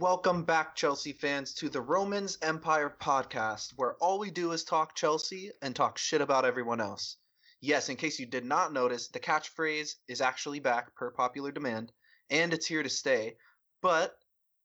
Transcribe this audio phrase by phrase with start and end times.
[0.00, 4.96] Welcome back, Chelsea fans, to the Romans Empire podcast, where all we do is talk
[4.96, 7.18] Chelsea and talk shit about everyone else.
[7.60, 11.92] Yes, in case you did not notice, the catchphrase is actually back per popular demand,
[12.28, 13.36] and it's here to stay.
[13.82, 14.16] But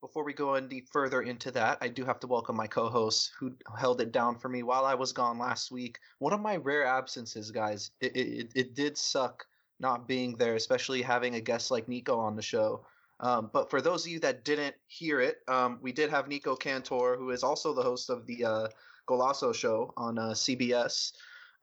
[0.02, 3.32] before we go any further into that, I do have to welcome my co hosts
[3.40, 6.00] who held it down for me while I was gone last week.
[6.18, 7.92] One of my rare absences, guys.
[8.02, 9.46] It, it, it did suck
[9.80, 12.84] not being there, especially having a guest like Nico on the show.
[13.20, 16.56] Um, but for those of you that didn't hear it, um, we did have Nico
[16.56, 18.68] Cantor, who is also the host of the uh,
[19.08, 21.14] Golazo show on uh, CBS.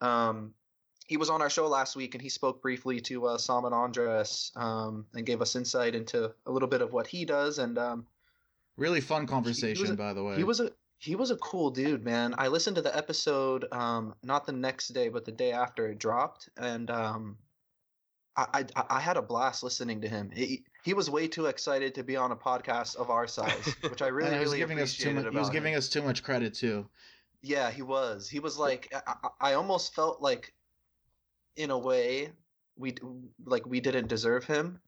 [0.00, 0.52] Um,
[1.06, 3.74] he was on our show last week and he spoke briefly to uh, Sam and
[3.74, 7.58] Andres um, and gave us insight into a little bit of what he does.
[7.58, 8.06] And um,
[8.76, 10.36] really fun conversation, a, by the way.
[10.36, 12.34] He was a he was a cool dude, man.
[12.38, 15.98] I listened to the episode um, not the next day, but the day after it
[15.98, 17.36] dropped, and um,
[18.34, 20.30] I, I, I had a blast listening to him.
[20.34, 24.02] He, he was way too excited to be on a podcast of our size, which
[24.02, 25.24] I really, really giving us too much.
[25.32, 25.78] He was giving him.
[25.78, 26.86] us too much credit too.
[27.42, 28.28] Yeah, he was.
[28.28, 30.54] He was like, I, I almost felt like,
[31.56, 32.30] in a way,
[32.76, 32.94] we
[33.44, 34.80] like we didn't deserve him.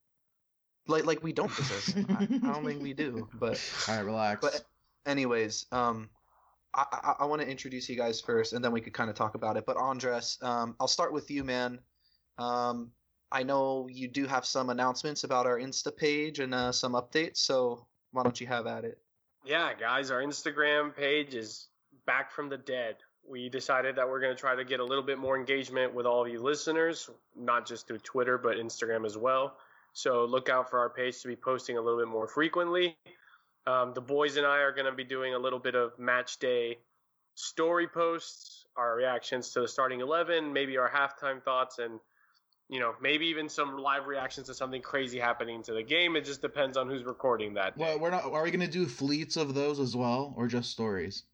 [0.86, 2.06] Like like we don't deserve him.
[2.16, 3.28] I, I don't think we do.
[3.34, 4.40] But all right, relax.
[4.40, 4.62] But
[5.04, 6.10] anyways, um,
[6.72, 9.16] I I, I want to introduce you guys first, and then we could kind of
[9.16, 9.66] talk about it.
[9.66, 11.80] But Andres, um, I'll start with you, man.
[12.38, 12.92] Um,
[13.30, 17.38] I know you do have some announcements about our Insta page and uh, some updates,
[17.38, 18.98] so why don't you have at it?
[19.44, 21.68] Yeah, guys, our Instagram page is
[22.06, 22.96] back from the dead.
[23.28, 26.06] We decided that we're going to try to get a little bit more engagement with
[26.06, 29.56] all of you listeners, not just through Twitter, but Instagram as well.
[29.92, 32.96] So look out for our page to be posting a little bit more frequently.
[33.66, 36.38] Um, the boys and I are going to be doing a little bit of match
[36.38, 36.78] day
[37.34, 42.00] story posts, our reactions to the starting 11, maybe our halftime thoughts, and
[42.68, 46.16] you know, maybe even some live reactions to something crazy happening to the game.
[46.16, 47.76] It just depends on who's recording that.
[47.76, 47.84] Day.
[47.84, 48.24] Well, we're not.
[48.24, 51.24] Are we going to do fleets of those as well, or just stories?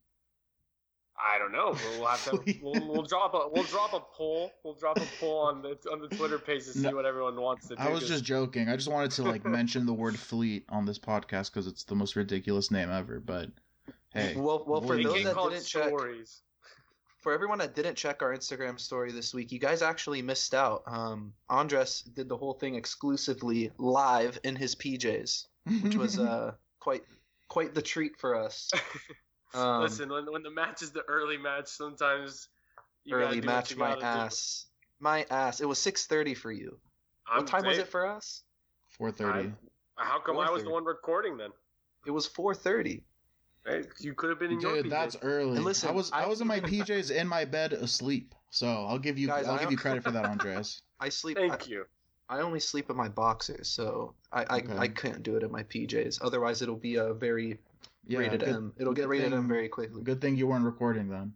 [1.17, 1.77] I don't know.
[1.99, 2.59] We'll have to.
[2.63, 3.49] we'll, we'll, drop a.
[3.53, 4.53] We'll drop a poll.
[4.63, 7.41] We'll drop a poll on the on the Twitter page to see no, what everyone
[7.41, 7.83] wants to do.
[7.83, 8.69] I was just joking.
[8.69, 11.97] I just wanted to like mention the word fleet on this podcast because it's the
[11.97, 13.19] most ridiculous name ever.
[13.19, 13.51] But
[14.13, 16.43] hey, well, well, for those that didn't check, stories
[17.25, 20.83] for everyone that didn't check our Instagram story this week, you guys actually missed out.
[20.87, 25.47] Um, Andres did the whole thing exclusively live in his PJs,
[25.81, 27.03] which was uh, quite
[27.49, 28.71] quite the treat for us.
[29.57, 32.49] Um, Listen, when when the match is the early match, sometimes
[33.13, 35.05] early match my ass, do.
[35.05, 35.61] my ass.
[35.61, 36.77] It was six thirty for you.
[37.31, 38.43] I'm what time saying, was it for us?
[38.99, 39.53] Four thirty.
[39.95, 41.51] How come I was the one recording then?
[42.05, 43.05] It was four thirty.
[43.67, 44.91] Hey, you could have been in Dude, your PJs.
[44.91, 45.57] that's early.
[45.57, 48.35] And listen, I was I, I was in my PJs in my bed asleep.
[48.51, 50.83] So I'll give you guys, I'll give you credit for that, Andres.
[51.01, 51.37] I sleep.
[51.37, 51.85] Thank I, you.
[52.29, 54.77] I only sleep in my boxers, so I I, okay.
[54.77, 56.21] I couldn't do it in my PJs.
[56.23, 57.59] Otherwise, it'll be a very
[58.07, 58.73] yeah, rated good, M.
[58.79, 60.03] It'll get rated thing, M very quickly.
[60.03, 61.33] Good thing you weren't recording then.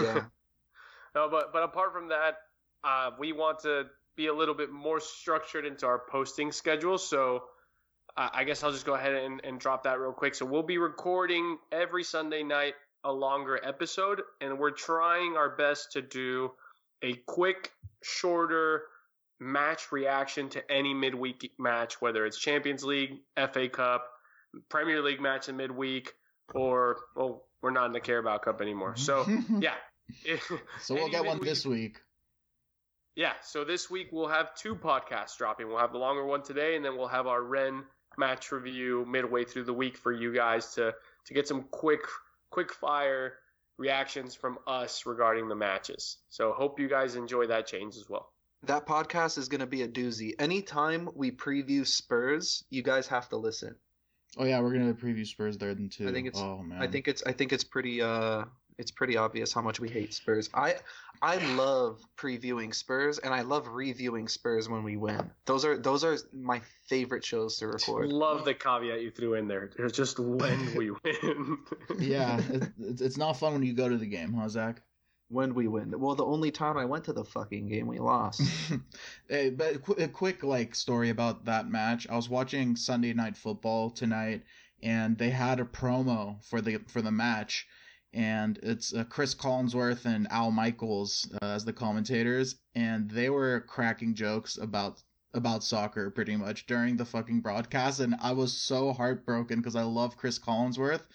[0.00, 0.24] Yeah.
[1.14, 2.36] no, but but apart from that,
[2.82, 3.84] uh, we want to
[4.16, 6.98] be a little bit more structured into our posting schedule.
[6.98, 7.44] So
[8.16, 10.34] I guess I'll just go ahead and, and drop that real quick.
[10.34, 12.74] So we'll be recording every Sunday night
[13.04, 16.52] a longer episode, and we're trying our best to do
[17.02, 17.72] a quick,
[18.02, 18.82] shorter
[19.40, 23.20] match reaction to any midweek match, whether it's Champions League,
[23.52, 24.04] FA Cup,
[24.68, 26.14] Premier League match in midweek,
[26.54, 28.94] or well, we're not in the Carabao Cup anymore.
[28.96, 29.26] So
[29.58, 29.74] yeah.
[30.80, 31.98] so we'll get one this week.
[33.14, 35.68] Yeah, so this week we'll have two podcasts dropping.
[35.68, 37.84] We'll have the longer one today, and then we'll have our Rennes
[38.18, 42.02] match review midway through the week for you guys to to get some quick
[42.50, 43.34] quick fire
[43.78, 46.18] reactions from us regarding the matches.
[46.28, 48.32] So hope you guys enjoy that change as well.
[48.64, 50.34] That podcast is going to be a doozy.
[50.38, 53.74] Anytime we preview Spurs, you guys have to listen.
[54.38, 56.08] Oh yeah, we're gonna preview Spurs there then too.
[56.08, 56.40] I think it's.
[56.40, 56.80] Oh man.
[56.80, 57.22] I think it's.
[57.26, 58.00] I think it's pretty.
[58.00, 58.44] Uh,
[58.82, 60.50] it's pretty obvious how much we hate Spurs.
[60.52, 60.74] I
[61.22, 65.30] I love previewing Spurs and I love reviewing Spurs when we win.
[65.46, 68.08] Those are those are my favorite shows to record.
[68.08, 69.70] Love the caveat you threw in there.
[69.78, 71.58] It's just when we win.
[72.00, 72.40] yeah,
[72.80, 74.82] it's, it's not fun when you go to the game, huh, Zach?
[75.28, 75.98] When we win.
[75.98, 78.42] Well, the only time I went to the fucking game, we lost.
[79.28, 82.08] hey, but a quick like story about that match.
[82.10, 84.42] I was watching Sunday Night Football tonight,
[84.82, 87.68] and they had a promo for the for the match
[88.14, 93.60] and it's uh, Chris Collinsworth and Al Michaels uh, as the commentators, and they were
[93.60, 95.02] cracking jokes about
[95.34, 99.82] about soccer pretty much during the fucking broadcast, and I was so heartbroken because I
[99.82, 101.06] love Chris Collinsworth,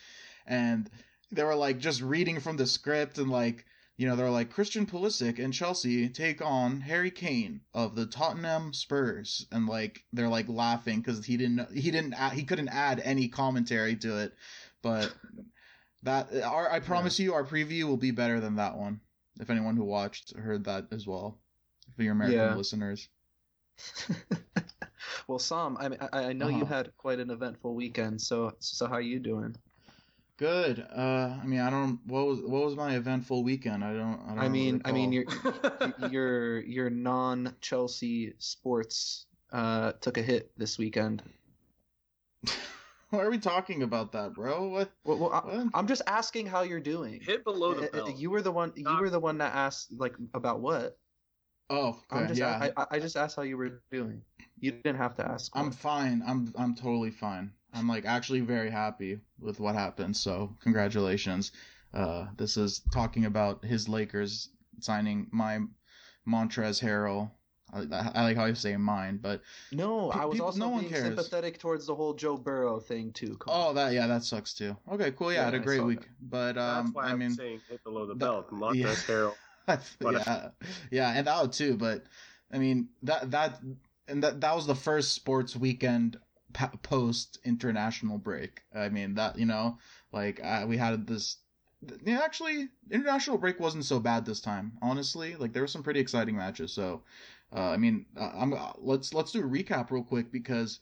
[0.45, 0.89] and
[1.31, 3.65] they were like just reading from the script and like
[3.97, 8.71] you know, they're like Christian Pulisic and Chelsea take on Harry Kane of the Tottenham
[8.71, 13.27] Spurs, and like they're like laughing because he didn't he didn't he couldn't add any
[13.27, 14.33] commentary to it,
[14.83, 15.11] but
[16.07, 17.25] that our I promise yeah.
[17.25, 18.99] you our preview will be better than that one.
[19.39, 21.37] If anyone who watched heard that as well,
[21.95, 22.55] for your American yeah.
[22.55, 23.09] listeners.
[25.27, 26.57] well, Sam, I mean, I know uh-huh.
[26.57, 28.21] you had quite an eventful weekend.
[28.21, 29.55] So so how are you doing?
[30.37, 30.85] Good.
[30.95, 31.99] Uh, I mean, I don't.
[32.05, 33.83] What was what was my eventful weekend?
[33.83, 34.21] I don't.
[34.25, 34.91] I, don't I mean, recall.
[34.91, 35.25] I mean, your
[36.09, 41.21] your your non Chelsea sports uh took a hit this weekend.
[43.09, 44.67] Why are we talking about that, bro?
[44.67, 44.91] What?
[45.05, 45.71] Well, well what?
[45.73, 47.21] I, am just asking how you're doing.
[47.21, 48.17] Hit below the belt.
[48.17, 48.73] You were the one.
[48.75, 50.97] You were the one that asked like about what.
[51.69, 51.97] Oh, okay.
[52.11, 52.69] I'm just, yeah.
[52.75, 54.21] I, I just asked how you were doing.
[54.59, 55.51] You didn't have to ask.
[55.55, 56.21] I'm fine.
[56.27, 57.51] I'm I'm totally fine.
[57.73, 60.17] I'm like actually very happy with what happened.
[60.17, 61.51] So congratulations.
[61.93, 64.49] Uh, this is talking about his Lakers
[64.79, 65.59] signing my
[66.27, 67.31] Montrezl Harrell.
[67.73, 69.41] I, I, like how you say mine, but
[69.71, 73.37] no, I was people, also no being sympathetic towards the whole Joe Burrow thing too.
[73.47, 74.77] Oh, that yeah, that sucks too.
[74.91, 75.33] Okay, cool.
[75.33, 76.29] Yeah, yeah I had a great week, that.
[76.29, 78.93] but um, that's why I I'm mean, saying hit below the belt, Montrezl yeah.
[78.93, 79.35] Harrell.
[80.01, 80.49] yeah,
[80.91, 81.75] yeah, and that too.
[81.75, 82.05] But
[82.51, 83.59] I mean that that
[84.07, 86.17] and that that was the first sports weekend
[86.83, 88.61] post international break.
[88.73, 89.77] I mean that you know
[90.11, 91.37] like uh, we had this.
[92.03, 94.73] Yeah, actually, international break wasn't so bad this time.
[94.81, 96.73] Honestly, like there were some pretty exciting matches.
[96.73, 97.03] So,
[97.55, 100.79] uh, I mean, uh, I'm uh, let's let's do a recap real quick because,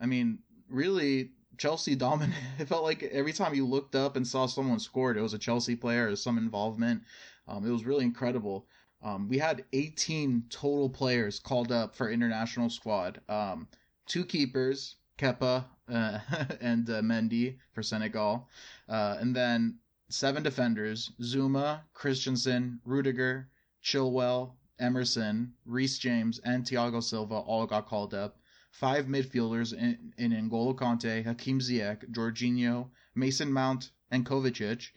[0.00, 0.38] I mean,
[0.70, 2.36] really Chelsea dominated.
[2.58, 5.38] It felt like every time you looked up and saw someone scored, it was a
[5.38, 7.02] Chelsea player or some involvement.
[7.46, 8.66] Um, it was really incredible.
[9.02, 13.20] Um, we had 18 total players called up for international squad.
[13.28, 13.68] Um,
[14.06, 16.18] two keepers, Kepa uh,
[16.60, 18.48] and uh, Mendy for Senegal,
[18.88, 19.78] uh, and then
[20.08, 23.48] seven defenders: Zouma, Christensen, Rudiger,
[23.84, 28.38] Chilwell, Emerson, Reece James, and Thiago Silva all got called up.
[28.70, 34.90] Five midfielders in, in N'Golo Kante, Hakim Ziyech, Jorginho, Mason Mount, and Kovacic.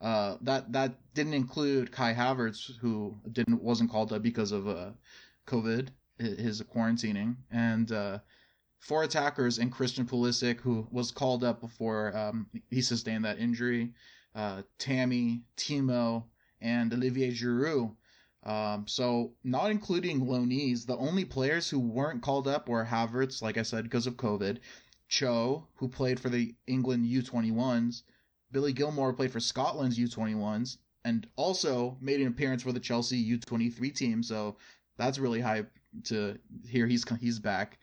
[0.00, 4.90] Uh, that that didn't include Kai Havertz, who didn't wasn't called up because of uh,
[5.46, 5.88] COVID,
[6.18, 8.18] his quarantining, and uh,
[8.78, 13.92] four attackers and Christian Pulisic, who was called up before um, he sustained that injury,
[14.34, 16.24] uh, Tammy, Timo,
[16.60, 17.94] and Olivier Giroud.
[18.48, 23.58] Um, so not including loanees, the only players who weren't called up were Havertz, like
[23.58, 24.60] I said, because of COVID,
[25.06, 28.04] Cho, who played for the England U21s,
[28.50, 33.94] Billy Gilmour played for Scotland's U21s and also made an appearance for the Chelsea U23
[33.94, 34.22] team.
[34.22, 34.56] So
[34.96, 35.70] that's really hype
[36.04, 37.78] to hear he's he's back.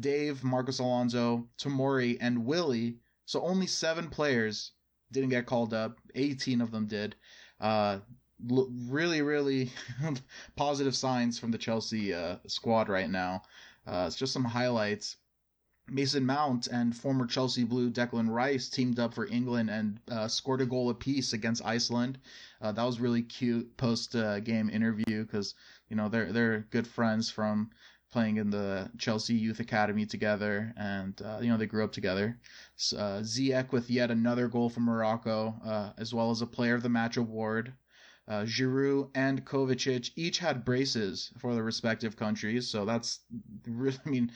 [0.00, 2.96] Dave, Marcos Alonso, Tomori, and Willy.
[3.26, 4.72] So only seven players
[5.12, 5.98] didn't get called up.
[6.14, 7.14] 18 of them did.
[7.60, 7.98] Uh,
[8.46, 9.70] really, really
[10.56, 13.42] positive signs from the Chelsea uh, squad right now.
[13.86, 15.16] Uh, it's just some highlights.
[15.90, 20.60] Mason Mount and former Chelsea Blue Declan Rice teamed up for England and uh, scored
[20.60, 22.18] a goal apiece against Iceland.
[22.60, 25.54] Uh, that was really cute post uh, game interview because
[25.88, 27.70] you know they're they're good friends from
[28.10, 32.38] playing in the Chelsea Youth Academy together, and uh, you know they grew up together.
[32.92, 36.82] Uh, Ziyech with yet another goal for Morocco, uh, as well as a Player of
[36.82, 37.72] the Match award.
[38.28, 43.20] Uh, Giroud and Kovacic each had braces for their respective countries, so that's
[43.66, 44.32] really, I mean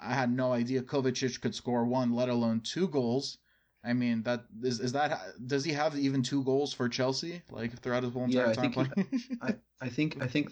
[0.00, 3.38] I had no idea Kovacic could score one, let alone two goals.
[3.84, 7.78] I mean, that is is that does he have even two goals for Chelsea like
[7.80, 8.92] throughout his whole entire yeah, time playing?
[9.10, 10.50] He, I, I think I think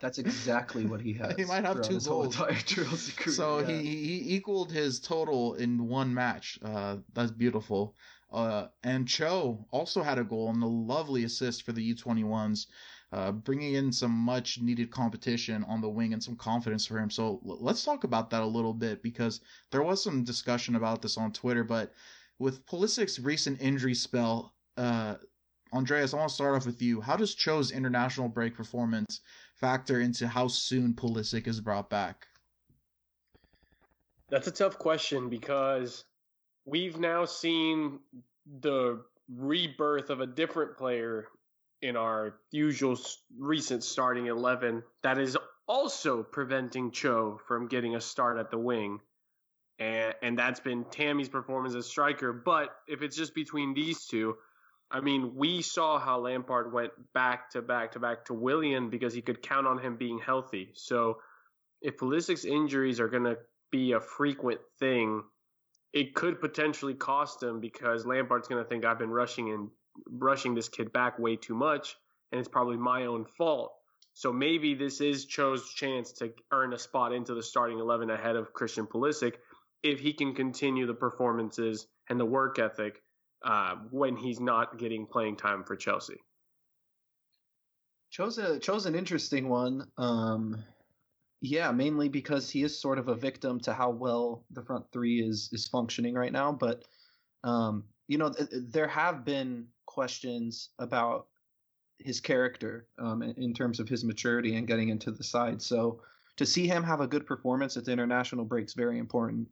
[0.00, 1.34] that's exactly what he has.
[1.36, 2.36] he might have two goals.
[3.26, 3.66] so yeah.
[3.66, 6.60] he he equaled his total in one match.
[6.62, 7.96] Uh, that's beautiful.
[8.32, 12.66] Uh, and Cho also had a goal and a lovely assist for the U21s
[13.12, 17.10] uh, bringing in some much needed competition on the wing and some confidence for him.
[17.10, 21.18] So let's talk about that a little bit because there was some discussion about this
[21.18, 21.64] on Twitter.
[21.64, 21.92] But
[22.38, 25.16] with Pulisic's recent injury spell, uh,
[25.72, 27.00] Andreas, I want to start off with you.
[27.00, 29.20] How does Cho's international break performance
[29.56, 32.26] factor into how soon Pulisic is brought back?
[34.28, 36.04] That's a tough question because
[36.70, 37.98] we've now seen
[38.60, 41.26] the rebirth of a different player
[41.82, 42.98] in our usual
[43.38, 45.36] recent starting 11 that is
[45.66, 49.00] also preventing Cho from getting a start at the wing.
[49.78, 52.32] And, and that's been Tammy's performance as striker.
[52.32, 54.36] But if it's just between these two,
[54.90, 59.14] I mean, we saw how Lampard went back to back to back to Willian because
[59.14, 60.70] he could count on him being healthy.
[60.74, 61.18] So
[61.80, 63.38] if Pulisic's injuries are going to
[63.70, 65.22] be a frequent thing,
[65.92, 69.68] it could potentially cost him because Lampard's going to think I've been rushing and
[70.08, 71.96] rushing this kid back way too much.
[72.32, 73.72] and it's probably my own fault.
[74.14, 78.36] So maybe this is Cho's chance to earn a spot into the starting 11 ahead
[78.36, 79.34] of Christian Pulisic
[79.82, 83.02] if he can continue the performances and the work ethic
[83.44, 86.18] uh, when he's not getting playing time for Chelsea.
[88.10, 89.86] Chose a chose an interesting one.
[89.96, 90.64] Um,
[91.40, 95.20] yeah, mainly because he is sort of a victim to how well the front three
[95.20, 96.52] is is functioning right now.
[96.52, 96.84] But
[97.44, 101.26] um, you know, th- there have been questions about
[101.98, 105.60] his character um, in, terms of his maturity and getting into the side.
[105.60, 106.00] So
[106.36, 109.48] to see him have a good performance at the international break is very important.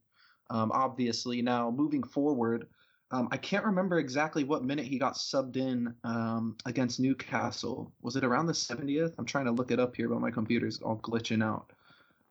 [0.50, 2.66] Um, obviously, now moving forward,
[3.10, 7.92] um, I can't remember exactly what minute he got subbed in um, against Newcastle.
[8.02, 9.14] Was it around the 70th?
[9.18, 11.72] I'm trying to look it up here, but my computer's all glitching out.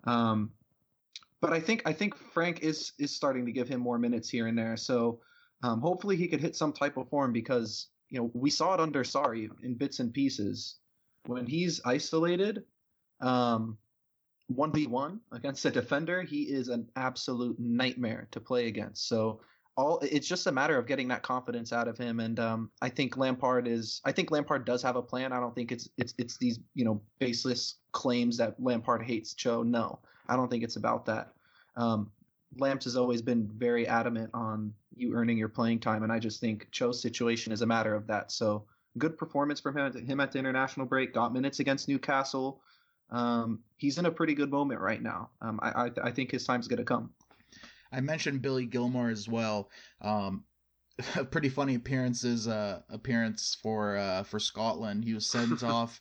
[0.03, 0.51] Um,
[1.41, 4.47] but I think I think Frank is is starting to give him more minutes here
[4.47, 4.77] and there.
[4.77, 5.19] So
[5.63, 8.79] um, hopefully he could hit some type of form because you know we saw it
[8.79, 10.77] under Sarri in bits and pieces
[11.25, 12.63] when he's isolated.
[13.21, 13.77] Um,
[14.53, 19.07] 1v1 against a defender, he is an absolute nightmare to play against.
[19.07, 19.41] So
[19.77, 22.89] all it's just a matter of getting that confidence out of him and um, I
[22.89, 25.31] think Lampard is I think Lampard does have a plan.
[25.31, 29.61] I don't think it's it's it's these, you know, baseless claims that Lampard hates Cho.
[29.61, 29.99] No.
[30.27, 31.31] I don't think it's about that.
[31.77, 32.11] Um,
[32.57, 36.41] Lamps has always been very adamant on you earning your playing time and I just
[36.41, 38.31] think Cho's situation is a matter of that.
[38.31, 38.65] So
[38.97, 42.61] good performance from him, him at the international break, got minutes against Newcastle.
[43.11, 45.29] Um, he's in a pretty good moment right now.
[45.39, 47.11] Um, I, I I think his time's going to come.
[47.97, 49.71] I mentioned Billy Gilmour as well.
[50.01, 50.43] Um,
[51.15, 55.03] a pretty funny appearances uh, appearance for uh, for Scotland.
[55.03, 55.99] He was sent off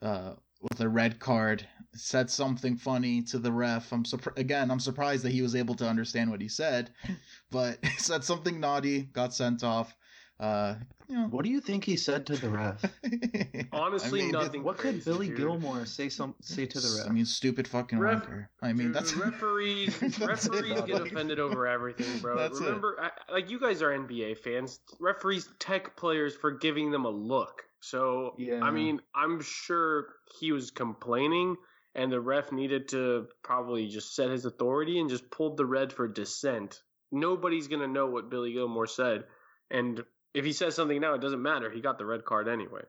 [0.00, 1.66] uh, with a red card.
[1.94, 3.92] Said something funny to the ref.
[3.92, 4.70] I'm surprised again.
[4.70, 6.90] I'm surprised that he was able to understand what he said,
[7.50, 9.02] but said something naughty.
[9.02, 9.94] Got sent off.
[10.38, 10.76] Uh,
[11.12, 11.26] you know.
[11.26, 12.82] What do you think he said to the ref?
[13.72, 14.64] Honestly, I mean, nothing.
[14.64, 15.36] What could Billy dude.
[15.36, 17.10] Gilmour say some say to the ref?
[17.10, 18.46] I mean, stupid fucking Ref, wanker.
[18.62, 20.00] I mean, dude, that's referees.
[20.20, 22.36] referees get offended over everything, bro.
[22.36, 24.80] That's Remember, I, like you guys are NBA fans.
[24.98, 27.62] Referees tech players for giving them a look.
[27.80, 28.60] So yeah.
[28.62, 30.06] I mean, I'm sure
[30.40, 31.56] he was complaining,
[31.94, 35.92] and the ref needed to probably just set his authority and just pulled the red
[35.92, 36.80] for dissent.
[37.10, 39.24] Nobody's gonna know what Billy Gilmour said,
[39.70, 40.02] and
[40.34, 41.70] if he says something now, it doesn't matter.
[41.70, 42.82] He got the red card anyway.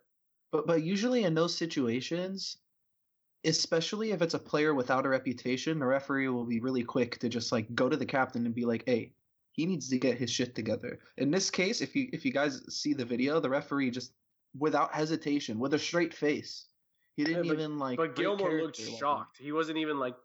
[0.52, 2.58] But but usually in those situations,
[3.44, 7.30] especially if it's a player without a reputation, the referee will be really quick to
[7.30, 9.14] just like go to the captain and be like, "Hey,
[9.52, 12.62] he needs to get his shit together." In this case, if you if you guys
[12.74, 14.14] see the video, the referee just
[14.58, 16.68] without hesitation, with a straight face,
[17.16, 17.98] he didn't yeah, but, even like.
[17.98, 19.38] But Gilmour looked shocked.
[19.38, 20.16] He wasn't even like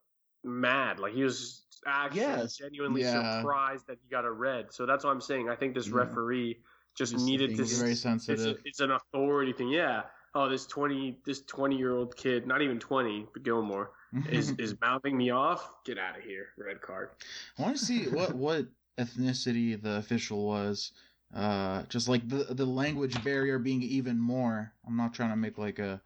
[0.44, 0.98] mad.
[0.98, 2.56] Like he was actually yes.
[2.56, 3.40] genuinely yeah.
[3.40, 4.72] surprised that he got a red.
[4.72, 5.48] So that's what I'm saying.
[5.48, 5.96] I think this yeah.
[5.96, 6.58] referee
[6.98, 7.64] just, just needed to.
[7.64, 8.56] Very sensitive.
[8.58, 9.68] It's, it's, an authority thing.
[9.68, 10.02] Yeah.
[10.34, 13.88] Oh, this twenty this twenty year old kid, not even twenty, but Gilmour
[14.30, 15.70] is is mouthing me off.
[15.86, 17.10] Get out of here, red card.
[17.58, 18.66] I want to see what what
[18.98, 20.92] ethnicity the official was.
[21.34, 24.72] Uh, just like the the language barrier being even more.
[24.86, 26.02] I'm not trying to make like a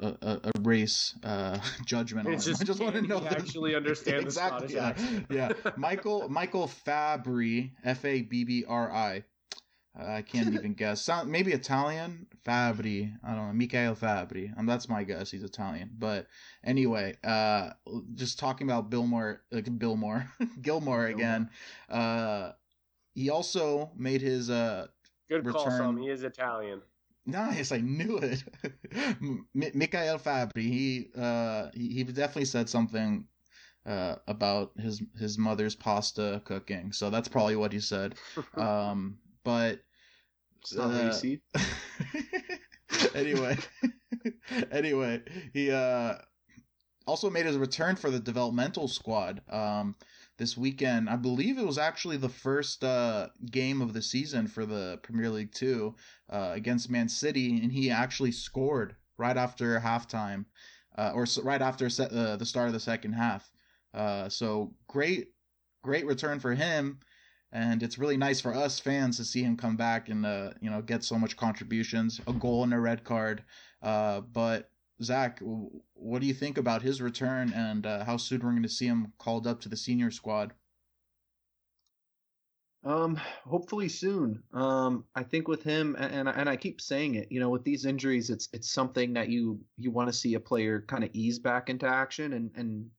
[0.00, 4.22] a, a race uh, judgment it's on just, I just want to know actually understand
[4.22, 5.72] exactly, the Scottish yeah, yeah.
[5.76, 9.24] Michael Michael Fabbri F A B B R I
[9.98, 11.02] I can't even guess.
[11.02, 12.26] Sound maybe Italian.
[12.46, 13.12] Fabbri.
[13.24, 13.52] I don't know.
[13.52, 14.56] Michael Fabbri.
[14.58, 15.30] Um, that's my guess.
[15.30, 15.90] He's Italian.
[15.98, 16.26] But
[16.64, 17.70] anyway, uh,
[18.14, 21.50] just talking about Billmore, uh, Billmore, Gilmour again.
[21.88, 22.52] Uh,
[23.14, 24.88] he also made his uh.
[25.28, 25.96] Good return.
[25.96, 26.04] call.
[26.04, 26.82] He is Italian.
[27.24, 28.44] Nice, I knew it.
[29.20, 30.62] M- Michael Fabbri.
[30.62, 33.26] He uh he, he definitely said something
[33.84, 36.92] uh, about his his mother's pasta cooking.
[36.92, 38.14] So that's probably what he said.
[38.56, 39.80] Um, but
[40.74, 41.12] uh,
[43.14, 43.56] anyway,
[44.70, 46.14] anyway, he uh,
[47.06, 49.94] also made his return for the developmental squad um,
[50.38, 51.08] this weekend.
[51.08, 55.30] I believe it was actually the first uh, game of the season for the Premier
[55.30, 55.94] League Two
[56.30, 60.44] uh, against Man City, and he actually scored right after halftime,
[60.98, 63.50] uh, or right after se- uh, the start of the second half.
[63.94, 65.28] Uh, so great,
[65.82, 66.98] great return for him
[67.56, 70.68] and it's really nice for us fans to see him come back and uh, you
[70.68, 73.42] know get so much contributions, a goal and a red card.
[73.82, 74.70] Uh, but
[75.02, 75.40] Zach,
[75.94, 78.86] what do you think about his return and uh, how soon we're going to see
[78.86, 80.52] him called up to the senior squad?
[82.84, 84.42] Um, hopefully soon.
[84.52, 87.86] Um, I think with him, and and I keep saying it, you know, with these
[87.86, 91.38] injuries, it's it's something that you you want to see a player kind of ease
[91.38, 92.90] back into action, and and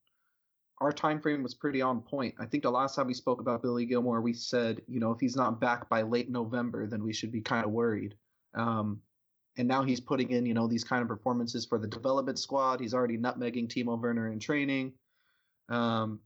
[0.80, 2.36] our time frame was pretty on point.
[2.40, 5.20] I think the last time we spoke about Billy Gilmour, we said, you know, if
[5.20, 8.16] he's not back by late November, then we should be kind of worried.
[8.54, 9.02] Um,
[9.58, 12.80] and now he's putting in you know these kind of performances for the development squad.
[12.80, 14.94] He's already nutmegging Timo Werner in training.
[15.70, 16.20] Um,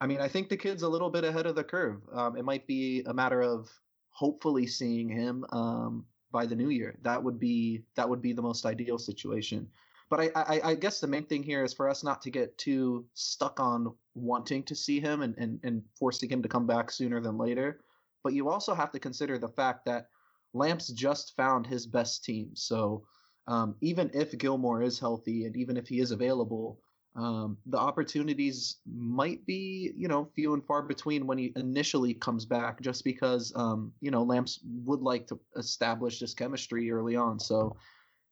[0.00, 2.02] I mean, I think the kid's a little bit ahead of the curve.
[2.12, 3.70] Um, it might be a matter of
[4.10, 6.98] hopefully seeing him um, by the new year.
[7.02, 9.68] That would be that would be the most ideal situation.
[10.12, 12.58] But I, I, I, guess the main thing here is for us not to get
[12.58, 16.90] too stuck on wanting to see him and, and, and forcing him to come back
[16.90, 17.80] sooner than later.
[18.22, 20.08] But you also have to consider the fact that
[20.52, 22.50] Lamps just found his best team.
[22.52, 23.04] So
[23.46, 26.78] um, even if Gilmour is healthy and even if he is available,
[27.16, 32.44] um, the opportunities might be, you know, few and far between when he initially comes
[32.44, 37.40] back, just because, um, you know, Lamps would like to establish this chemistry early on.
[37.40, 37.78] So,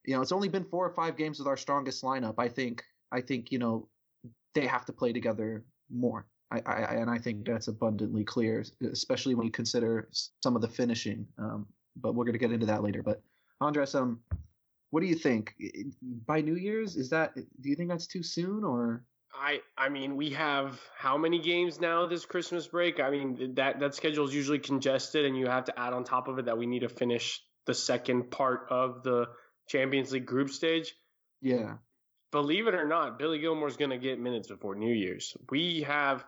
[0.05, 2.35] you know, it's only been four or five games with our strongest lineup.
[2.39, 3.89] I think, I think, you know,
[4.55, 6.27] they have to play together more.
[6.51, 10.09] I, I and I think that's abundantly clear, especially when you consider
[10.43, 11.27] some of the finishing.
[11.39, 11.67] Um,
[11.97, 13.03] but we're going to get into that later.
[13.03, 13.23] But
[13.61, 14.21] Andres, um,
[14.91, 15.55] what do you think?
[16.27, 17.35] By New Year's, is that?
[17.35, 19.05] Do you think that's too soon, or?
[19.33, 22.99] I I mean, we have how many games now this Christmas break?
[22.99, 26.27] I mean, that that schedule is usually congested, and you have to add on top
[26.27, 29.27] of it that we need to finish the second part of the
[29.69, 30.95] Champions League group stage.
[31.41, 31.75] Yeah.
[32.33, 35.37] Believe it or not, Billy Gilmour's going to get minutes before New Year's.
[35.51, 36.25] We have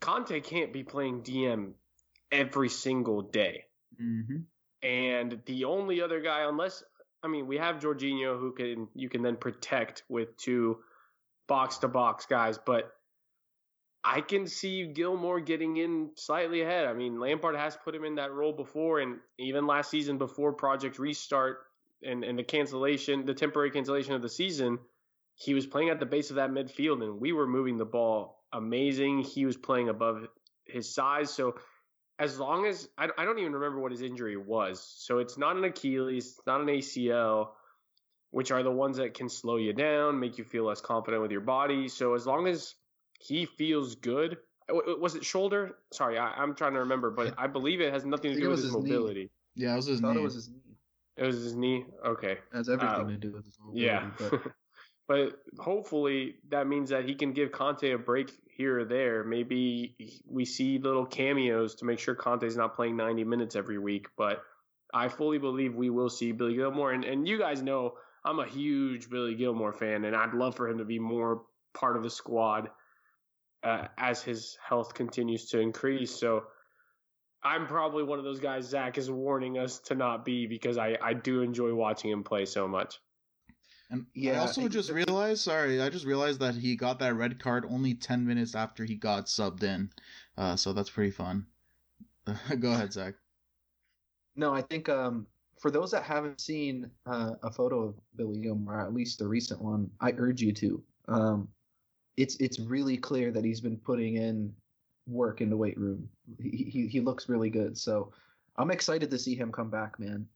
[0.00, 1.72] Kante can't be playing DM
[2.30, 3.64] every single day.
[4.00, 4.38] Mm-hmm.
[4.82, 6.84] And the only other guy, unless
[7.22, 10.78] I mean, we have Jorginho who can you can then protect with two
[11.48, 12.92] box to box guys, but
[14.04, 16.86] I can see Gilmour getting in slightly ahead.
[16.86, 20.52] I mean, Lampard has put him in that role before, and even last season before
[20.52, 21.58] Project Restart
[22.02, 24.78] and, and the cancellation, the temporary cancellation of the season,
[25.34, 28.44] he was playing at the base of that midfield, and we were moving the ball
[28.52, 29.20] amazing.
[29.20, 30.26] He was playing above
[30.66, 31.54] his size, so
[32.18, 34.84] as long as I, I don't even remember what his injury was.
[34.98, 37.50] So it's not an Achilles, it's not an ACL,
[38.30, 41.30] which are the ones that can slow you down, make you feel less confident with
[41.30, 41.88] your body.
[41.88, 42.74] So as long as
[43.20, 44.38] he feels good,
[44.68, 45.76] uh, was it shoulder?
[45.92, 48.58] Sorry, I, am trying to remember, but I believe it has nothing to do with
[48.58, 49.24] his, his mobility.
[49.24, 49.64] Knee.
[49.64, 50.20] Yeah, it was his I knee.
[50.20, 50.67] It was his knee.
[51.18, 51.84] It was his knee.
[52.06, 53.58] Okay, That's everything uh, to do with his.
[53.74, 54.10] Yeah.
[54.18, 54.42] But.
[55.08, 59.24] but hopefully that means that he can give Kante a break here or there.
[59.24, 59.96] Maybe
[60.28, 64.08] we see little cameos to make sure Kante's not playing 90 minutes every week.
[64.18, 64.42] But
[64.92, 66.92] I fully believe we will see Billy Gilmour.
[66.92, 70.68] And, and you guys know I'm a huge Billy Gilmour fan, and I'd love for
[70.68, 72.68] him to be more part of the squad
[73.62, 76.18] uh, as his health continues to increase.
[76.18, 76.44] So
[77.42, 80.98] I'm probably one of those guys Zach is warning us to not be because I,
[81.02, 83.00] I do enjoy watching him play so much.
[83.90, 87.42] And yeah, I also just realized, sorry, I just realized that he got that red
[87.42, 89.90] card only 10 minutes after he got subbed in.
[90.36, 91.46] Uh, so that's pretty fun.
[92.60, 93.14] Go ahead, Zach.
[94.36, 95.26] No, I think um,
[95.58, 99.26] for those that haven't seen uh, a photo of Billy Gilmour, or at least the
[99.26, 100.82] recent one, I urge you to.
[101.08, 101.48] Um,
[102.16, 104.52] it's it's really clear that he's been putting in
[105.08, 106.08] work in the weight room.
[106.40, 107.76] He, he he looks really good.
[107.76, 108.12] So
[108.56, 110.26] I'm excited to see him come back, man.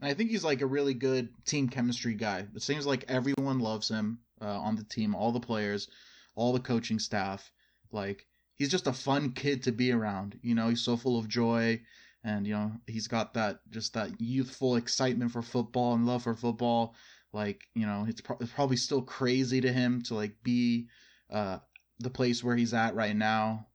[0.00, 2.46] I think he's like a really good team chemistry guy.
[2.54, 5.88] It seems like everyone loves him uh, on the team, all the players,
[6.34, 7.50] all the coaching staff.
[7.90, 10.38] Like he's just a fun kid to be around.
[10.42, 11.80] You know, he's so full of joy,
[12.22, 16.34] and you know he's got that just that youthful excitement for football and love for
[16.34, 16.94] football.
[17.32, 20.88] Like you know, it's, pro- it's probably still crazy to him to like be
[21.30, 21.58] uh,
[22.00, 23.66] the place where he's at right now,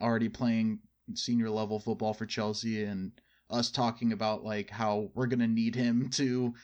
[0.00, 0.80] already playing
[1.14, 3.12] senior level football for Chelsea and
[3.50, 6.54] us talking about like how we're gonna need him to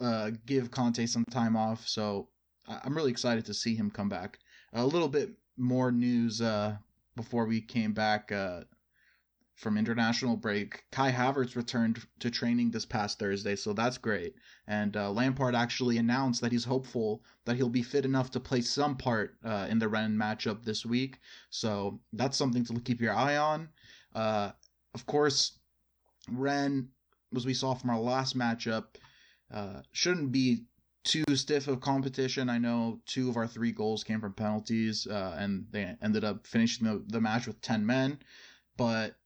[0.00, 1.86] uh, give Kante some time off.
[1.86, 2.28] So
[2.66, 4.38] I'm really excited to see him come back.
[4.72, 6.76] A little bit more news uh,
[7.16, 8.60] before we came back uh,
[9.58, 10.84] from international break.
[10.92, 14.36] Kai Havertz returned to training this past Thursday, so that's great.
[14.68, 18.60] And uh, Lampard actually announced that he's hopeful that he'll be fit enough to play
[18.60, 21.18] some part uh, in the Rennes matchup this week.
[21.50, 23.68] So that's something to keep your eye on.
[24.14, 24.52] Uh,
[24.94, 25.58] of course,
[26.30, 26.86] Rennes,
[27.36, 28.84] as we saw from our last matchup,
[29.52, 30.66] uh, shouldn't be
[31.02, 32.48] too stiff of competition.
[32.48, 36.46] I know two of our three goals came from penalties, uh, and they ended up
[36.46, 38.20] finishing the, the match with 10 men.
[38.76, 39.17] But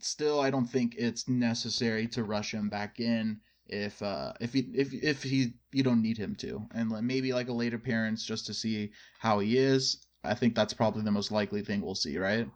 [0.00, 4.70] still, I don't think it's necessary to rush him back in if uh, if he
[4.74, 8.46] if if he you don't need him to, and maybe like a late appearance just
[8.46, 10.06] to see how he is.
[10.24, 12.48] I think that's probably the most likely thing we'll see, right?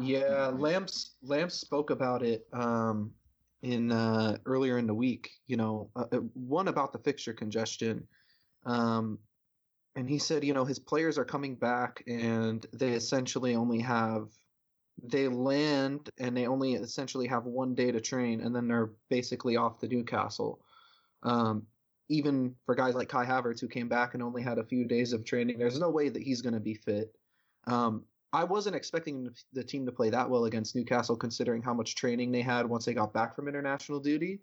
[0.00, 3.12] Yeah, Lamps Lamps spoke about it um,
[3.62, 5.30] in uh, earlier in the week.
[5.46, 8.06] You know, uh, uh, one about the fixture congestion,
[8.64, 9.18] um,
[9.94, 14.28] and he said, you know, his players are coming back, and they essentially only have
[15.02, 19.56] they land and they only essentially have one day to train, and then they're basically
[19.56, 20.60] off to Newcastle.
[21.22, 21.66] Um,
[22.08, 25.12] even for guys like Kai Havertz who came back and only had a few days
[25.12, 27.14] of training, there's no way that he's going to be fit.
[27.66, 31.94] Um, I wasn't expecting the team to play that well against Newcastle, considering how much
[31.94, 34.40] training they had once they got back from international duty.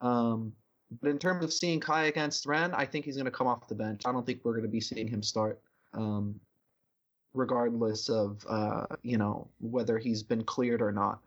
[0.00, 0.52] Um,
[1.00, 3.68] but in terms of seeing Kai against Rennes, I think he's going to come off
[3.68, 4.02] the bench.
[4.06, 5.60] I don't think we're going to be seeing him start,
[5.94, 6.40] um,
[7.36, 11.20] regardless of uh, you know whether he's been cleared or not.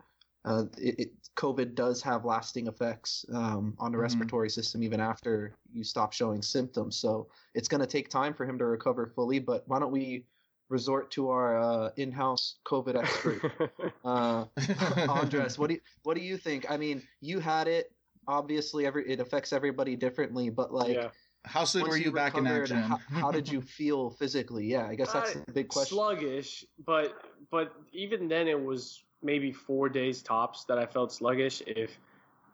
[0.44, 4.02] Uh, it, it, COVID does have lasting effects um, on the mm-hmm.
[4.02, 6.96] respiratory system even after you stop showing symptoms.
[6.96, 9.38] So it's going to take time for him to recover fully.
[9.38, 10.24] But why don't we
[10.68, 13.52] resort to our uh, in-house COVID expert,
[14.04, 14.44] uh,
[15.10, 15.58] Andres?
[15.58, 16.70] What do you, what do you think?
[16.70, 17.92] I mean, you had it
[18.26, 20.96] obviously every it affects everybody differently, but like.
[20.96, 21.08] Yeah.
[21.44, 22.76] How soon were you, you back in action?
[22.76, 24.66] How, how, did you feel physically?
[24.66, 25.96] Yeah, I guess that's uh, the big question.
[25.96, 27.14] Sluggish, but
[27.50, 31.62] but even then it was maybe four days tops that I felt sluggish.
[31.66, 31.98] If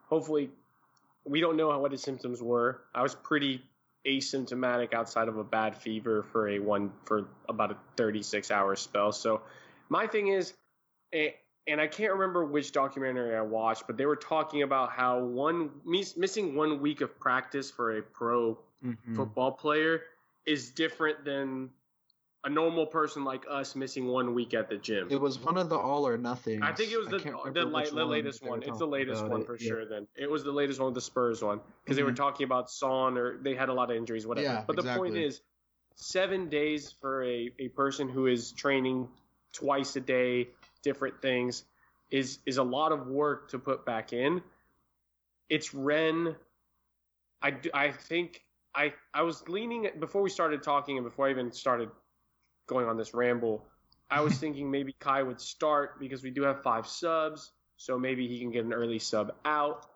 [0.08, 0.50] hopefully
[1.24, 2.82] we don't know what his symptoms were.
[2.94, 3.62] I was pretty
[4.06, 9.12] asymptomatic outside of a bad fever for a one for about a 36 hour spell.
[9.12, 9.42] So
[9.88, 10.54] my thing is,
[11.12, 11.30] eh,
[11.68, 15.70] and I can't remember which documentary I watched, but they were talking about how one
[15.84, 19.16] missing one week of practice for a pro mm-hmm.
[19.16, 20.02] football player
[20.46, 21.70] is different than
[22.44, 25.08] a normal person like us missing one week at the gym.
[25.10, 26.62] It was one of the all or nothing.
[26.62, 27.18] I think it was the
[27.52, 28.62] the, light, the latest one.
[28.62, 29.46] It's the latest one it.
[29.46, 29.68] for yeah.
[29.68, 29.86] sure.
[29.86, 31.96] Then it was the latest one, the Spurs one, because mm-hmm.
[31.96, 32.16] they were mm-hmm.
[32.16, 34.46] talking about Son or they had a lot of injuries, whatever.
[34.46, 35.10] Yeah, but the exactly.
[35.10, 35.40] point is,
[35.96, 39.08] seven days for a, a person who is training
[39.52, 40.46] twice a day
[40.86, 41.64] different things
[42.12, 44.40] is is a lot of work to put back in.
[45.50, 46.36] It's Ren.
[47.42, 51.50] I, I think I I was leaning before we started talking and before I even
[51.50, 51.90] started
[52.68, 53.64] going on this ramble.
[54.08, 58.28] I was thinking maybe Kai would start because we do have five subs, so maybe
[58.28, 59.86] he can get an early sub out.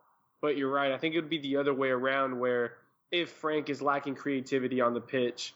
[0.43, 0.91] But you're right.
[0.91, 2.73] I think it would be the other way around where
[3.13, 5.55] if Frank is lacking creativity on the pitch,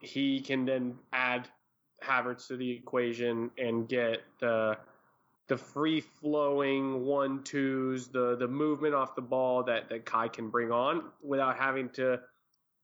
[0.00, 1.48] he can then add
[2.02, 4.76] Havertz to the equation and get the
[5.48, 10.50] the free flowing one twos, the the movement off the ball that that Kai can
[10.50, 12.20] bring on without having to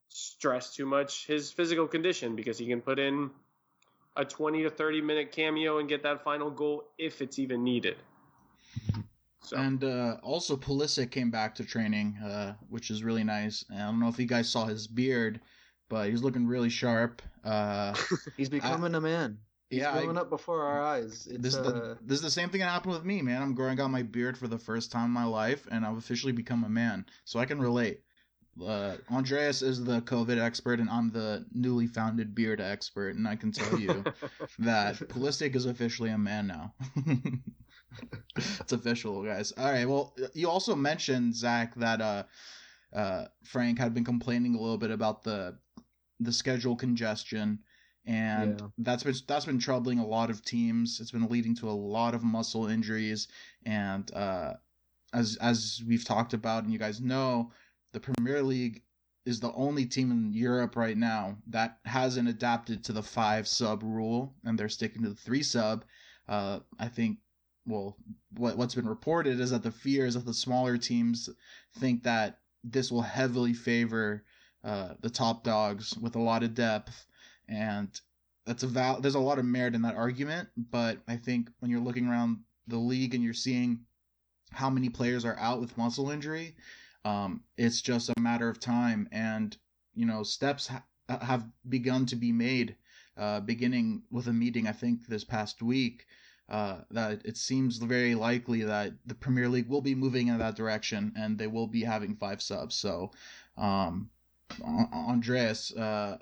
[0.09, 3.31] stress too much his physical condition because he can put in
[4.17, 7.97] a 20 to 30 minute cameo and get that final goal if it's even needed.
[9.43, 9.57] So.
[9.57, 13.65] And uh, also Pulisic came back to training, uh, which is really nice.
[13.75, 15.41] I don't know if you guys saw his beard
[15.89, 17.23] but he's looking really sharp.
[17.45, 17.95] Uh,
[18.37, 19.39] he's becoming I, a man.
[19.71, 21.29] He's yeah, growing I, up before our eyes.
[21.31, 23.43] It's, this, is the, uh, this is the same thing that happened with me, man.
[23.43, 26.33] I'm growing out my beard for the first time in my life, and I've officially
[26.33, 28.01] become a man, so I can relate.
[28.65, 33.37] Uh, Andreas is the COVID expert, and I'm the newly founded beard expert, and I
[33.37, 34.05] can tell you
[34.59, 36.75] that Pulisic is officially a man now.
[38.37, 39.53] it's official, guys.
[39.53, 39.89] All right.
[39.89, 42.23] Well, you also mentioned Zach that uh,
[42.93, 45.57] uh, Frank had been complaining a little bit about the
[46.21, 47.59] the schedule congestion
[48.09, 48.67] and yeah.
[48.79, 50.99] that's been that's been troubling a lot of teams.
[50.99, 53.29] It's been leading to a lot of muscle injuries,
[53.67, 54.55] and uh,
[55.13, 57.53] as as we've talked about, and you guys know,
[57.93, 58.83] the Premier League
[59.27, 63.83] is the only team in Europe right now that hasn't adapted to the five sub
[63.83, 65.85] rule, and they're sticking to the three sub.
[66.27, 67.19] Uh, I think.
[67.67, 67.99] Well,
[68.39, 71.29] what what's been reported is that the fears of the smaller teams
[71.77, 74.25] think that this will heavily favor
[74.69, 77.07] uh, the top dogs with a lot of depth,
[77.49, 77.89] and
[78.45, 80.51] that's a val- there's a lot of merit in that argument.
[80.59, 83.81] But I think when you're looking around the league and you're seeing
[84.51, 86.55] how many players are out with muscle injury,
[87.07, 89.57] um, it's just a matter of time, and
[89.95, 92.77] you know steps ha- have begun to be made,
[93.17, 96.05] uh, beginning with a meeting I think this past week.
[96.51, 100.57] Uh, that it seems very likely that the Premier League will be moving in that
[100.57, 102.75] direction and they will be having five subs.
[102.75, 103.11] So,
[103.59, 104.09] um,
[104.63, 106.19] Andreas, uh,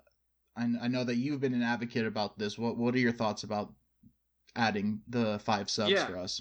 [0.56, 2.58] I, I know that you've been an advocate about this.
[2.58, 3.72] What what are your thoughts about
[4.54, 6.06] adding the five subs yeah.
[6.06, 6.40] for us?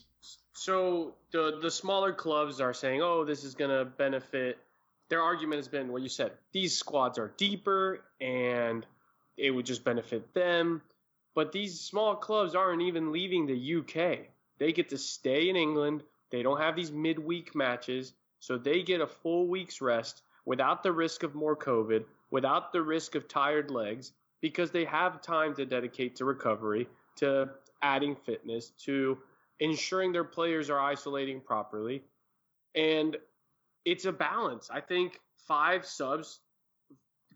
[0.53, 4.57] So the the smaller clubs are saying, "Oh, this is going to benefit."
[5.09, 6.31] Their argument has been what you said.
[6.51, 8.85] These squads are deeper, and
[9.37, 10.81] it would just benefit them.
[11.35, 14.19] But these small clubs aren't even leaving the UK.
[14.57, 16.03] They get to stay in England.
[16.31, 20.91] They don't have these midweek matches, so they get a full week's rest without the
[20.91, 25.65] risk of more COVID, without the risk of tired legs, because they have time to
[25.65, 27.49] dedicate to recovery, to
[27.81, 29.17] adding fitness, to
[29.59, 32.03] ensuring their players are isolating properly.
[32.75, 33.17] And
[33.85, 34.69] it's a balance.
[34.71, 36.39] I think five subs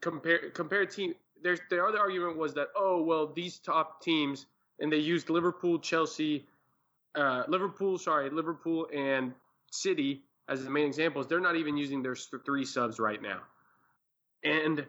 [0.02, 4.46] compare compare team there's the other argument was that oh well these top teams
[4.80, 6.46] and they used Liverpool, Chelsea,
[7.16, 9.34] uh, Liverpool, sorry, Liverpool and
[9.72, 13.42] City as the main examples, they're not even using their three subs right now.
[14.44, 14.86] And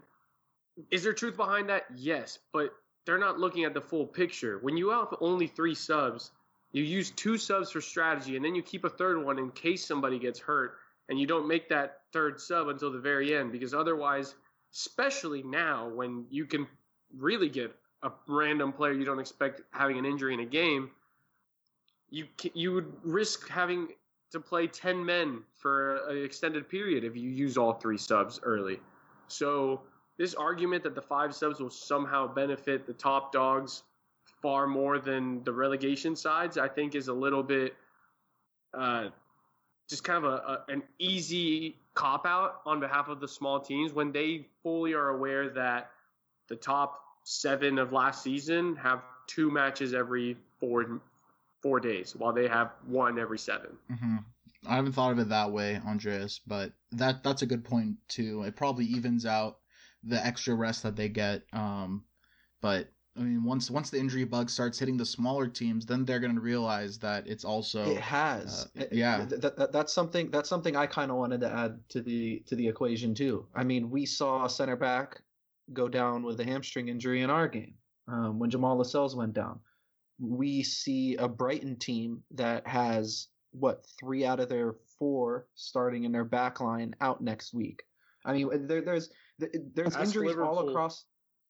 [0.90, 1.85] is there truth behind that?
[1.94, 2.70] Yes, but
[3.05, 4.59] they're not looking at the full picture.
[4.62, 6.33] When you have only three subs,
[6.73, 9.87] you use two subs for strategy, and then you keep a third one in case
[9.87, 10.77] somebody gets hurt,
[11.09, 14.37] and you don't make that third sub until the very end because otherwise,
[14.73, 16.66] especially now when you can
[17.16, 20.90] really get a random player you don't expect having an injury in a game,
[22.09, 23.88] you you would risk having
[24.33, 28.79] to play 10 men for an extended period if you use all three subs early.
[29.29, 29.83] So,
[30.19, 33.85] this argument that the five subs will somehow benefit the top dogs
[34.43, 37.75] far more than the relegation sides, I think is a little bit
[38.75, 39.09] uh,
[39.88, 43.93] just kind of a, a an easy cop out on behalf of the small teams
[43.93, 45.90] when they fully are aware that
[46.49, 51.01] the top seven of last season have two matches every four
[51.62, 54.16] four days, while they have one every 7 mm-hmm.
[54.66, 58.42] I haven't thought of it that way, Andreas, but that that's a good point too.
[58.42, 59.59] It probably evens out
[60.05, 61.44] the extra rest that they get.
[61.53, 62.05] Um,
[62.61, 66.20] but I mean, once once the injury bug starts hitting the smaller teams, then they're
[66.20, 68.68] going to realize that it's also it has.
[68.79, 72.03] Uh, yeah, that, that, that's something that's something I kind of wanted to add to
[72.03, 73.46] the to the equation too.
[73.55, 75.23] I mean, we saw a center back
[75.73, 77.75] go down with a hamstring injury in our game
[78.09, 79.61] um, when Jamal Lascelles went down
[80.20, 86.12] we see a Brighton team that has what three out of their four starting in
[86.12, 87.83] their back line out next week.
[88.24, 90.59] I mean, there, there's there's That's injuries Liverpool.
[90.59, 91.04] all across.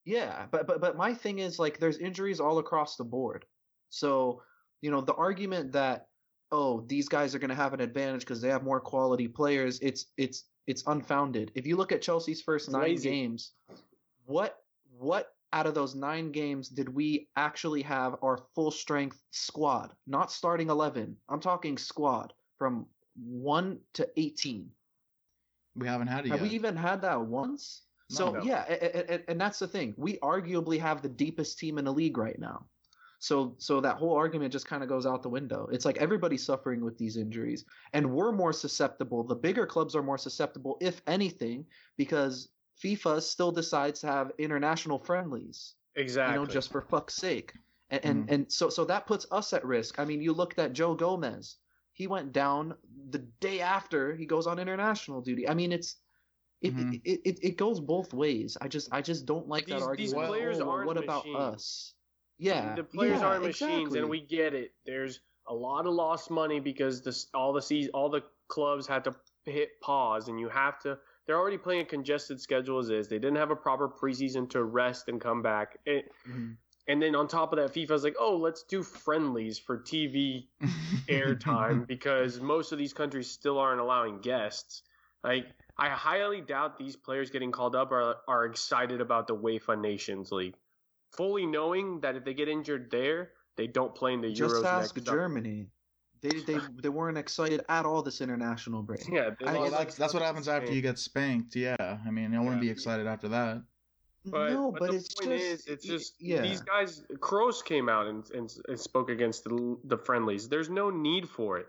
[0.04, 3.44] Yeah, but but but my thing is like there's injuries all across the board.
[3.90, 4.42] So
[4.80, 6.06] you know the argument that
[6.52, 9.78] oh these guys are going to have an advantage because they have more quality players
[9.80, 11.50] it's it's it's unfounded.
[11.54, 13.10] If you look at Chelsea's first nine Lazy.
[13.10, 13.52] games,
[14.26, 14.58] what
[14.96, 19.92] what out of those nine games did we actually have our full strength squad?
[20.06, 21.16] Not starting 11.
[21.28, 22.86] I'm talking squad from
[23.16, 24.70] 1 to 18.
[25.76, 26.32] We haven't had it yet.
[26.32, 26.50] have yet.
[26.50, 27.82] we even had that once?
[28.10, 28.42] No, so, no.
[28.42, 29.94] yeah, and, and, and that's the thing.
[29.96, 32.66] We arguably have the deepest team in the league right now.
[33.20, 35.68] So so that whole argument just kind of goes out the window.
[35.70, 39.22] It's like everybody's suffering with these injuries and we're more susceptible.
[39.22, 41.66] The bigger clubs are more susceptible if anything
[41.98, 42.48] because
[42.82, 45.74] FIFA still decides to have international friendlies.
[45.96, 46.34] Exactly.
[46.34, 47.52] You know, just for fuck's sake.
[47.90, 48.32] And, and mm.
[48.32, 49.98] and, so so that puts us at risk.
[49.98, 51.56] I mean, you looked at Joe Gomez.
[51.92, 52.74] He went down
[53.10, 55.48] the day after he goes on international duty.
[55.48, 55.96] I mean, it's
[56.62, 56.92] it, mm-hmm.
[57.04, 58.56] it, it, it, goes both ways.
[58.60, 59.98] I just I just don't like these, that argument.
[59.98, 61.24] These players oh, aren't what machines.
[61.24, 61.94] about us?
[62.38, 63.98] Yeah, the players yeah, aren't machines, exactly.
[63.98, 64.72] and we get it.
[64.86, 69.04] There's a lot of lost money because this all the season, all the clubs had
[69.04, 69.14] to
[69.44, 70.98] hit pause, and you have to
[71.30, 73.06] they're already playing a congested schedule as is.
[73.06, 75.78] They didn't have a proper preseason to rest and come back.
[75.86, 76.54] It, mm-hmm.
[76.88, 80.48] And then on top of that, FIFA's like, oh, let's do friendlies for TV
[81.08, 84.82] airtime because most of these countries still aren't allowing guests.
[85.22, 85.46] Like,
[85.78, 90.32] I highly doubt these players getting called up are are excited about the UEFA Nations
[90.32, 90.56] League,
[91.12, 94.62] fully knowing that if they get injured there, they don't play in the Just Euros.
[94.62, 95.68] Just ask Germany.
[96.22, 99.08] They they they weren't excited at all this international break.
[99.08, 101.56] Yeah, I, well, that's that's what happens after you get spanked.
[101.56, 103.62] Yeah, I mean, I wouldn't be excited after that.
[104.26, 106.42] But, no, but, but it's just is, it's just yeah.
[106.42, 107.02] these guys.
[107.14, 110.46] Kroos came out and, and, and spoke against the, the friendlies.
[110.46, 111.66] There's no need for it.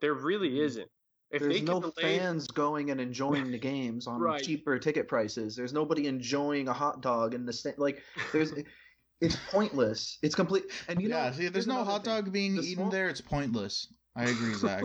[0.00, 0.66] There really mm-hmm.
[0.66, 0.90] isn't.
[1.30, 2.18] If There's no delay...
[2.18, 4.42] fans going and enjoying the games on right.
[4.42, 5.56] cheaper ticket prices.
[5.56, 7.78] There's nobody enjoying a hot dog in the stand.
[7.78, 8.52] Like there's
[9.24, 10.18] it's pointless.
[10.22, 10.64] It's complete.
[10.88, 12.90] And you yeah, know, see, there's no hot dog being the eaten small...
[12.90, 13.08] there.
[13.08, 13.88] It's pointless.
[14.16, 14.84] I agree, Zach.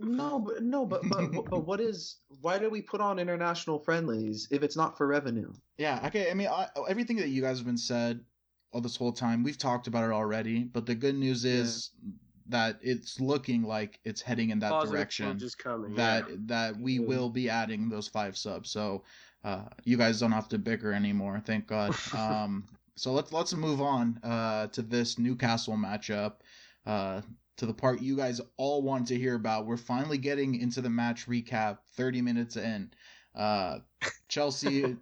[0.00, 2.18] no, but no, but, but but what is?
[2.40, 5.52] Why do we put on international friendlies if it's not for revenue?
[5.78, 6.30] Yeah, okay.
[6.30, 8.20] I mean, I, everything that you guys have been said
[8.72, 10.64] all this whole time, we've talked about it already.
[10.64, 12.12] But the good news is yeah.
[12.50, 15.38] that it's looking like it's heading in that Positive direction.
[15.38, 15.94] Just coming.
[15.94, 16.36] That yeah.
[16.46, 18.70] that we will be adding those five subs.
[18.70, 19.02] So
[19.42, 21.42] uh, you guys don't have to bicker anymore.
[21.44, 21.94] Thank God.
[22.14, 22.64] Um,
[22.98, 26.34] so let's let's move on uh, to this Newcastle matchup.
[26.84, 27.22] Uh,
[27.56, 29.66] to the part you guys all want to hear about.
[29.66, 31.78] We're finally getting into the match recap.
[31.96, 32.90] Thirty minutes in.
[33.34, 33.78] Uh,
[34.28, 34.96] Chelsea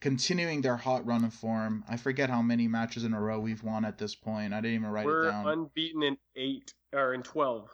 [0.00, 1.84] continuing their hot run of form.
[1.88, 4.52] I forget how many matches in a row we've won at this point.
[4.52, 5.44] I didn't even write We're it down.
[5.44, 7.68] We're unbeaten in eight or in twelve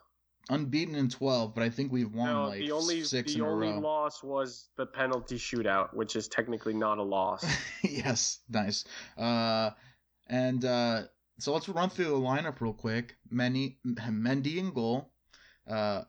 [0.50, 3.44] unbeaten in 12, but I think we've won no, like the only, six the in
[3.44, 3.60] a row.
[3.60, 7.44] The only loss was the penalty shootout, which is technically not a loss.
[7.82, 8.84] yes, nice.
[9.16, 9.70] Uh,
[10.28, 11.02] and uh,
[11.38, 13.16] so let's run through the lineup real quick.
[13.32, 15.10] Mendy, Mendy in goal.
[15.68, 16.02] Uh,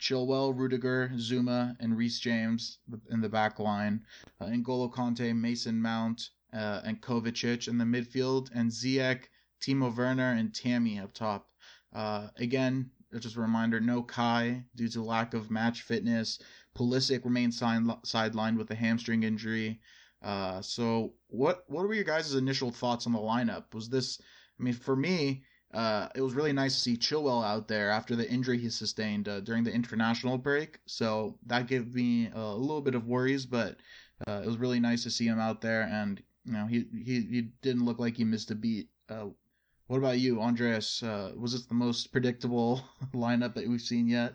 [0.00, 2.78] Chilwell, Rudiger, Zouma, and Reece James
[3.10, 4.04] in the back line.
[4.40, 9.24] Uh, N'Golo Kanté, Mason Mount, uh, and Kovacic in the midfield, and Ziyech,
[9.60, 11.48] Timo Werner, and Tammy up top.
[11.92, 16.38] Uh, again, just a reminder, no Kai due to lack of match fitness.
[16.76, 19.80] Pulisic remains sidelined with a hamstring injury.
[20.22, 23.72] Uh, so what what were your guys' initial thoughts on the lineup?
[23.74, 24.20] Was this?
[24.58, 28.16] I mean, for me, uh, it was really nice to see Chilwell out there after
[28.16, 30.78] the injury he sustained uh, during the international break.
[30.86, 33.76] So that gave me a little bit of worries, but
[34.26, 37.20] uh, it was really nice to see him out there, and you know he he,
[37.20, 38.88] he didn't look like he missed a beat.
[39.88, 41.02] What about you, Andreas?
[41.02, 42.82] Uh, was this the most predictable
[43.14, 44.34] lineup that we've seen yet?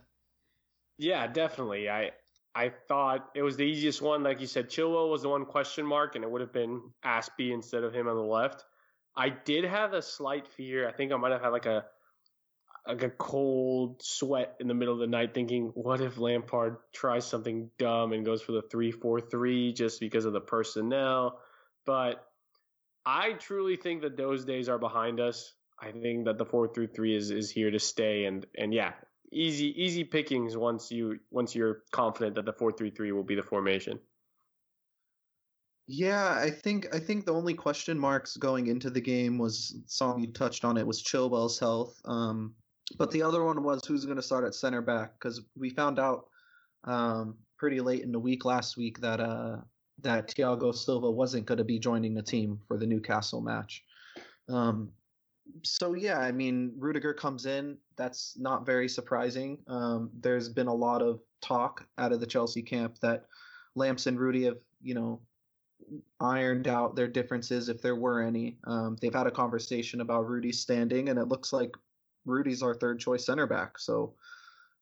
[0.98, 1.90] Yeah, definitely.
[1.90, 2.12] I
[2.56, 4.24] I thought it was the easiest one.
[4.24, 7.52] Like you said, Chilwell was the one question mark, and it would have been Azpi
[7.52, 8.66] instead of him on the left.
[9.16, 10.90] I did have a slight fear.
[10.90, 11.86] I think I might have had like a
[12.88, 17.26] like a cold sweat in the middle of the night, thinking, what if Lampard tries
[17.26, 21.40] something dumb and goes for the three four three just because of the personnel?
[21.86, 22.26] But
[23.06, 25.54] I truly think that those days are behind us.
[25.80, 28.94] I think that the four through three is is here to stay, and and yeah,
[29.32, 33.36] easy easy pickings once you once you're confident that the four three three will be
[33.36, 34.00] the formation.
[35.88, 40.22] Yeah, I think I think the only question marks going into the game was song
[40.22, 42.00] you touched on it was Chilwell's health.
[42.06, 42.56] Um,
[42.98, 46.00] but the other one was who's going to start at center back because we found
[46.00, 46.26] out
[46.86, 49.58] um, pretty late in the week last week that uh,
[50.02, 53.84] that Thiago Silva wasn't going to be joining the team for the Newcastle match.
[54.50, 54.92] Um,
[55.64, 57.78] so yeah, I mean Rudiger comes in.
[57.96, 59.60] That's not very surprising.
[59.68, 63.26] Um, there's been a lot of talk out of the Chelsea camp that
[63.76, 65.22] Lamps and Rudy have, you know,
[66.20, 68.58] ironed out their differences if there were any.
[68.66, 71.72] Um, they've had a conversation about Rudy's standing, and it looks like
[72.26, 73.78] Rudy's our third choice center back.
[73.78, 74.14] So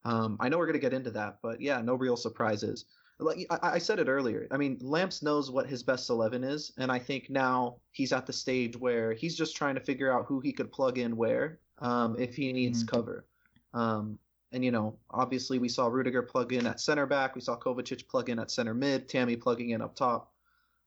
[0.05, 2.85] um, I know we're going to get into that, but yeah, no real surprises.
[3.21, 4.47] Like I, I said it earlier.
[4.51, 8.25] I mean, Lamps knows what his best eleven is, and I think now he's at
[8.25, 11.59] the stage where he's just trying to figure out who he could plug in where
[11.79, 12.95] um, if he needs mm-hmm.
[12.95, 13.25] cover.
[13.73, 14.17] Um,
[14.51, 17.35] and you know, obviously, we saw Rudiger plug in at center back.
[17.35, 19.07] We saw Kovacic plug in at center mid.
[19.07, 20.31] Tammy plugging in up top.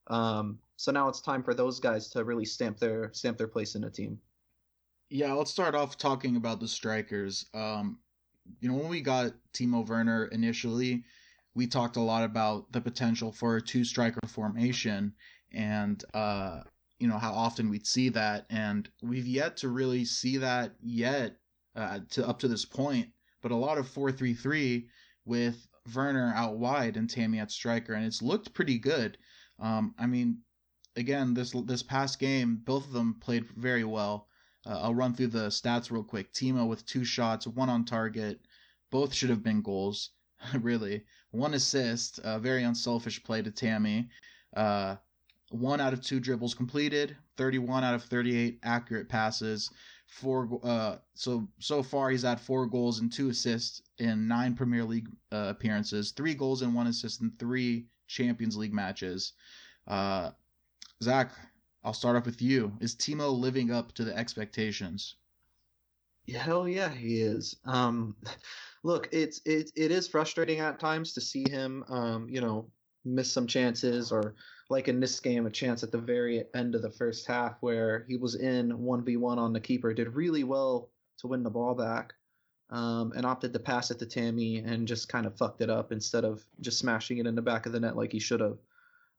[0.08, 3.74] Um, so now it's time for those guys to really stamp their stamp their place
[3.74, 4.18] in the team.
[5.08, 7.46] Yeah, let's start off talking about the strikers.
[7.54, 7.98] Um,
[8.60, 11.04] you know, when we got Timo Werner initially,
[11.54, 15.14] we talked a lot about the potential for a two striker formation
[15.52, 16.60] and uh,
[16.98, 21.36] you know how often we'd see that, and we've yet to really see that yet
[21.76, 23.08] uh, to up to this point.
[23.42, 24.88] But a lot of four three three
[25.24, 29.18] with Werner out wide and Tammy at striker, and it's looked pretty good.
[29.58, 30.38] Um, I mean,
[30.96, 34.28] again, this this past game, both of them played very well.
[34.66, 36.32] Uh, I'll run through the stats real quick.
[36.32, 38.40] Timo with two shots, one on target.
[38.90, 40.10] Both should have been goals,
[40.60, 41.04] really.
[41.34, 44.08] One assist, a very unselfish play to Tammy.
[44.56, 44.94] Uh,
[45.50, 49.68] one out of two dribbles completed, 31 out of 38 accurate passes.
[50.06, 54.84] Four, uh, so so far he's had four goals and two assists in nine Premier
[54.84, 59.32] League uh, appearances, three goals and one assist in three Champions League matches.
[59.88, 60.30] Uh,
[61.02, 61.32] Zach,
[61.82, 62.76] I'll start off with you.
[62.80, 65.16] Is Timo living up to the expectations?
[66.32, 67.56] Hell yeah, he is.
[67.64, 68.16] Um,
[68.82, 72.70] look, it's it it is frustrating at times to see him, um, you know,
[73.04, 74.34] miss some chances or
[74.70, 78.04] like in this game, a chance at the very end of the first half where
[78.08, 81.50] he was in one v one on the keeper, did really well to win the
[81.50, 82.14] ball back,
[82.70, 85.92] um, and opted to pass it to Tammy and just kind of fucked it up
[85.92, 88.58] instead of just smashing it in the back of the net like he should have.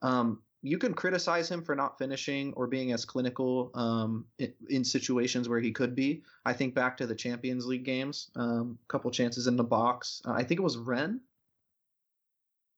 [0.01, 4.83] Um, you can criticize him for not finishing or being as clinical um, in, in,
[4.83, 6.23] situations where he could be.
[6.43, 10.23] I think back to the Champions League games, a um, couple chances in the box.
[10.25, 11.21] Uh, I think it was Rennes,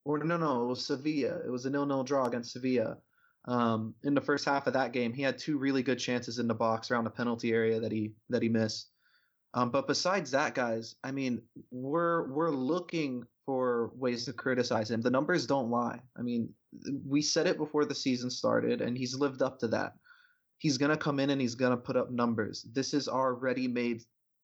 [0.03, 1.39] or no, no, it was Sevilla.
[1.45, 2.97] It was a nil-nil draw against Sevilla.
[3.45, 6.47] Um, in the first half of that game, he had two really good chances in
[6.49, 8.89] the box around the penalty area that he that he missed.
[9.53, 14.99] Um, but besides that, guys, I mean, we're we're looking for ways to criticize him.
[14.99, 16.01] The numbers don't lie.
[16.19, 16.53] I mean,
[17.07, 19.93] we said it before the season started, and he's lived up to that.
[20.57, 22.67] He's gonna come in and he's gonna put up numbers.
[22.73, 24.03] This is our ready-made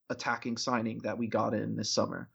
[0.09, 2.29] attacking signing that we got in this summer,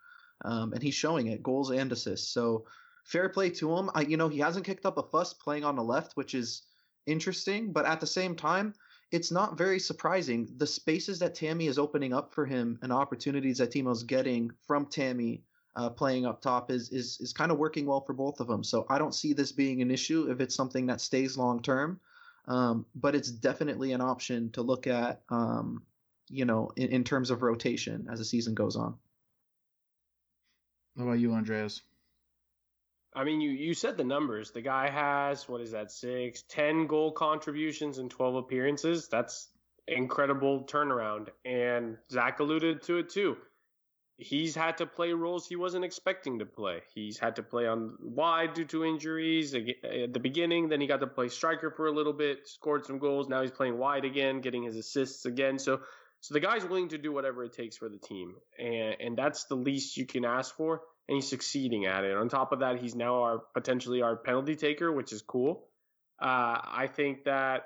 [0.44, 2.34] um, and he's showing it, goals and assists.
[2.34, 2.66] So
[3.04, 3.90] fair play to him.
[3.94, 6.64] I, you know, he hasn't kicked up a fuss playing on the left, which is
[7.06, 8.74] interesting, but at the same time
[9.10, 10.46] it's not very surprising.
[10.58, 14.84] The spaces that Tammy is opening up for him and opportunities that Timo's getting from
[14.84, 15.44] Tammy
[15.76, 18.64] uh, playing up top is is is kind of working well for both of them.
[18.64, 22.00] So I don't see this being an issue if it's something that stays long term.
[22.46, 25.82] Um, but it's definitely an option to look at, um,
[26.30, 28.96] you know, in, in terms of rotation as the season goes on.
[30.94, 31.82] What about you, Andreas?
[33.14, 34.50] I mean, you you said the numbers.
[34.50, 35.90] The guy has what is that?
[35.90, 39.08] Six, ten goal contributions and twelve appearances.
[39.08, 39.48] That's
[39.86, 41.28] incredible turnaround.
[41.44, 43.36] And Zach alluded to it too.
[44.18, 46.82] He's had to play roles he wasn't expecting to play.
[46.92, 50.68] He's had to play on wide due to injuries at the beginning.
[50.68, 53.28] Then he got to play striker for a little bit, scored some goals.
[53.28, 55.58] Now he's playing wide again, getting his assists again.
[55.58, 55.80] So,
[56.20, 59.44] so the guy's willing to do whatever it takes for the team, and and that's
[59.44, 60.82] the least you can ask for.
[61.08, 62.14] And he's succeeding at it.
[62.16, 65.68] On top of that, he's now our potentially our penalty taker, which is cool.
[66.20, 67.62] Uh, I think that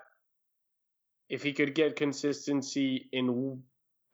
[1.30, 3.62] if he could get consistency in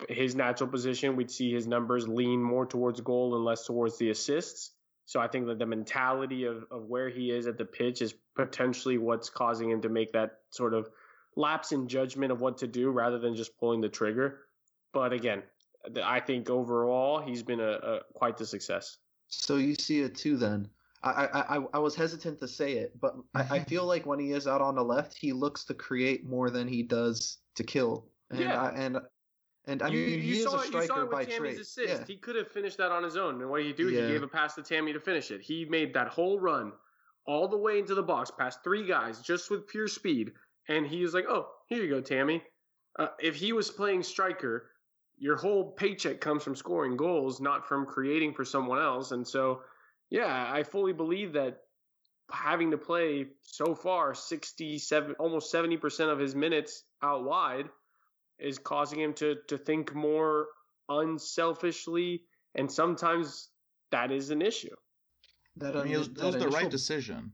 [0.08, 4.10] his natural position, we'd see his numbers lean more towards goal and less towards the
[4.10, 4.72] assists.
[5.06, 8.14] So I think that the mentality of, of where he is at the pitch is
[8.36, 10.88] potentially what's causing him to make that sort of
[11.34, 14.40] lapse in judgment of what to do rather than just pulling the trigger.
[14.92, 15.42] But again,
[16.04, 18.98] I think overall he's been a, a quite the success.
[19.28, 20.68] So you see it too then.
[21.02, 23.64] I, I, I was hesitant to say it, but I, I mm-hmm.
[23.64, 26.66] feel like when he is out on the left, he looks to create more than
[26.66, 28.08] he does to kill.
[28.30, 28.60] And yeah.
[28.60, 28.98] I, and
[29.68, 31.28] and I you, mean, you he saw, is a striker you saw it by with
[31.28, 31.60] Tammy's trade.
[31.60, 31.88] assist.
[31.88, 32.04] Yeah.
[32.06, 33.40] He could have finished that on his own.
[33.40, 33.90] And what he do?
[33.90, 34.06] Yeah.
[34.06, 35.42] He gave a pass to Tammy to finish it.
[35.42, 36.72] He made that whole run
[37.26, 40.32] all the way into the box, past three guys, just with pure speed.
[40.68, 42.42] And he was like, "Oh, here you go, Tammy."
[42.98, 44.70] Uh, if he was playing striker,
[45.18, 49.12] your whole paycheck comes from scoring goals, not from creating for someone else.
[49.12, 49.60] And so,
[50.10, 51.60] yeah, I fully believe that
[52.30, 57.68] having to play so far 67 almost 70% of his minutes out wide
[58.38, 60.46] is causing him to to think more
[60.88, 62.22] unselfishly
[62.54, 63.48] and sometimes
[63.90, 64.74] that is an issue
[65.60, 67.32] I That, mean, it was, that that was the right decision,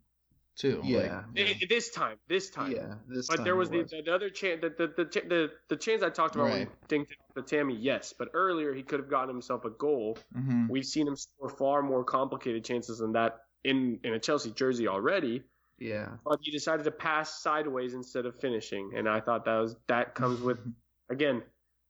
[0.57, 0.81] too.
[0.85, 2.95] Yeah, Like, yeah, I- this time this time yeah.
[3.07, 5.77] This but time there was it the, the other chance the the, the the the
[5.77, 6.69] chance I talked about Right.
[6.69, 10.69] when Dink the Tammy yes but earlier he could have gotten himself a goal mhm.
[10.69, 14.87] we've seen him score far more complicated chances than that in in a Chelsea jersey
[14.89, 15.43] already
[15.79, 16.09] yeah.
[16.25, 20.15] but he decided to pass sideways instead of finishing, and I thought that was that
[20.15, 20.61] comes with
[21.11, 21.43] again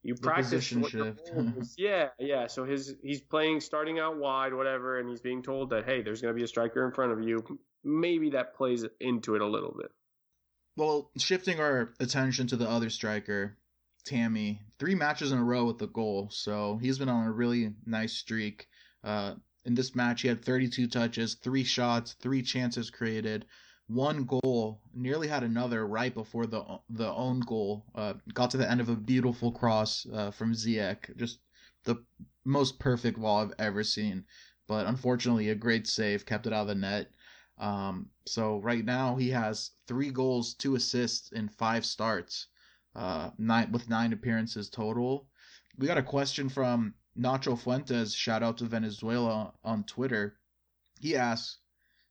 [0.04, 1.74] you The practice position what your shift.
[1.78, 2.46] yeah, yeah.
[2.46, 6.20] So his he's playing starting out wide, whatever, and he's being told that hey, there's
[6.20, 7.42] going to be a striker in front of you.
[7.82, 9.90] Maybe that plays into it a little bit.
[10.76, 13.56] Well, shifting our attention to the other striker,
[14.04, 17.72] Tammy, three matches in a row with a goal, so he's been on a really
[17.86, 18.66] nice streak.
[19.02, 19.34] Uh,
[19.64, 23.46] in this match, he had 32 touches, three shots, three chances created,
[23.86, 24.80] one goal.
[24.94, 27.84] Nearly had another right before the the own goal.
[27.94, 31.40] Uh, got to the end of a beautiful cross uh, from Ziyech, just
[31.84, 31.96] the
[32.44, 34.24] most perfect ball I've ever seen.
[34.66, 37.10] But unfortunately, a great save kept it out of the net.
[37.58, 42.48] Um, so right now he has three goals, two assists in five starts,
[42.96, 45.28] uh, nine with nine appearances total.
[45.78, 48.14] We got a question from Nacho Fuentes.
[48.14, 50.36] Shout out to Venezuela on Twitter.
[51.00, 51.58] He asks,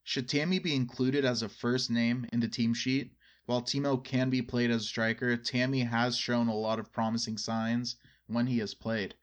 [0.04, 3.14] should Tammy be included as a first name in the team sheet?
[3.45, 7.38] While Timo can be played as a striker, Tammy has shown a lot of promising
[7.38, 7.97] signs
[8.28, 9.16] when he has played.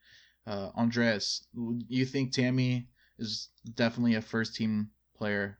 [0.45, 0.69] Uh,
[1.53, 2.87] you think Tammy
[3.19, 5.59] is definitely a first team player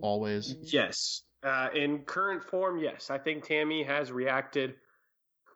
[0.00, 0.54] always?
[0.62, 3.10] Yes, uh, in current form, yes.
[3.10, 4.74] I think Tammy has reacted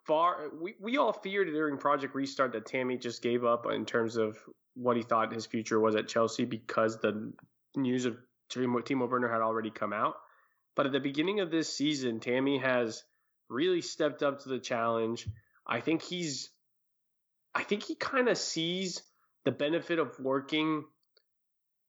[0.04, 0.50] far.
[0.60, 4.38] We we all feared during Project Restart that Tammy just gave up in terms of
[4.74, 7.32] what he thought his future was at Chelsea because the
[7.76, 8.16] news of
[8.50, 10.16] Timo, Timo Werner had already come out.
[10.74, 13.02] But at the beginning of this season, Tammy has
[13.48, 15.26] really stepped up to the challenge.
[15.66, 16.50] I think he's,
[17.54, 19.02] I think he kind of sees
[19.44, 20.84] the benefit of working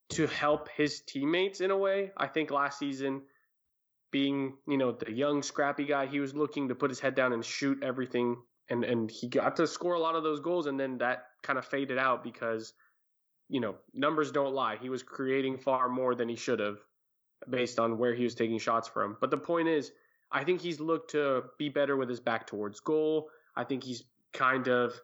[0.10, 2.12] to help his teammates in a way.
[2.16, 3.24] I think last season,
[4.12, 7.34] being you know the young scrappy guy, he was looking to put his head down
[7.34, 8.38] and shoot everything,
[8.70, 11.60] and and he got to score a lot of those goals, and then that kind
[11.60, 12.74] of faded out because
[13.50, 14.78] you know numbers don't lie.
[14.82, 16.78] He was creating far more than he should have
[17.50, 19.18] based on where he was taking shots from.
[19.20, 19.92] But the point is,
[20.32, 23.30] I think he's looked to be better with his back towards goal.
[23.56, 25.00] I think he's kind of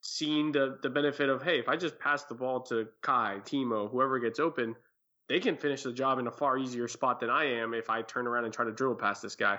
[0.00, 3.90] seen the the benefit of hey, if I just pass the ball to Kai, Timo,
[3.90, 4.76] whoever gets open,
[5.28, 8.02] they can finish the job in a far easier spot than I am if I
[8.02, 9.58] turn around and try to dribble past this guy.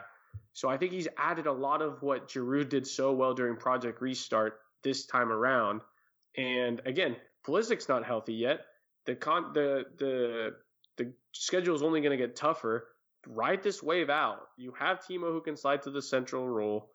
[0.54, 4.02] So I think he's added a lot of what Giroud did so well during Project
[4.02, 5.82] Restart this time around.
[6.38, 7.16] And again,
[7.50, 8.62] Pulisic's not healthy yet.
[9.06, 10.56] The con the the
[10.98, 12.88] the schedule is only going to get tougher.
[13.28, 14.40] Ride this wave out.
[14.58, 16.92] You have Timo who can slide to the central role.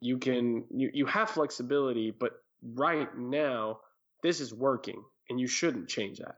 [0.00, 2.32] You can you, you have flexibility, but
[2.62, 3.80] right now
[4.22, 6.36] this is working and you shouldn't change that.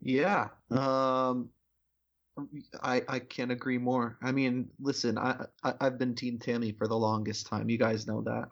[0.00, 0.48] Yeah.
[0.70, 1.50] Um
[2.82, 4.16] I I can't agree more.
[4.22, 7.68] I mean, listen, I, I I've been Team Tammy for the longest time.
[7.68, 8.48] You guys know that.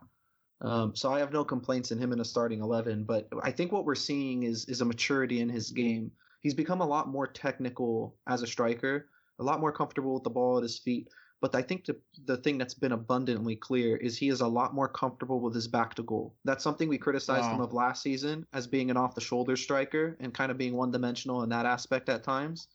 [0.62, 3.72] Um, so I have no complaints in him in a starting eleven, but I think
[3.72, 6.12] what we're seeing is is a maturity in his game.
[6.42, 9.08] He's become a lot more technical as a striker,
[9.38, 11.08] a lot more comfortable with the ball at his feet.
[11.40, 11.96] But I think the
[12.26, 15.66] the thing that's been abundantly clear is he is a lot more comfortable with his
[15.66, 16.34] back to goal.
[16.44, 17.54] That's something we criticized wow.
[17.54, 20.76] him of last season as being an off the shoulder striker and kind of being
[20.76, 22.68] one dimensional in that aspect at times.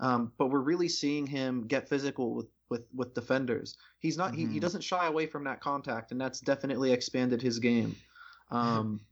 [0.00, 3.76] Um, but we're really seeing him get physical with with with defenders.
[3.98, 4.36] He's not mm-hmm.
[4.36, 4.58] he, he mm-hmm.
[4.60, 7.96] doesn't shy away from that contact, and that's definitely expanded his game.
[8.50, 9.02] Um,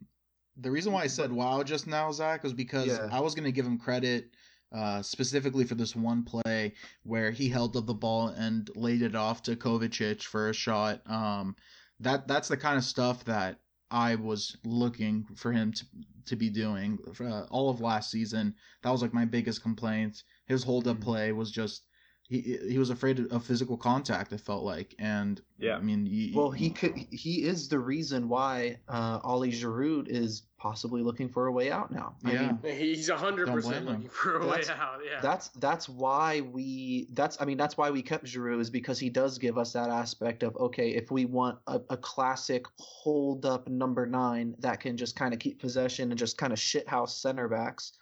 [0.57, 3.07] the reason why I said wow just now, Zach, was because yeah.
[3.13, 4.31] I was going to give him credit
[4.75, 9.15] uh, specifically for this one play where he held up the ball and laid it
[9.15, 11.03] off to Kovacic for a shot.
[11.07, 11.55] Um,
[12.01, 13.59] that that's the kind of stuff that
[13.91, 15.85] I was looking for him to
[16.27, 18.55] to be doing uh, all of last season.
[18.83, 20.23] That was like my biggest complaint.
[20.47, 21.05] His hold up mm-hmm.
[21.05, 21.87] play was just
[22.29, 24.33] he he was afraid of physical contact.
[24.33, 28.29] It felt like, and yeah, I mean, he, well, he could he is the reason
[28.29, 32.17] why uh, Ollie Giroud is possibly looking for a way out now.
[32.25, 35.01] Yeah, I mean, he's hundred percent looking for a way out.
[35.05, 38.99] Yeah, that's that's why we that's I mean that's why we kept Giroud is because
[38.99, 43.47] he does give us that aspect of okay if we want a, a classic hold
[43.47, 47.11] up number nine that can just kind of keep possession and just kind of shithouse
[47.11, 47.93] center backs.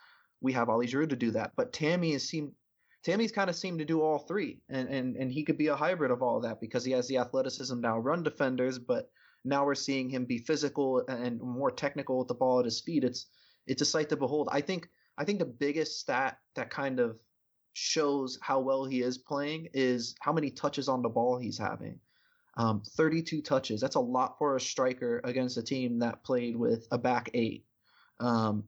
[0.40, 2.52] We have Ali Giroud to do that, but Tammy has seemed
[3.04, 5.76] Tammy's kind of seemed to do all three, and, and and he could be a
[5.76, 9.10] hybrid of all of that because he has the athleticism now, run defenders, but
[9.44, 13.04] now we're seeing him be physical and more technical with the ball at his feet.
[13.04, 13.26] It's
[13.66, 14.48] it's a sight to behold.
[14.50, 14.88] I think
[15.18, 17.18] I think the biggest stat that kind of
[17.74, 22.00] shows how well he is playing is how many touches on the ball he's having.
[22.56, 23.80] Um, 32 touches.
[23.80, 27.64] That's a lot for a striker against a team that played with a back eight.
[28.20, 28.64] Um,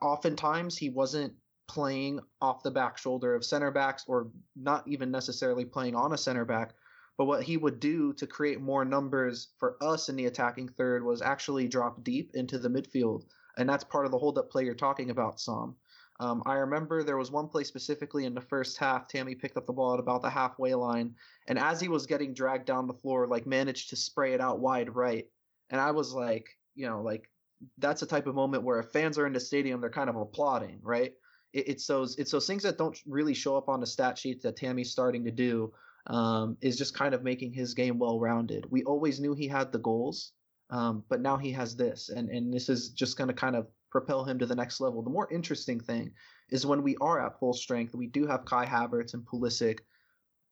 [0.00, 1.34] oftentimes he wasn't
[1.68, 6.18] playing off the back shoulder of center backs or not even necessarily playing on a
[6.18, 6.74] center back.
[7.16, 11.04] But what he would do to create more numbers for us in the attacking third
[11.04, 13.24] was actually drop deep into the midfield.
[13.56, 15.74] And that's part of the hold up play you're talking about, Sam.
[16.20, 19.06] Um, I remember there was one play specifically in the first half.
[19.06, 21.14] Tammy picked up the ball at about the halfway line,
[21.46, 24.58] and as he was getting dragged down the floor, like managed to spray it out
[24.58, 25.28] wide right.
[25.70, 27.30] And I was like, you know, like
[27.78, 30.16] that's a type of moment where if fans are in the stadium, they're kind of
[30.16, 31.14] applauding, right?
[31.52, 34.42] It, it's those it's those things that don't really show up on the stat sheet
[34.42, 35.72] that Tammy's starting to do.
[36.06, 38.64] Um, is just kind of making his game well rounded.
[38.70, 40.32] We always knew he had the goals,
[40.70, 43.66] um, but now he has this, and and this is just going to kind of
[43.90, 45.02] propel him to the next level.
[45.02, 46.12] The more interesting thing
[46.50, 49.80] is when we are at full strength, we do have Kai Havertz and Pulisic.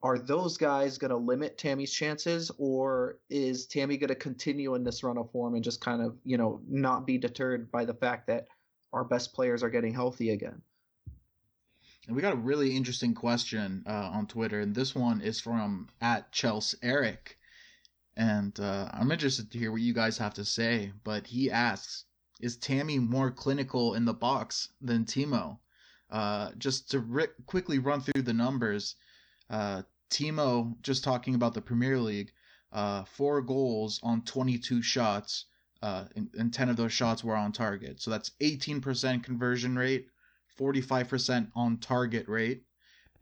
[0.03, 4.85] Are those guys going to limit Tammy's chances, or is Tammy going to continue in
[4.85, 7.95] this run of form and just kind of, you know, not be deterred by the
[7.95, 8.47] fact that
[8.93, 10.61] our best players are getting healthy again?
[12.09, 16.31] We got a really interesting question uh, on Twitter, and this one is from at
[16.31, 17.37] Chelsea Eric.
[18.17, 20.93] And uh, I'm interested to hear what you guys have to say.
[21.03, 22.05] But he asks,
[22.41, 25.59] "Is Tammy more clinical in the box than Timo?"
[26.09, 28.95] Uh, just to ri- quickly run through the numbers,
[29.51, 32.33] uh, Timo, just talking about the Premier League,
[32.71, 35.47] uh, four goals on 22 shots,
[35.83, 38.01] uh, and, and 10 of those shots were on target.
[38.01, 40.09] So that's 18% conversion rate
[40.59, 42.63] 45% on target rate.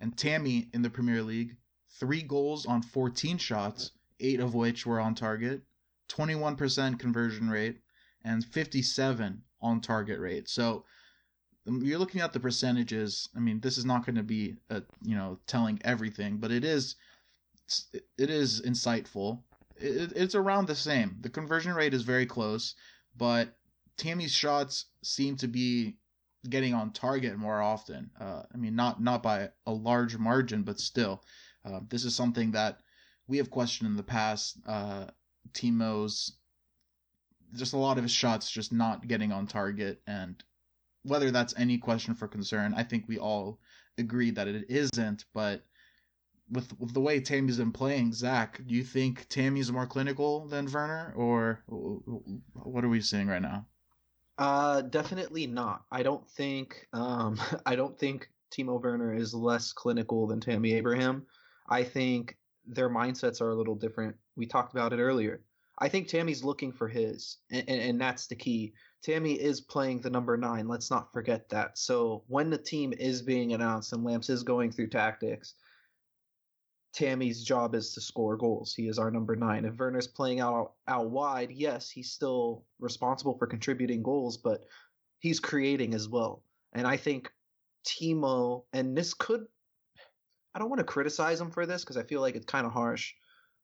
[0.01, 1.57] And Tammy in the Premier League,
[1.91, 5.63] three goals on 14 shots, eight of which were on target,
[6.09, 7.81] 21% conversion rate,
[8.25, 10.49] and 57 on target rate.
[10.49, 10.85] So
[11.67, 13.29] um, you're looking at the percentages.
[13.37, 16.65] I mean, this is not going to be, a, you know, telling everything, but it
[16.65, 16.97] is,
[18.19, 19.43] it is insightful.
[19.77, 21.17] It, it's around the same.
[21.21, 22.75] The conversion rate is very close,
[23.17, 23.57] but
[23.97, 25.97] Tammy's shots seem to be
[26.49, 28.11] getting on target more often.
[28.21, 31.23] Uh, I mean, not not by a large margin, but still,
[31.65, 32.81] uh, this is something that
[33.27, 34.59] we have questioned in the past.
[34.67, 35.07] Uh,
[35.53, 36.37] Timo's
[37.55, 40.43] just a lot of his shots just not getting on target, and
[41.03, 43.61] whether that's any question for concern, I think we all
[43.99, 45.25] agree that it isn't.
[45.33, 45.65] But
[46.51, 50.71] with, with the way Tammy's been playing, Zach, do you think Tammy's more clinical than
[50.71, 53.67] Werner, or what are we seeing right now?
[54.39, 55.85] Uh, definitely not.
[55.91, 56.87] I don't think.
[56.93, 61.27] Um, I don't think Timo Werner is less clinical than Tammy Abraham.
[61.69, 64.17] I think their mindsets are a little different.
[64.37, 65.43] We talked about it earlier.
[65.79, 68.75] I think Tammy's looking for his, and, and, and that's the key.
[69.03, 70.69] Tammy is playing the number nine.
[70.69, 71.77] Let's not forget that.
[71.77, 75.55] So when the team is being announced and Lamps is going through tactics,
[76.95, 78.73] Tammy's job is to score goals.
[78.75, 79.65] He is our number nine.
[79.65, 84.65] If Werner's playing out out wide, yes, he's still responsible for contributing goals, but
[85.19, 86.43] he's creating as well.
[86.73, 87.33] And I think
[87.85, 89.45] Timo, and this could,
[90.55, 92.73] I don't want to criticize him for this because I feel like it's kind of
[92.73, 93.13] harsh,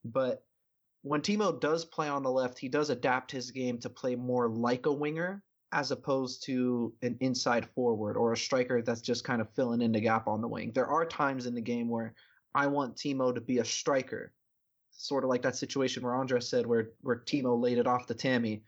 [0.04, 0.44] but
[1.02, 4.48] when Timo does play on the left, he does adapt his game to play more
[4.48, 9.40] like a winger as opposed to an inside forward or a striker that's just kind
[9.40, 10.72] of filling in the gap on the wing.
[10.74, 12.12] There are times in the game where
[12.54, 14.32] I want Timo to be a striker.
[14.92, 18.14] Sort of like that situation where Andres said where where Timo laid it off to
[18.14, 18.62] Tammy.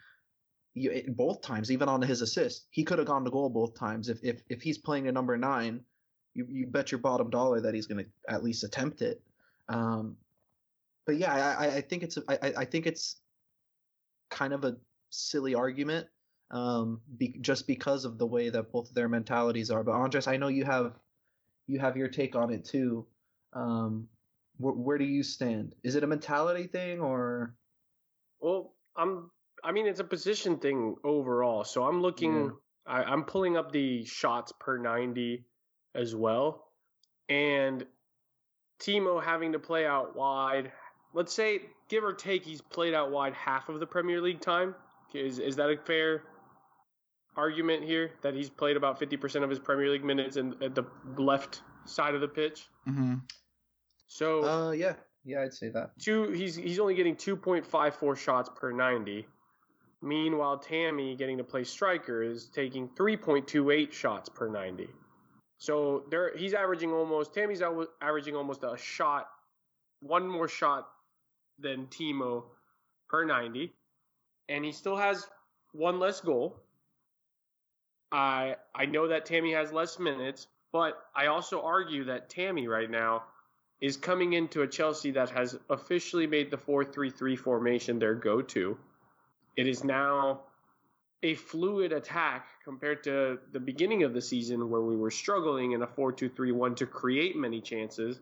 [0.75, 3.75] You, it, both times, even on his assist, he could have gone to goal both
[3.75, 4.09] times.
[4.09, 5.81] If if if he's playing a number nine,
[6.35, 9.21] you you bet your bottom dollar that he's going to at least attempt it.
[9.69, 10.17] Um,
[11.07, 13.17] but yeah, I, I think it's I, I think it's
[14.31, 14.77] kind of a
[15.11, 16.07] silly argument,
[16.51, 19.83] um, be, just because of the way that both of their mentalities are.
[19.83, 20.95] But Andres, I know you have
[21.67, 23.07] you have your take on it too.
[23.53, 24.09] Um,
[24.59, 25.75] wh- where do you stand?
[25.83, 27.55] Is it a mentality thing or?
[28.41, 29.31] Well, I'm.
[29.65, 31.65] I mean, it's a position thing overall.
[31.65, 32.45] So I'm looking.
[32.45, 32.51] Yeah.
[32.87, 35.45] I, I'm pulling up the shots per ninety
[35.95, 36.65] as well,
[37.29, 37.87] and
[38.81, 40.73] Timo having to play out wide.
[41.15, 44.75] Let's say, give or take, he's played out wide half of the Premier League time.
[45.15, 46.23] Is is that a fair
[47.37, 50.85] argument here that he's played about 50% of his Premier League minutes in, at the
[51.17, 52.69] left side of the pitch?
[52.89, 53.15] Mm-hmm.
[54.13, 54.93] So, uh, yeah,
[55.25, 55.99] yeah, I'd say that.
[55.99, 59.27] Two, he's he's only getting 2.54 shots per 90.
[60.03, 64.89] Meanwhile, Tammy getting to play striker is taking 3.28 shots per 90.
[65.57, 67.33] So there, he's averaging almost.
[67.33, 69.29] Tammy's averaging almost a shot,
[70.01, 70.89] one more shot
[71.59, 72.45] than Timo
[73.09, 73.73] per 90,
[74.51, 75.27] and he still has
[75.73, 76.61] one less goal.
[78.11, 82.91] I I know that Tammy has less minutes, but I also argue that Tammy right
[82.91, 83.23] now
[83.83, 88.79] is coming into a Chelsea that has officially made the 4-3-3 formation their go-to.
[89.57, 90.43] It is now
[91.25, 95.83] a fluid attack compared to the beginning of the season where we were struggling in
[95.83, 98.21] a 4-2-3-1 to create many chances.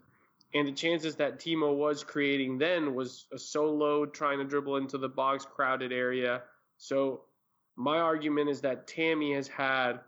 [0.54, 4.96] And the chances that Timo was creating then was a solo trying to dribble into
[4.96, 6.40] the box crowded area.
[6.78, 7.20] So
[7.76, 10.00] my argument is that Tammy has had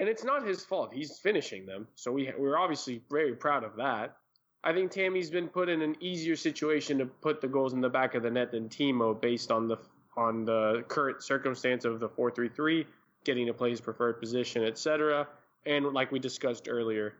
[0.00, 0.92] and it's not his fault.
[0.92, 1.86] He's finishing them.
[1.94, 4.16] So we we're obviously very proud of that.
[4.62, 7.90] I think Tammy's been put in an easier situation to put the goals in the
[7.90, 9.76] back of the net than Timo based on the
[10.16, 12.86] on the current circumstance of the 4-3-3,
[13.24, 15.26] getting to play his preferred position, etc.
[15.66, 17.14] And like we discussed earlier,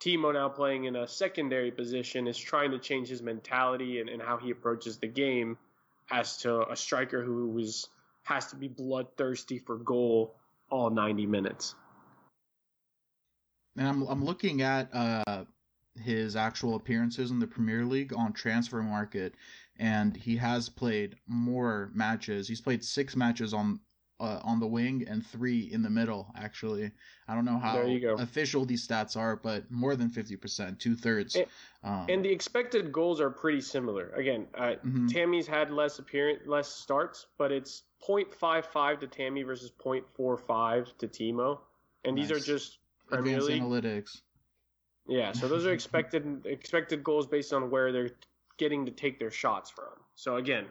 [0.00, 4.22] Timo now playing in a secondary position is trying to change his mentality and, and
[4.22, 5.58] how he approaches the game
[6.10, 7.88] as to a striker who was
[8.22, 10.34] has to be bloodthirsty for goal
[10.70, 11.74] all 90 minutes.
[13.78, 15.44] And I'm I'm looking at uh,
[16.02, 19.32] his actual appearances in the Premier League on Transfermarkt,
[19.78, 22.48] and he has played more matches.
[22.48, 23.80] He's played six matches on
[24.20, 26.32] uh, on the wing and three in the middle.
[26.36, 26.90] Actually,
[27.28, 27.78] I don't know how
[28.18, 31.36] official these stats are, but more than fifty percent, two thirds.
[31.36, 31.46] And,
[31.84, 34.10] um, and, the expected goals are pretty similar.
[34.10, 35.06] Again, uh, mm-hmm.
[35.06, 41.60] Tammy's had less appearance, less starts, but it's 0.55 to Tammy versus 0.45 to Timo,
[42.04, 42.28] and nice.
[42.28, 42.78] these are just
[43.08, 44.20] Premier Advanced League analytics.
[45.06, 48.10] Yeah, so those are expected expected goals based on where they're
[48.58, 49.92] getting to take their shots from.
[50.14, 50.66] So again,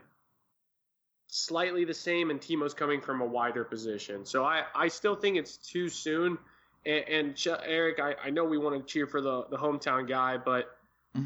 [1.28, 4.26] slightly the same, and Timo's coming from a wider position.
[4.26, 6.38] So I, I still think it's too soon.
[6.86, 10.08] And, and Ch- Eric, I, I know we want to cheer for the, the hometown
[10.08, 10.78] guy, but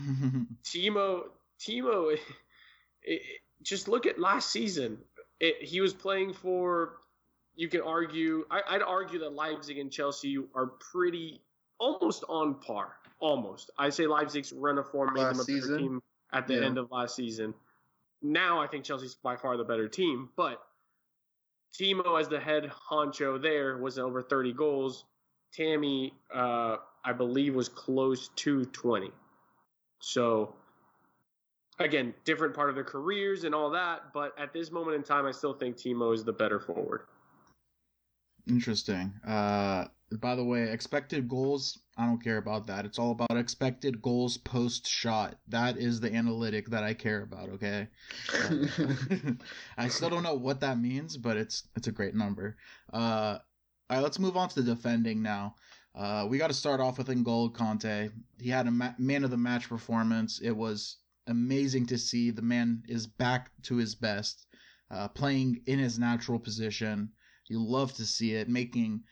[0.64, 1.24] Timo,
[1.60, 2.20] Timo, it,
[3.04, 3.22] it,
[3.62, 4.98] just look at last season.
[5.40, 6.98] It, he was playing for.
[7.56, 8.46] You can argue.
[8.50, 11.42] I, I'd argue that Leipzig and Chelsea are pretty
[11.80, 12.94] almost on par.
[13.20, 13.72] Almost.
[13.78, 16.02] I say Leipzig's run of form made them a better team
[16.34, 16.66] at the yeah.
[16.66, 17.54] end of last season.
[18.22, 20.62] Now I think Chelsea's by far the better team, but
[21.80, 25.06] Timo as the head honcho there was over 30 goals.
[25.54, 29.12] Tammy, uh, I believe, was close to 20.
[30.00, 30.56] So
[31.80, 35.26] again, different part of their careers and all that, but at this moment in time,
[35.26, 37.02] I still think Timo is the better forward.
[38.48, 39.14] Interesting.
[39.26, 39.86] Uh,
[40.20, 42.86] by the way, expected goals, I don't care about that.
[42.86, 45.36] It's all about expected goals post shot.
[45.48, 47.88] That is the analytic that I care about, okay?
[49.78, 52.58] I still don't know what that means, but it's it's a great number.
[52.92, 53.38] Uh
[53.90, 55.56] all right, let's move on to the defending now.
[55.94, 58.10] Uh, we got to start off with N'Golo Kante.
[58.40, 60.40] He had a ma- man of the match performance.
[60.40, 62.32] It was amazing to see.
[62.32, 64.46] The man is back to his best,
[64.90, 67.12] uh, playing in his natural position.
[67.52, 69.04] You love to see it, making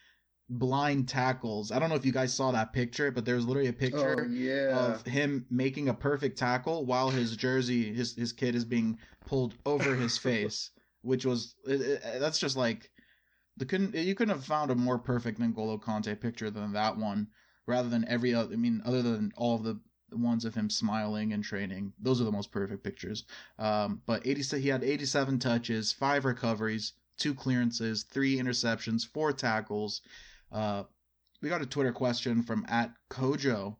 [0.50, 1.72] blind tackles.
[1.72, 4.32] I don't know if you guys saw that picture, but there's literally a picture oh,
[4.32, 4.94] yeah.
[4.94, 9.56] of him making a perfect tackle while his jersey, his his kid is being pulled
[9.66, 10.72] over his face,
[11.02, 12.90] which was it, it, that's just like
[13.58, 17.28] the couldn't you couldn't have found a more perfect N'Golo Kante picture than that one,
[17.68, 18.54] rather than every other.
[18.54, 19.80] I mean, other than all of the
[20.12, 23.26] ones of him smiling and training, those are the most perfect pictures.
[23.60, 30.01] Um, but 80 he had 87 touches, five recoveries, two clearances, three interceptions, four tackles.
[30.51, 30.84] Uh,
[31.41, 33.78] we got a Twitter question from at Kojo,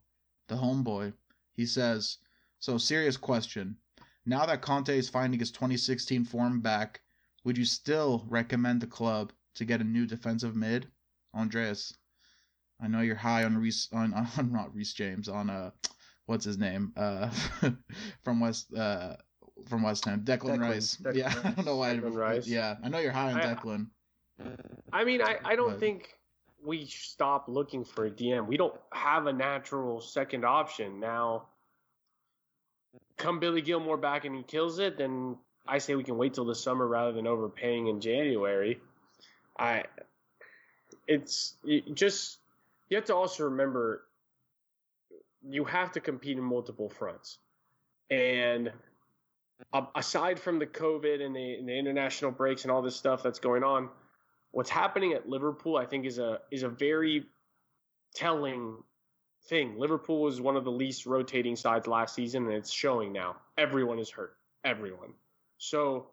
[0.47, 1.13] the homeboy.
[1.53, 2.17] He says,
[2.59, 3.77] "So serious question.
[4.25, 7.01] Now that Kante is finding his 2016 form back,
[7.43, 10.91] would you still recommend the club to get a new defensive mid,
[11.33, 11.97] Andreas?
[12.79, 15.71] I know you're high on Reece on, on not Reece James on uh
[16.25, 17.29] what's his name uh
[18.23, 19.15] from West uh
[19.68, 20.97] from West Ham Declan, Declan, Rice.
[21.01, 21.95] Declan yeah, I don't know why.
[21.95, 22.47] Declan Rice.
[22.47, 23.88] Yeah, I know you're high on I- Declan.
[24.93, 26.16] I mean, I, I don't But- think
[26.64, 28.47] we stop looking for a DM.
[28.47, 31.47] We don't have a natural second option now.
[33.18, 35.36] Come Billy Gilmour back and he kills it, then
[35.68, 38.80] I say we can wait till the summer rather than overpaying in January.
[39.57, 39.84] I,
[41.07, 42.39] it's you just
[42.89, 44.05] you have to also remember
[45.47, 47.39] you have to compete in multiple fronts,
[48.10, 48.72] and
[49.74, 53.24] a- aside from the COVID and the, and the international breaks and all this stuff
[53.24, 53.89] that's going on,
[54.51, 57.26] what's happening at Liverpool, I think, is a is a very
[58.16, 58.78] telling
[59.47, 59.78] thing.
[59.78, 63.38] Liverpool was one of the least rotating sides last season, and it's showing now.
[63.57, 64.36] Everyone is hurt.
[64.64, 65.14] Everyone.
[65.57, 66.07] So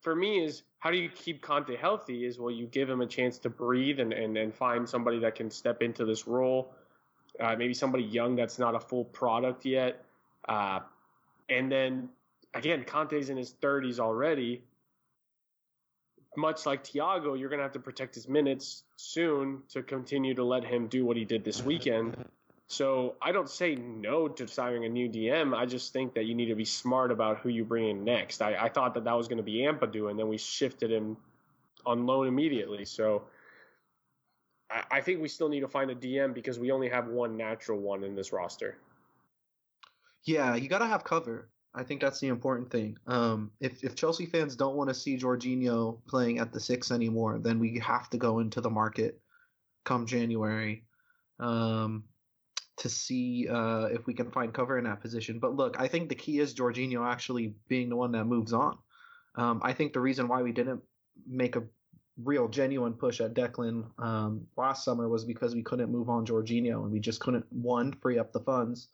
[0.00, 3.06] for me is how do you keep Kante healthy is well you give him a
[3.06, 6.72] chance to breathe and, and, and find somebody that can step into this role.
[7.40, 10.04] Uh, maybe somebody young that's not a full product yet.
[10.48, 10.80] Uh,
[11.48, 12.08] and then
[12.54, 14.62] again, Kante's in his 30s already
[16.38, 20.44] much like Thiago, you're going to have to protect his minutes soon to continue to
[20.44, 22.16] let him do what he did this weekend.
[22.68, 25.56] So I don't say no to signing a new DM.
[25.56, 28.40] I just think that you need to be smart about who you bring in next.
[28.42, 31.16] I, I thought that that was going to be Ampadu, and then we shifted him
[31.86, 32.84] on loan immediately.
[32.84, 33.22] So
[34.70, 37.36] I, I think we still need to find a DM because we only have one
[37.36, 38.76] natural one in this roster.
[40.24, 41.48] Yeah, you got to have cover.
[41.74, 42.96] I think that's the important thing.
[43.06, 47.38] Um, if if Chelsea fans don't want to see Jorginho playing at the six anymore,
[47.38, 49.20] then we have to go into the market
[49.84, 50.84] come January
[51.40, 52.04] um,
[52.78, 55.38] to see uh, if we can find cover in that position.
[55.38, 58.78] But look, I think the key is Jorginho actually being the one that moves on.
[59.34, 60.82] Um, I think the reason why we didn't
[61.26, 61.62] make a
[62.22, 66.82] real genuine push at Declan um, last summer was because we couldn't move on Jorginho
[66.82, 68.88] and we just couldn't one free up the funds,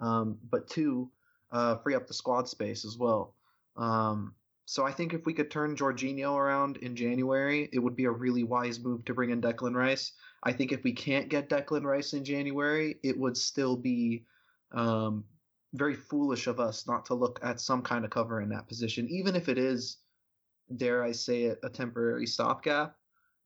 [0.00, 1.10] um, but two
[1.52, 3.34] uh, free up the squad space as well.
[3.76, 4.34] Um,
[4.66, 8.10] so I think if we could turn Jorginho around in January, it would be a
[8.10, 10.12] really wise move to bring in Declan Rice.
[10.44, 14.24] I think if we can't get Declan Rice in January, it would still be
[14.72, 15.24] um,
[15.74, 19.08] very foolish of us not to look at some kind of cover in that position,
[19.08, 19.98] even if it is,
[20.76, 22.94] dare I say it, a temporary stopgap.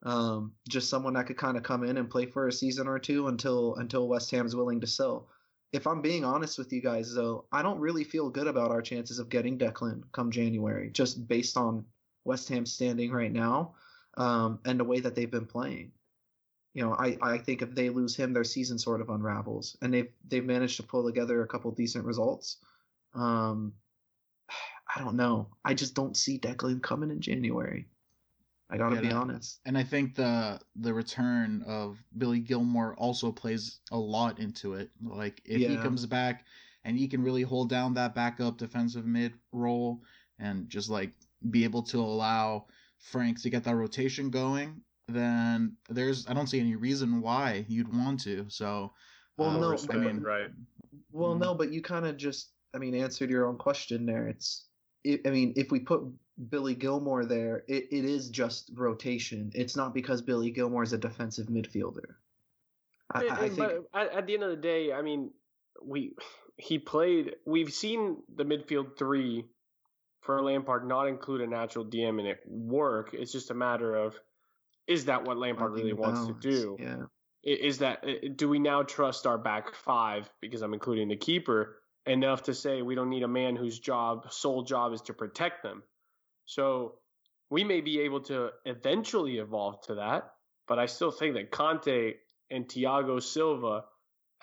[0.02, 2.98] Um, just someone that could kind of come in and play for a season or
[2.98, 5.30] two until until West Ham's willing to sell.
[5.74, 8.80] If I'm being honest with you guys, though, I don't really feel good about our
[8.80, 11.84] chances of getting Declan come January, just based on
[12.24, 13.74] West Ham's standing right now
[14.16, 15.90] um, and the way that they've been playing.
[16.74, 19.92] You know, I, I think if they lose him, their season sort of unravels, and
[19.92, 22.58] they've they've managed to pull together a couple decent results.
[23.12, 23.72] Um,
[24.96, 25.48] I don't know.
[25.64, 27.86] I just don't see Declan coming in January.
[28.70, 29.60] I gotta Yeah, be that- honest.
[29.66, 34.90] And I think the the return of Billy Gilmour also plays a lot into it.
[35.02, 36.46] Like if he comes back
[36.84, 40.02] and he can really hold down that backup defensive mid role
[40.38, 41.12] and just like
[41.50, 42.66] be able to allow
[42.98, 47.94] Frank to get that rotation going, then there's I don't see any reason why you'd
[47.94, 48.46] want to.
[48.48, 48.94] So
[49.36, 50.50] Well, uh, no, Respect, I mean, right.
[51.10, 51.40] Well, Mhm.
[51.40, 54.28] no, but you kind of just, I mean, answered your own question there.
[54.28, 54.68] It's,
[55.06, 56.02] I mean, if we put
[56.50, 59.52] Billy Gilmour there, it, it is just rotation.
[59.54, 62.16] It's not because Billy Gilmour is a defensive midfielder.
[63.12, 65.30] I, I think, but at, the end of the day, I mean,
[65.82, 66.14] we
[66.56, 67.36] he played.
[67.46, 69.44] We've seen the midfield three
[70.20, 73.10] for Lampard not include a natural DM in it work.
[73.12, 74.18] It's just a matter of
[74.86, 76.76] is that what Lampard really the wants to do?
[76.80, 77.04] Yeah.
[77.42, 81.76] Is that do we now trust our back five because I'm including the keeper
[82.06, 85.62] enough to say we don't need a man whose job sole job is to protect
[85.62, 85.82] them?
[86.46, 86.94] So
[87.50, 90.30] we may be able to eventually evolve to that,
[90.66, 92.14] but I still think that Kante
[92.50, 93.84] and Thiago Silva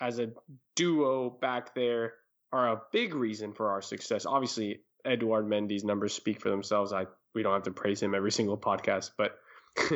[0.00, 0.30] as a
[0.76, 2.14] duo back there
[2.52, 4.26] are a big reason for our success.
[4.26, 6.92] Obviously, Eduard Mendy's numbers speak for themselves.
[6.92, 9.38] I we don't have to praise him every single podcast, but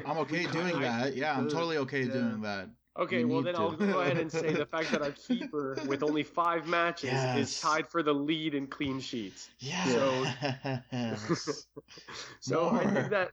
[0.07, 1.15] I'm okay doing that.
[1.17, 2.13] Yeah, I'm totally okay Yeah.
[2.13, 2.71] doing that.
[2.99, 6.03] Okay, We well then I'll go ahead and say the fact that our keeper with
[6.03, 7.37] only five matches Yes.
[7.37, 9.51] is tied for the lead in clean sheets.
[9.61, 9.93] Yes.
[12.41, 13.31] So I think that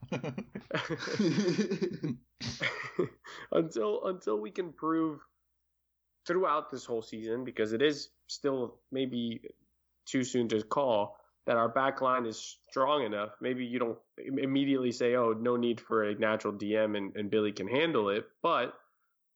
[3.51, 5.21] until until we can prove
[6.25, 9.41] throughout this whole season, because it is still maybe
[10.05, 13.31] too soon to call that our back line is strong enough.
[13.41, 17.51] Maybe you don't immediately say, "Oh, no need for a natural DM," and, and Billy
[17.51, 18.25] can handle it.
[18.41, 18.73] But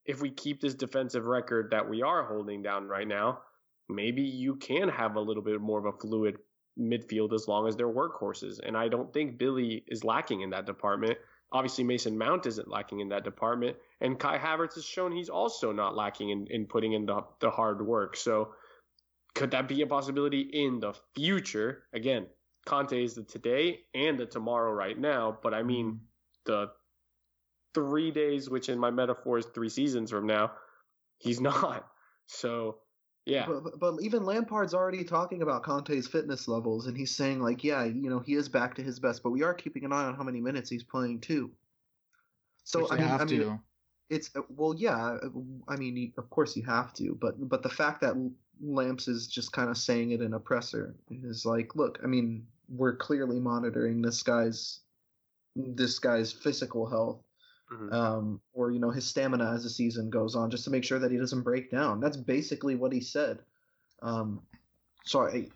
[0.07, 3.39] if we keep this defensive record that we are holding down right now,
[3.89, 6.37] maybe you can have a little bit more of a fluid
[6.79, 8.59] midfield as long as they're workhorses.
[8.65, 11.17] And I don't think Billy is lacking in that department.
[11.51, 13.75] Obviously, Mason Mount isn't lacking in that department.
[14.01, 17.49] And Kai Havertz has shown he's also not lacking in, in putting in the, the
[17.49, 18.15] hard work.
[18.15, 18.53] So
[19.35, 21.83] could that be a possibility in the future?
[21.93, 22.27] Again,
[22.65, 25.37] Kante is the today and the tomorrow right now.
[25.41, 25.97] But I mean, mm-hmm.
[26.45, 26.71] the
[27.77, 30.51] three days, which in my metaphor is three seasons from now,
[31.19, 31.87] he's not.
[32.25, 32.77] So
[33.27, 33.45] yeah.
[33.45, 37.83] But, but even Lampard's already talking about Kante's fitness levels, and he's saying like, yeah,
[37.83, 40.15] you know, he is back to his best, but we are keeping an eye on
[40.15, 41.51] how many minutes he's playing too.
[42.63, 43.59] So Which I mean, have I mean, to.
[44.09, 44.95] it's uh, well, yeah.
[44.95, 45.29] uh,
[45.67, 48.15] I mean, of course you have to, but but the fact that
[48.59, 52.47] Lamps is just kind of saying it in a presser is like, look, I mean,
[52.69, 54.79] we're clearly monitoring this guy's
[55.55, 57.19] this guy's physical health
[57.71, 57.91] Mhm.
[57.93, 60.99] um, or you know his stamina as the season goes on, just to make sure
[60.99, 61.99] that he doesn't break down.
[61.99, 63.39] That's basically what he said.
[64.01, 64.41] Um,
[65.05, 65.49] sorry,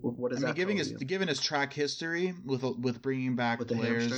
[0.00, 0.56] what is I mean, that?
[0.56, 0.98] giving his you?
[0.98, 4.10] given his track history with with bringing back with players,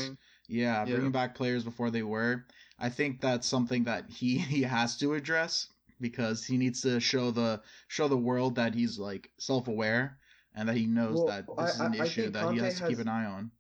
[0.49, 0.95] yeah, Yeah.
[0.95, 2.45] bringing back players before they were.
[2.79, 5.69] I think that's something that he he has to address
[6.01, 10.17] because he needs to show the show the world that he's like self aware
[10.55, 12.53] and that he knows Well, that I- this is an I- I issue think that
[12.55, 13.51] he has to keep an eye on.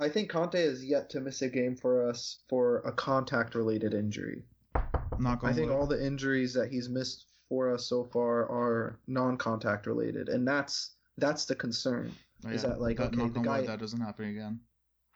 [0.00, 4.42] I think Kante is yet to miss a game for us for a contact-related injury.
[5.18, 5.76] Knock on I think wood.
[5.76, 10.94] all the injuries that he's missed for us so far are non-contact related, and that's
[11.18, 12.12] that's the concern.
[12.46, 14.60] Oh, is yeah, that, like, that, okay, the wood, guy- that doesn't happen again.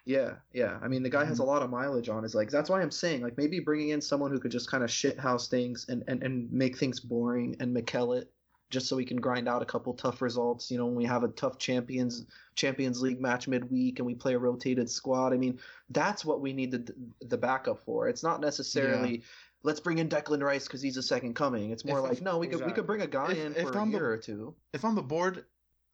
[0.04, 0.78] Yeah, yeah.
[0.82, 1.46] I mean, the guy has a Mhm.
[1.46, 2.52] lot of mileage on his legs.
[2.52, 5.48] That's why I'm saying, like, maybe bringing in someone who could just kind of shithouse
[5.48, 8.30] things and, and, and make things boring and Mikel it,
[8.74, 10.70] just so we can grind out a couple tough results.
[10.70, 14.34] You know, when we have a tough Champions Champions League match midweek and we play
[14.34, 15.32] a rotated squad.
[15.32, 15.58] I mean,
[15.90, 16.92] that's what we need the
[17.26, 18.08] the backup for.
[18.08, 19.22] It's not necessarily.
[19.62, 21.70] Let's bring in Declan Rice because he's a second coming.
[21.70, 23.72] It's more If- like no, we could we could bring a guy If- in for
[23.72, 24.54] a I'm the- year or two.
[24.74, 25.44] If I'm the board,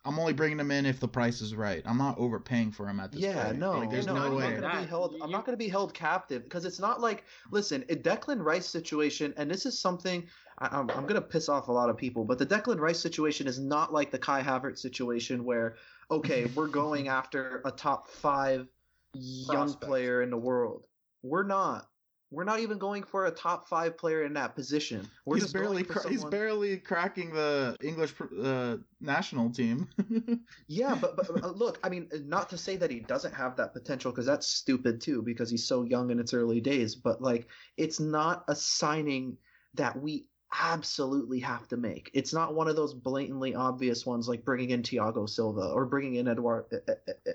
[0.05, 1.83] I'm only bringing him in if the price is right.
[1.85, 3.59] I'm not overpaying for him at this Yeah, point.
[3.59, 4.45] no, like, there's no, no, I'm not way.
[4.47, 5.17] I'm not gonna be held.
[5.21, 9.35] I'm not gonna be held captive because it's not like listen, a Declan Rice situation,
[9.37, 10.27] and this is something
[10.59, 13.47] I, I'm I'm gonna piss off a lot of people, but the Declan Rice situation
[13.47, 15.77] is not like the Kai Havertz situation where
[16.11, 18.67] okay, we're going after a top five
[19.13, 19.85] young Prospect.
[19.85, 20.87] player in the world.
[21.23, 21.90] We're not.
[22.33, 25.09] We're not even going for a top five player in that position.
[25.25, 29.89] We're he's barely going cra- he's barely cracking the English uh, national team.
[30.69, 33.73] Yeah, but, but uh, look, I mean, not to say that he doesn't have that
[33.73, 36.95] potential because that's stupid too because he's so young in its early days.
[36.95, 39.37] But like, it's not a signing
[39.75, 42.11] that we absolutely have to make.
[42.15, 46.17] It's not one of those blatantly obvious ones like bringing in Thiago Silva or bringing
[46.17, 46.79] in Eduardo.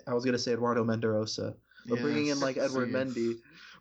[0.08, 1.56] I was gonna say Eduardo Menderosa
[1.90, 2.90] or bringing in like Edward.
[2.92, 3.38] Mendy,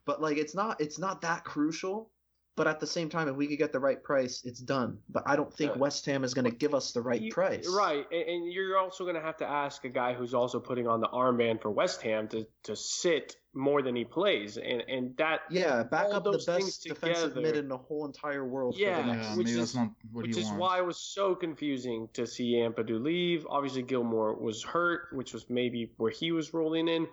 [0.06, 2.10] but like it's not it's not that crucial.
[2.56, 4.98] But at the same time, if we could get the right price, it's done.
[5.10, 5.78] But I don't think Yeah.
[5.78, 7.66] West Ham is going to give us the right You- price.
[7.68, 10.86] Right, and, and you're also going to have to ask a guy who's also putting
[10.86, 15.16] on the armband for West Ham to, to sit more than he plays, and and
[15.16, 18.06] that Yeah, back all up the those things best defensive together- mid in the whole
[18.06, 18.76] entire world.
[18.78, 20.60] Yeah, for the next yeah, which maybe is- not what which he is wants.
[20.60, 23.44] why it was so confusing to see Ampadu leave.
[23.50, 27.08] Obviously, Gilmour was hurt, which was maybe where he was rolling in.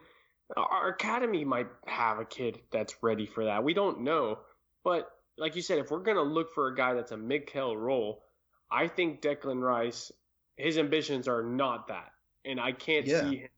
[0.58, 3.64] Our academy might have a kid that's ready for that.
[3.64, 4.40] We don't know,
[4.84, 8.24] but like you said, if we're gonna look for a guy that's a Mikel role,
[8.72, 10.12] I think Declan Rice,
[10.58, 12.12] his ambitions are not that,
[12.46, 13.22] and I can't Yeah.
[13.22, 13.50] see him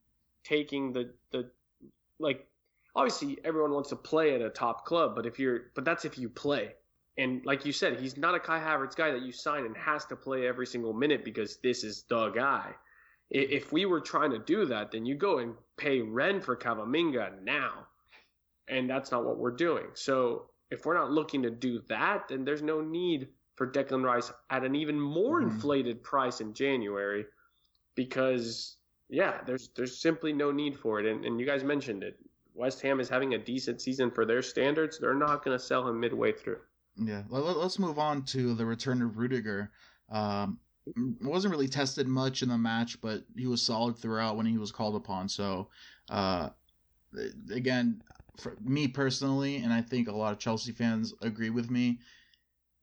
[0.43, 1.51] taking the the
[2.19, 2.47] like.
[2.95, 6.15] Obviously, everyone wants to play at a top club, but if you're, but that's if
[6.19, 6.75] you play.
[7.17, 10.05] And like you said, he's not a Kai Havertz guy that you sign and has
[10.05, 12.75] to play every single minute because this is the guy.
[13.33, 17.41] If we were trying to do that, then you go and pay Rennes for Camavinga
[17.43, 17.87] now.
[18.67, 19.87] And that's not what we're doing.
[19.95, 24.31] So if we're not looking to do that, then there's no need for Declan Rice
[24.49, 25.49] at an even more Mhm.
[25.51, 27.25] inflated price in January
[27.95, 28.77] because
[29.09, 31.05] yeah, there's there's simply no need for it.
[31.05, 32.17] And, and you guys mentioned it.
[32.55, 34.97] West Ham is having a decent season for their standards.
[34.99, 36.59] They're not going to sell him midway through.
[36.95, 39.71] Yeah, let- let's move on to the return of Rudiger.
[40.09, 40.59] Um,
[41.21, 44.71] wasn't really tested much in the match, but he was solid throughout when he was
[44.71, 45.29] called upon.
[45.29, 45.69] So,
[46.09, 46.49] uh,
[47.51, 48.01] again,
[48.37, 51.99] for me personally, and I think a lot of Chelsea fans agree with me,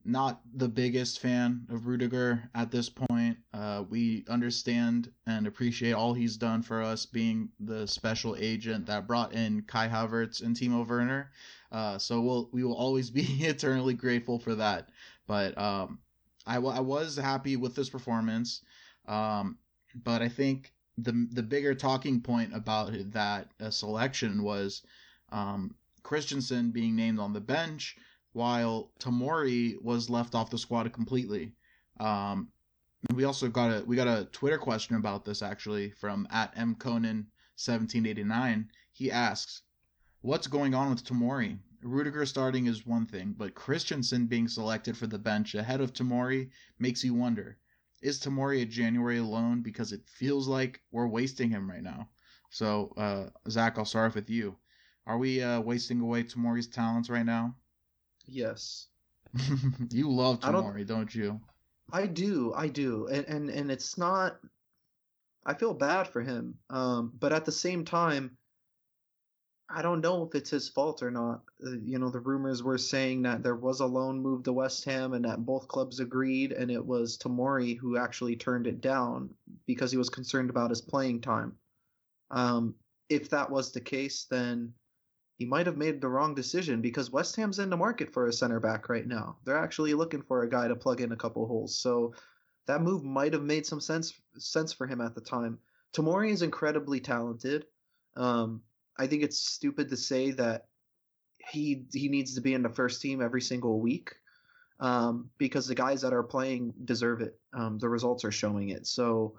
[0.04, 3.36] not the biggest fan of Rudiger at this point.
[3.52, 9.06] Uh, we understand and appreciate all he's done for us, being the special agent that
[9.06, 11.30] brought in Kai Havertz and Timo Werner.
[11.70, 14.88] Uh, so we'll we will always be eternally grateful for that.
[15.26, 15.98] But um,
[16.50, 18.62] I, w- I was happy with this performance.
[19.06, 19.56] Um,
[19.94, 24.82] but I think the the bigger talking point about that uh, selection was
[25.32, 27.96] um, Christensen being named on the bench
[28.32, 31.52] while Tomori was left off the squad completely.
[31.98, 32.48] Um,
[33.14, 36.74] We also got a we got a Twitter question about this actually from at M
[36.74, 37.26] Conan
[37.56, 38.68] 1789.
[38.92, 39.62] He asks,
[40.20, 41.58] "What's going on with Tomori?
[41.82, 46.50] Rudiger starting is one thing, but Christensen being selected for the bench ahead of Tomori
[46.78, 47.56] makes you wonder:
[48.02, 49.62] is Tomori a January loan?
[49.62, 52.08] Because it feels like we're wasting him right now."
[52.50, 54.56] So, uh, Zach, I'll start with you.
[55.06, 57.54] Are we uh, wasting away Tomori's talents right now?
[58.26, 58.88] Yes.
[59.90, 61.40] you love I don't- Tomori, don't you?
[61.92, 64.38] I do, I do, and and and it's not.
[65.46, 68.36] I feel bad for him, um, but at the same time,
[69.72, 71.42] I don't know if it's his fault or not.
[71.64, 74.84] Uh, you know, the rumors were saying that there was a loan move to West
[74.84, 79.30] Ham, and that both clubs agreed, and it was Tomori who actually turned it down
[79.66, 81.56] because he was concerned about his playing time.
[82.30, 82.74] Um,
[83.08, 84.72] if that was the case, then
[85.36, 88.32] he might have made the wrong decision because West Ham's in the market for a
[88.32, 89.36] center back right now.
[89.44, 91.78] They're actually looking for a guy to plug in a couple holes.
[91.78, 92.14] So
[92.66, 95.58] that move might have made some sense sense for him at the time.
[95.94, 97.66] Tomori is incredibly talented.
[98.16, 98.62] Um,
[99.00, 100.66] I think it's stupid to say that
[101.50, 104.14] he he needs to be in the first team every single week
[104.78, 107.38] um, because the guys that are playing deserve it.
[107.54, 108.86] Um, the results are showing it.
[108.86, 109.34] So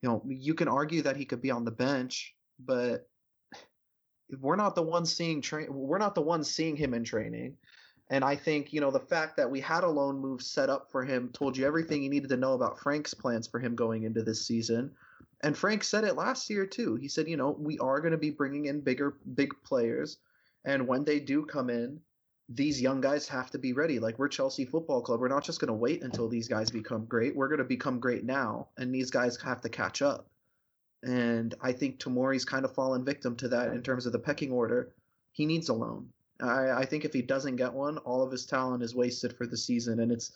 [0.00, 3.06] you know you can argue that he could be on the bench, but
[4.40, 7.54] we're not the ones seeing train we're not the ones seeing him in training
[8.10, 10.90] and i think you know the fact that we had a loan move set up
[10.90, 14.04] for him told you everything you needed to know about frank's plans for him going
[14.04, 14.90] into this season
[15.42, 18.18] and frank said it last year too he said you know we are going to
[18.18, 20.18] be bringing in bigger big players
[20.64, 22.00] and when they do come in
[22.48, 25.60] these young guys have to be ready like we're chelsea football club we're not just
[25.60, 28.94] going to wait until these guys become great we're going to become great now and
[28.94, 30.28] these guys have to catch up
[31.02, 34.52] and I think Tomori's kind of fallen victim to that in terms of the pecking
[34.52, 34.94] order.
[35.32, 36.08] He needs a loan.
[36.40, 39.46] I, I think if he doesn't get one, all of his talent is wasted for
[39.46, 40.00] the season.
[40.00, 40.32] And it's,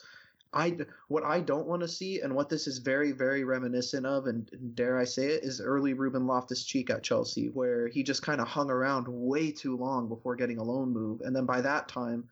[0.53, 0.76] I
[1.09, 4.49] what I don't want to see, and what this is very very reminiscent of, and,
[4.53, 8.22] and dare I say it, is early Ruben Loftus Cheek at Chelsea, where he just
[8.22, 11.61] kind of hung around way too long before getting a loan move, and then by
[11.61, 12.28] that time.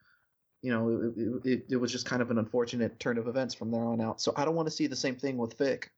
[0.62, 1.12] You know,
[1.44, 4.00] it, it, it was just kind of an unfortunate turn of events from there on
[4.00, 4.22] out.
[4.22, 5.90] So I don't want to see the same thing with Vic.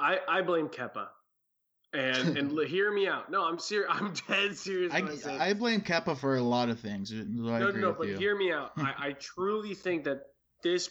[0.00, 1.06] I, I blame Kepa.
[1.94, 3.30] And and hear me out.
[3.30, 3.90] No, I'm serious.
[3.92, 4.92] I'm dead serious.
[4.92, 7.10] I, I, I blame Kepa for a lot of things.
[7.10, 8.16] so I no, agree no, with but you.
[8.16, 8.72] hear me out.
[8.76, 10.31] I, I truly think that
[10.62, 10.90] this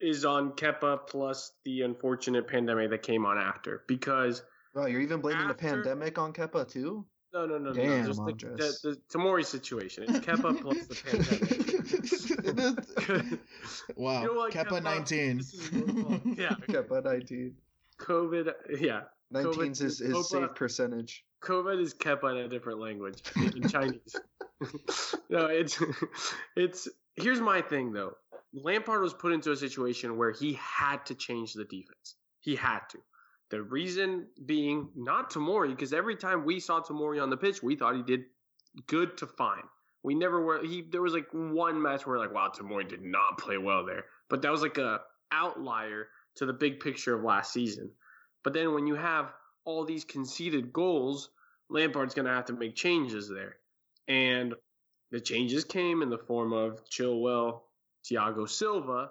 [0.00, 3.82] is on Kepa plus the unfortunate pandemic that came on after.
[3.88, 4.42] Because
[4.74, 7.04] Wow, you're even blaming After- the pandemic on Kepa too?
[7.34, 10.04] no, no, no, no, Damn, just the, the, the Tomori situation.
[10.08, 13.38] It's Kepa plus the pandemic.
[13.96, 14.82] wow, You know what, Kepa Kepa?
[14.82, 15.40] 19.
[15.40, 16.20] Is fault.
[16.38, 17.54] Yeah, Kepa 19.
[18.00, 18.52] COVID.
[18.80, 19.00] Yeah,
[19.34, 21.24] 19's his, his Kepa- save percentage.
[21.42, 24.16] COVID is Kepa in a different language, in Chinese.
[25.28, 25.80] no, it's
[26.56, 26.88] it's.
[27.14, 28.16] Here's my thing though.
[28.52, 32.16] Lampard was put into a situation where he had to change the defense.
[32.40, 32.98] He had to.
[33.50, 37.76] The reason being not Tomori, because every time we saw Tomori on the pitch, we
[37.76, 38.24] thought he did
[38.86, 39.64] good to fine.
[40.02, 40.62] We never were.
[40.62, 44.04] He there was like one match where like, wow, Tomori did not play well there,
[44.28, 45.00] but that was like a
[45.32, 47.90] outlier to the big picture of last season.
[48.44, 49.32] But then when you have
[49.64, 51.30] all these conceded goals,
[51.68, 53.56] Lampard's to have to make changes there.
[54.06, 54.54] And
[55.10, 57.62] the changes came in the form of Chilwell,
[58.10, 59.10] Thiago Silva,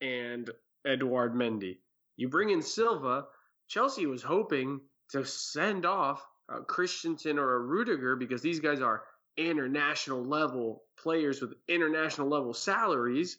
[0.00, 0.50] and
[0.86, 1.78] Edouard Mendy.
[2.16, 3.26] You bring in Silva,
[3.68, 4.80] Chelsea was hoping
[5.10, 9.04] to send off a Christensen or a Rudiger because these guys are
[9.36, 13.38] international level players with international level salaries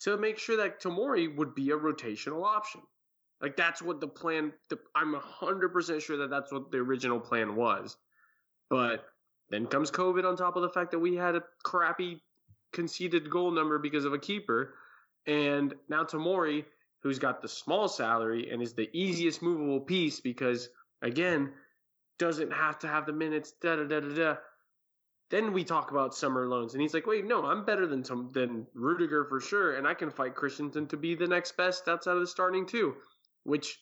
[0.00, 2.80] to make sure that Tomori would be a rotational option.
[3.40, 4.52] Like that's what the plan.
[4.68, 7.96] The, I'm hundred percent sure that that's what the original plan was.
[8.68, 9.04] But
[9.50, 12.22] then comes COVID on top of the fact that we had a crappy
[12.72, 14.74] conceded goal number because of a keeper,
[15.26, 16.64] and now Tomori,
[17.02, 20.68] who's got the small salary and is the easiest movable piece because
[21.02, 21.52] again
[22.18, 23.52] doesn't have to have the minutes.
[23.62, 24.36] Da da da da da.
[25.30, 28.30] Then we talk about summer loans, and he's like, "Wait, no, I'm better than Tom,
[28.32, 32.14] than Rudiger for sure, and I can fight Christensen to be the next best outside
[32.14, 32.96] of the starting too."
[33.44, 33.80] Which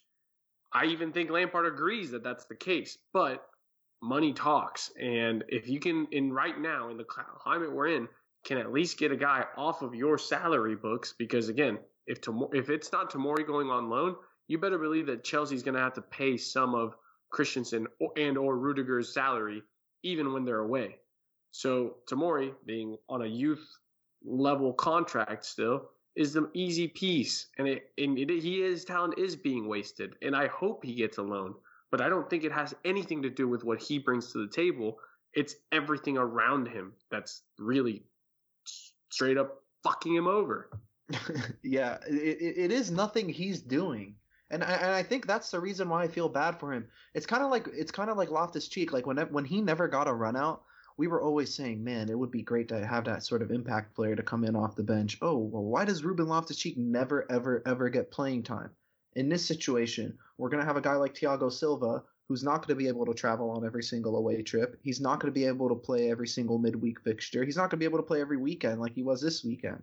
[0.73, 2.99] I even think Lampard agrees that that's the case.
[3.13, 3.45] But
[4.03, 8.09] money talks, and if you can, in right now in the climate we're in,
[8.45, 12.49] can at least get a guy off of your salary books, because again, if Tom-
[12.53, 14.17] if it's not Tomori going on loan,
[14.47, 16.97] you better believe that Chelsea's going to have to pay some of
[17.31, 19.63] Christensen or, and or Rudiger's salary
[20.03, 20.97] even when they're away.
[21.51, 23.67] So Tomori being on a youth
[24.25, 29.37] level contract still is the easy piece, and it and it, he his talent is
[29.37, 31.55] being wasted, and I hope he gets a loan,
[31.91, 34.53] but I don't think it has anything to do with what he brings to the
[34.53, 34.99] table.
[35.35, 38.03] It's everything around him that's really
[39.11, 40.71] straight up fucking him over.
[41.63, 44.15] yeah, it, it is nothing he's doing.
[44.51, 46.87] And I, and I think that's the reason why I feel bad for him.
[47.15, 48.93] It's kind of like it's kind of like Loftus Cheek.
[48.93, 50.63] Like when when he never got a run out,
[50.97, 53.95] we were always saying, man, it would be great to have that sort of impact
[53.95, 55.19] player to come in off the bench.
[55.21, 58.71] Oh, well, why does Ruben Loftus Cheek never ever ever get playing time?
[59.15, 62.83] In this situation, we're gonna have a guy like Thiago Silva who's not going to
[62.83, 64.79] be able to travel on every single away trip.
[64.83, 67.45] He's not going to be able to play every single midweek fixture.
[67.45, 69.83] He's not going to be able to play every weekend like he was this weekend.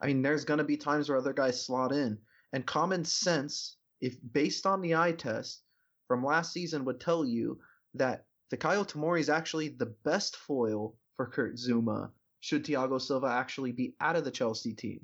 [0.00, 2.18] I mean, there's going to be times where other guys slot in.
[2.52, 5.62] And common sense, if based on the eye test
[6.06, 7.58] from last season, would tell you
[7.94, 13.26] that the Kyle Tomori is actually the best foil for Kurt Zouma should Thiago Silva
[13.26, 15.00] actually be out of the Chelsea team.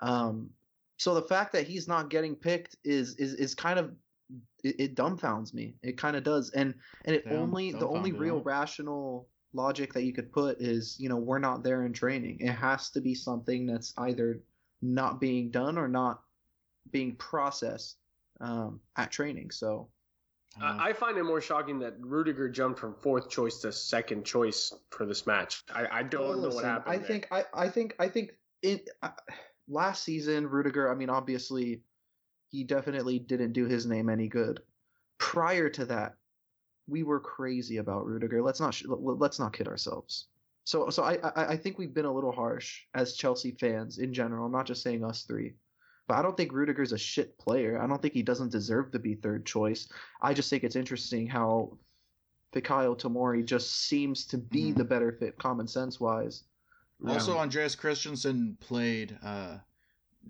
[0.00, 0.50] Um,
[0.96, 3.92] so the fact that he's not getting picked is is is kind of
[4.62, 5.74] it, it dumbfounds me.
[5.82, 6.74] It kind of does, and
[7.04, 8.42] and it Damn, only the only real huh?
[8.44, 12.38] rational logic that you could put is you know we're not there in training.
[12.40, 14.40] It has to be something that's either
[14.82, 16.22] not being done or not
[16.90, 17.96] being processed
[18.40, 19.50] um, at training.
[19.50, 19.88] So
[20.60, 20.66] I.
[20.66, 24.72] I I find it more shocking that Rudiger jumped from fourth choice to second choice
[24.90, 25.62] for this match.
[25.72, 26.94] I, I don't Well, know what happened.
[26.94, 27.06] I there.
[27.06, 29.10] think I, I think I think in uh,
[29.68, 30.90] last season Rudiger.
[30.90, 31.82] I mean, obviously,
[32.50, 34.60] he definitely didn't do his name any good.
[35.18, 36.16] Prior to that,
[36.88, 38.42] we were crazy about Rudiger.
[38.42, 40.26] Let's not sh- let- let's not kid ourselves.
[40.64, 44.12] So so I, I I think we've been a little harsh as Chelsea fans in
[44.12, 44.46] general.
[44.46, 45.54] I'm not just saying us three.
[46.08, 47.80] But I don't think Rudiger's a shit player.
[47.80, 49.88] I don't think he doesn't deserve to be third choice.
[50.20, 51.78] I just think it's interesting how
[52.52, 54.76] Fikayo Tomori just seems to be Mhm.
[54.76, 56.42] the better fit, common sense wise.
[57.06, 59.58] Also, Andreas Christensen played uh,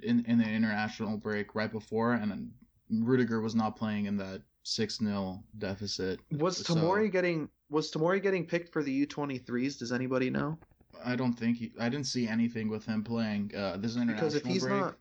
[0.03, 2.51] in in the international break right before, and
[2.91, 6.20] Rudiger was not playing in that six 0 deficit.
[6.38, 9.76] Was So- Tomori getting was Tomori getting picked for the U twenty threes?
[9.76, 10.59] Does anybody know?
[11.05, 11.72] I don't think he.
[11.80, 14.74] I didn't see anything with him playing uh, this international Because if he's break.
[14.80, 14.97] not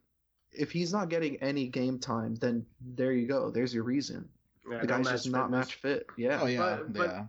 [0.52, 2.66] if he's not getting any game time, then
[2.96, 3.52] there you go.
[3.52, 4.28] There's your reason.
[4.70, 6.08] Yeah, the guy's just match not match fit.
[6.18, 6.40] Yeah.
[6.42, 7.26] oh yeah, But- but- yeah.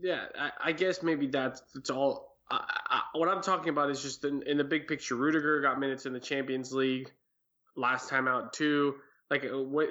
[0.00, 2.27] Yeah, I, I guess maybe that's it's all.
[2.50, 5.16] I, I, what I'm talking about is just in, in the big picture.
[5.16, 7.12] Rudiger got minutes in the Champions League
[7.76, 8.96] last time out too.
[9.30, 9.88] Like uh, what,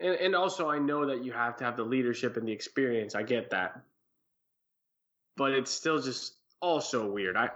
[0.00, 3.14] and and also I know that you have to have the leadership and the experience.
[3.14, 3.80] I get that,
[5.36, 7.36] but it's still just also weird.
[7.36, 7.50] I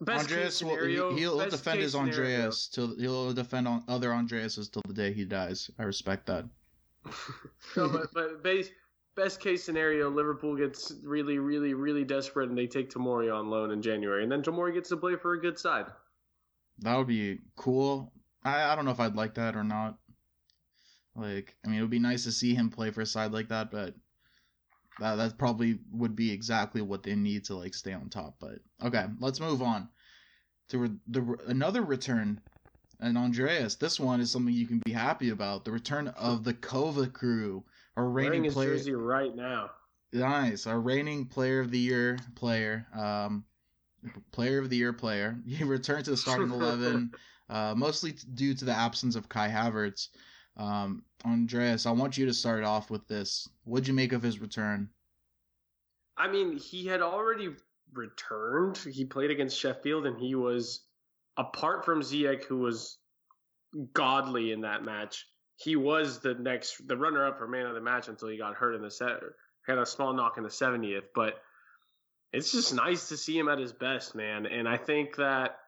[0.00, 3.32] best Andreas case will scenario, he, will best defend case his scenario- Andreas till he'll
[3.32, 5.70] defend on other Andreases till the day he dies.
[5.78, 6.44] I respect that.
[7.76, 8.68] no, but but base,
[9.16, 13.70] best case scenario, Liverpool gets really, really, really desperate, and they take Tomori on loan
[13.70, 15.86] in January, and then Tomori gets to play for a good side.
[16.80, 18.12] That would be cool.
[18.44, 19.96] I, I don't know if I'd like that or not.
[21.16, 23.48] Like, I mean, it would be nice to see him play for a side like
[23.48, 23.94] that, but
[25.00, 28.36] that that probably would be exactly what they need to like stay on top.
[28.38, 29.88] But okay, let's move on
[30.68, 32.40] to re- the re- another return.
[33.00, 35.64] And Andreas, this one is something you can be happy about.
[35.64, 37.64] The return of the Kova crew,
[37.96, 38.76] our reigning player.
[38.76, 39.70] jersey right now.
[40.12, 40.66] Nice.
[40.66, 43.44] Our reigning player of the year player, um,
[44.32, 45.38] player of the year player.
[45.46, 47.12] He returned to the starting eleven,
[47.50, 50.08] uh, mostly due to the absence of Kai Havertz.
[50.56, 53.48] Um, Andreas, I want you to start off with this.
[53.64, 54.88] What'd you make of his return?
[56.16, 57.54] I mean, he had already
[57.92, 58.78] returned.
[58.78, 60.84] He played against Sheffield, and he was,
[61.36, 62.98] apart from Ziyech, who was
[63.92, 65.26] godly in that match.
[65.56, 68.74] He was the next, the runner-up for man of the match until he got hurt
[68.74, 69.20] in the set.
[69.66, 71.40] Had a small knock in the 70th, but
[72.32, 74.46] it's just nice to see him at his best, man.
[74.46, 75.58] And I think that,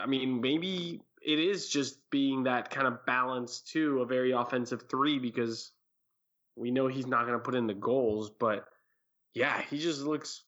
[0.00, 4.84] I mean, maybe it is just being that kind of balance to a very offensive
[4.90, 5.70] three, because
[6.56, 8.64] we know he's not going to put in the goals, but
[9.34, 10.42] yeah, he just looks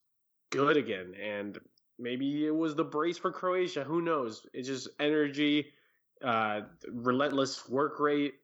[0.49, 1.13] good again.
[1.21, 1.59] And
[1.99, 3.83] maybe it was the brace for Croatia.
[3.83, 4.45] Who knows?
[4.53, 5.67] It's just energy,
[6.23, 8.35] uh, relentless work rate.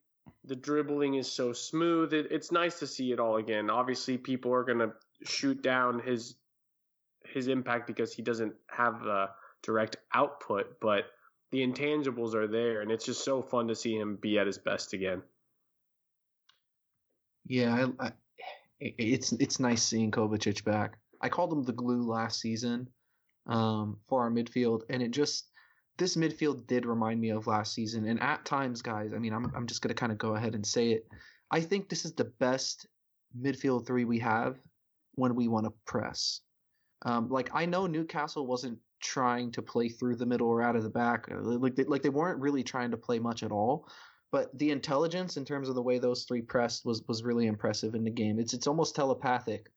[0.46, 2.14] The dribbling is so smooth.
[2.14, 3.70] It, it's nice to see it all again.
[3.70, 4.92] Obviously, people are going to
[5.24, 6.36] shoot down his
[7.26, 9.30] his impact because he doesn't have the
[9.62, 11.06] direct output, but
[11.52, 14.58] the intangibles are there, and it's just so fun to see him be at his
[14.58, 15.22] best again.
[17.46, 18.12] Yeah, I, I,
[18.80, 20.98] it's it's nice seeing Kovacic back.
[21.22, 22.90] I called him the glue last season
[23.48, 25.48] um, for our midfield, and it just
[25.98, 28.06] this midfield did remind me of last season.
[28.08, 30.66] And at times, guys, I mean, I'm I'm just gonna kind of go ahead and
[30.66, 31.08] say it.
[31.52, 32.88] I think this is the best
[33.40, 34.58] midfield three we have
[35.16, 36.42] when we want to press.
[37.04, 40.84] Um, like I know Newcastle wasn't trying to play through the middle or out of
[40.84, 43.88] the back, uh, like they, like they weren't really trying to play much at all
[44.32, 47.96] but the intelligence in terms of the way those three pressed was was really impressive
[47.96, 48.40] in the game.
[48.40, 49.72] It's it's almost telepathic.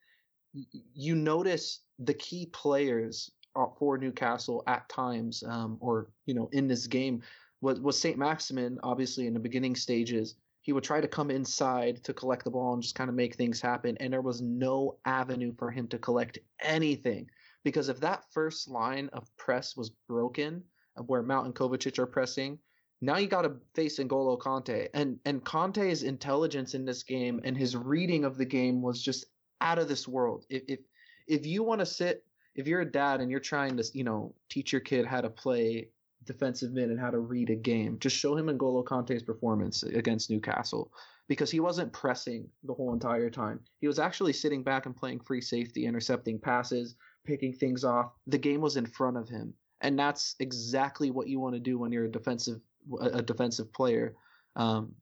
[0.52, 3.30] You notice the key players
[3.78, 7.22] for Newcastle at times, um, or you know, in this game,
[7.60, 8.78] was was Saint Maximin.
[8.82, 12.74] Obviously, in the beginning stages, he would try to come inside to collect the ball
[12.74, 15.98] and just kind of make things happen, and there was no avenue for him to
[15.98, 17.28] collect anything
[17.64, 20.62] because if that first line of press was broken,
[21.06, 22.58] where Mount and Kovacic are pressing,
[23.00, 27.56] now you got to face N'Golo Kante, and and Kante's intelligence in this game and
[27.56, 29.26] his reading of the game was just
[29.60, 30.44] out of this world.
[30.50, 30.80] If if
[31.26, 32.24] if you want to sit,
[32.54, 35.30] if you're a dad and you're trying to you know teach your kid how to
[35.30, 35.88] play
[36.24, 40.30] defensive mid and how to read a game, just show him N'Golo Kante's performance against
[40.30, 40.92] Newcastle
[41.28, 43.60] because he wasn't pressing the whole entire time.
[43.80, 48.12] He was actually sitting back and playing free safety, intercepting passes, picking things off.
[48.26, 51.78] The game was in front of him, and that's exactly what you want to do
[51.78, 52.60] when you're a defensive
[53.00, 54.14] a defensive player.
[54.56, 54.94] Um,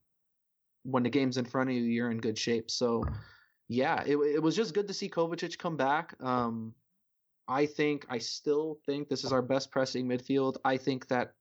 [0.83, 2.70] when the game's in front of you, you're in good shape.
[2.70, 3.05] So,
[3.69, 6.15] yeah, it, it was just good to see Kovacic come back.
[6.20, 6.75] Um,
[7.49, 10.57] I think, I still think this is our best pressing midfield.
[10.65, 11.33] I think that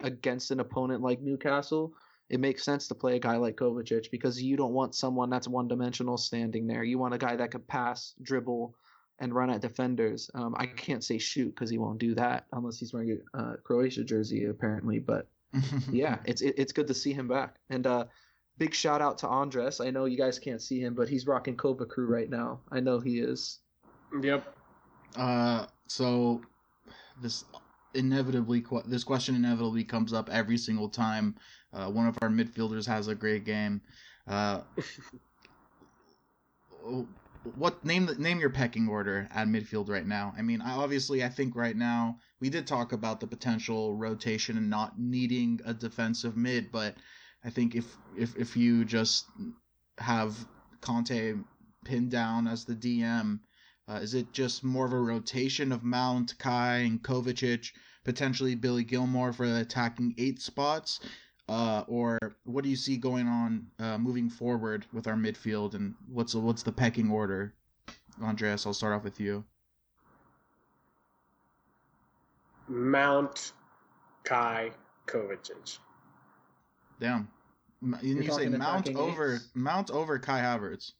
[0.00, 1.94] against an opponent like Newcastle,
[2.28, 5.46] it makes sense to play a guy like Kovacic because you don't want someone that's
[5.46, 6.82] one dimensional standing there.
[6.82, 8.74] You want a guy that could pass, dribble,
[9.18, 10.30] and run at defenders.
[10.34, 13.56] Um, I can't say shoot because he won't do that unless he's wearing a uh,
[13.62, 14.98] Croatia jersey, apparently.
[14.98, 15.28] But
[15.92, 17.56] yeah, it's it, it's good to see him back.
[17.70, 18.06] And uh,
[18.58, 19.80] big shout out to Andres.
[19.80, 22.60] I know you guys can't see him, but he's rocking Kova Crew right now.
[22.70, 23.58] I know he is.
[24.22, 24.56] Yep.
[25.16, 26.42] Uh, so
[27.20, 27.44] this
[27.94, 31.34] inevitably this question inevitably comes up every single time
[31.72, 33.80] uh, one of our midfielders has a great game.
[34.26, 34.60] Uh,
[37.56, 40.32] what name name your pecking order at midfield right now?
[40.36, 44.56] I mean, I, obviously, I think right now we did talk about the potential rotation
[44.56, 46.96] and not needing a defensive mid, but
[47.44, 49.26] I think if if if you just
[49.98, 50.36] have
[50.80, 51.42] Kante
[51.84, 53.40] pinned down as the DM,
[53.88, 57.72] uh, is it just more of a rotation of Mount, Kai, and Kovacic,
[58.04, 61.00] potentially Billy Gilmour for the attacking eight spots?
[61.48, 65.94] Uh, or what do you see going on uh, moving forward with our midfield, and
[66.08, 67.52] what's what's the pecking order?
[68.22, 69.44] Andreas, I'll start off with you.
[72.68, 73.52] Mount,
[74.22, 74.70] Kai,
[75.06, 75.78] Kovacic.
[77.00, 77.28] Damn,
[78.00, 79.48] you say Mount over eights?
[79.54, 80.92] Mount over Kai Havertz.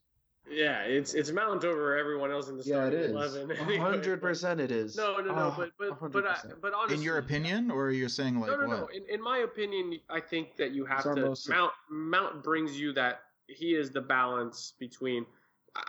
[0.49, 3.49] Yeah, it's it's Mount over everyone else in the starting yeah, eleven.
[3.79, 4.95] hundred percent, it is.
[4.95, 5.33] No, no, no.
[5.35, 6.11] Ah, but but 100%.
[6.11, 8.79] but I, but honestly, in your opinion, or you're saying like no, no, what?
[8.79, 8.87] no.
[8.87, 11.71] In, in my opinion, I think that you have it's to Mount.
[11.89, 15.25] Mount brings you that he is the balance between.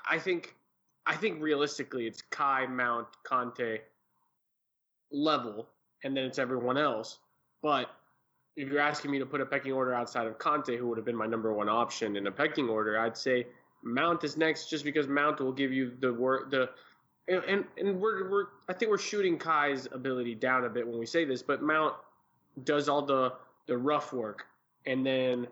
[0.08, 0.54] I think,
[1.04, 3.80] I think realistically, it's Kai, Mount, Kante
[5.10, 5.68] level,
[6.04, 7.18] and then it's everyone else.
[7.60, 7.90] But
[8.56, 11.04] if you're asking me to put a pecking order outside of Kante, who would have
[11.04, 13.46] been my number one option in a pecking order, I'd say
[13.84, 16.70] Mount is next, just because Mount will give you the work the.
[17.26, 21.06] And, and we're, we're I think we're shooting Kai's ability down a bit when we
[21.06, 21.94] say this, but Mount
[22.64, 23.32] does all the
[23.66, 24.46] the rough work,
[24.86, 25.46] and then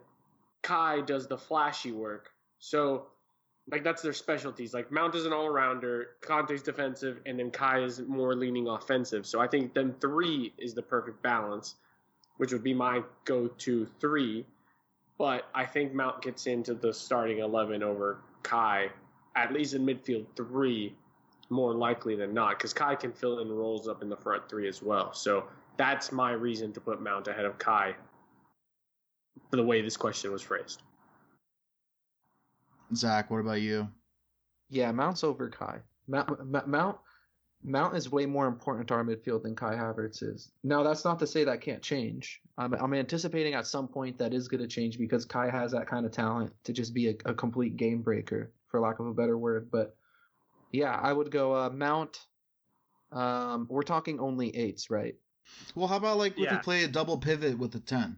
[0.62, 2.30] Kai does the flashy work.
[2.58, 3.06] So
[3.70, 4.74] like that's their specialties.
[4.74, 9.26] Like Mount is an all rounder, Kante's defensive, and then Kai is more leaning offensive.
[9.26, 11.76] So I think then three is the perfect balance,
[12.38, 14.46] which would be my go to three
[15.22, 18.90] but I think Mount gets into the starting 11 over Kai,
[19.36, 20.96] at least in midfield three,
[21.48, 24.66] more likely than not, because Kai can fill in roles up in the front three
[24.66, 25.12] as well.
[25.14, 25.44] So
[25.76, 27.94] that's my reason to put Mount ahead of Kai
[29.48, 30.82] for the way this question was phrased.
[32.92, 33.86] Zach, what about you?
[34.70, 35.82] Yeah, Mount's over Kai.
[36.08, 36.98] Mount, Mount
[37.64, 40.50] Mount is way more important to our midfield than Kai Havertz is.
[40.64, 42.40] Now, that's not to say that can't change.
[42.58, 45.86] I'm, I'm anticipating at some point that is going to change because Kai has that
[45.86, 49.14] kind of talent to just be a, a, complete game breaker, for lack of a
[49.14, 49.70] better word.
[49.70, 49.96] But
[50.72, 52.18] yeah, I would go uh, Mount.
[53.12, 55.14] Um, we're talking only eights, right?
[55.74, 56.46] Well, how about like yeah.
[56.46, 58.16] if we play a double pivot with a ten?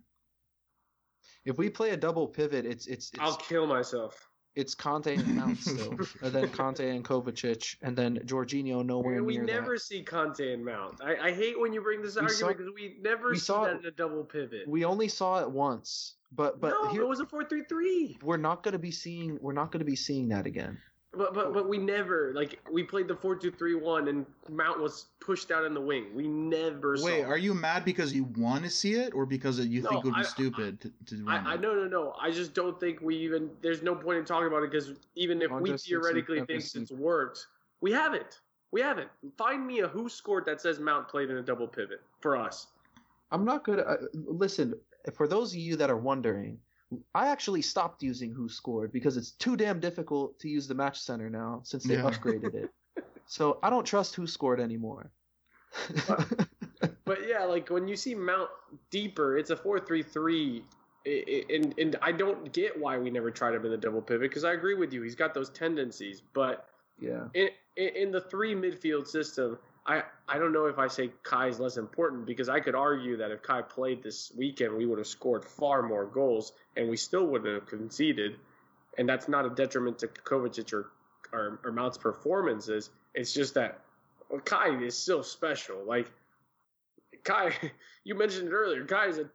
[1.45, 3.11] If we play a double pivot, it's it's.
[3.13, 7.97] it's I'll kill myself it's Kante and Mount still, and then Kante and Kovacic, and
[7.97, 9.81] then Jorginho nowhere we near We never that.
[9.81, 11.01] see Kante and Mount.
[11.03, 13.81] I, I hate when you bring this we argument because we never we saw that
[13.81, 14.69] in a double pivot.
[14.69, 18.19] We only saw it once, but but no, here, it was a four three three.
[18.23, 19.39] We're not going to be seeing.
[19.41, 20.79] We're not going to be seeing that again.
[21.17, 24.81] But but but we never like we played the four two three one and Mount
[24.81, 26.07] was pushed out in the wing.
[26.15, 26.97] We never.
[27.01, 30.05] Wait, are you mad because you want to see it, or because you no, think
[30.05, 32.15] it would be I, stupid I, to, to I, I, no no no.
[32.21, 33.51] I just don't think we even.
[33.63, 37.47] There's no point in talking about it because even if we theoretically think it's worked,
[37.81, 38.41] we haven't.
[38.71, 39.09] We haven't.
[39.39, 42.67] Find me a WhoScored that says Mount played in a double pivot for us.
[43.31, 43.79] I'm not good.
[43.79, 44.75] Uh, listen,
[45.13, 46.59] for those of you that are wondering,
[47.15, 51.31] I actually stopped using WhoScored because it's too damn difficult to use the Match Center
[51.31, 52.03] now since they yeah.
[52.03, 52.71] upgraded it.
[53.27, 55.11] So I don't trust WhoScored anymore.
[57.05, 58.51] but yeah, like when you see Mount
[58.91, 60.65] deeper, it's a four-three-three,
[61.07, 64.45] and and I don't get why we never tried him in the double pivot because
[64.45, 66.69] I agree with you, he's got those tendencies, but
[67.01, 71.49] yeah, in in the three midfield system, I I don't know if I say Kai
[71.49, 74.99] is less important because I could argue that if Kai played this weekend, we would
[74.99, 78.37] have scored far more goals and we still wouldn't have conceded,
[78.99, 80.91] and that's not a detriment to Kovacic or
[81.33, 82.91] or, or Mount's performances.
[83.15, 83.81] It's just that
[84.45, 85.85] Kai is still special.
[85.85, 86.11] Like
[87.25, 87.53] Kai,
[88.05, 88.85] you mentioned it earlier.
[88.85, 89.29] Kai is a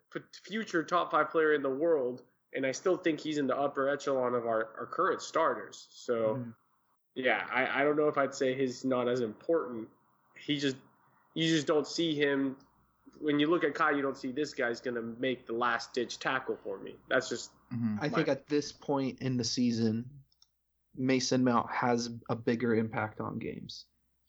[0.44, 2.24] future top five player in the world,
[2.54, 5.88] and I still think he's in the upper echelon of our, our current starters.
[5.92, 6.54] So, mm.
[7.16, 9.88] yeah, I, I don't know if I'd say he's not as important.
[10.46, 10.78] He just
[11.34, 12.56] you just don't see him
[13.20, 13.92] when you look at Kai.
[13.92, 16.96] You don't see this guy's going to make the last ditch tackle for me.
[17.10, 17.52] That's just.
[17.74, 17.98] Mm-hmm.
[18.02, 20.06] I think at this point in the season,
[20.96, 23.86] Mason Mount has a bigger impact on games.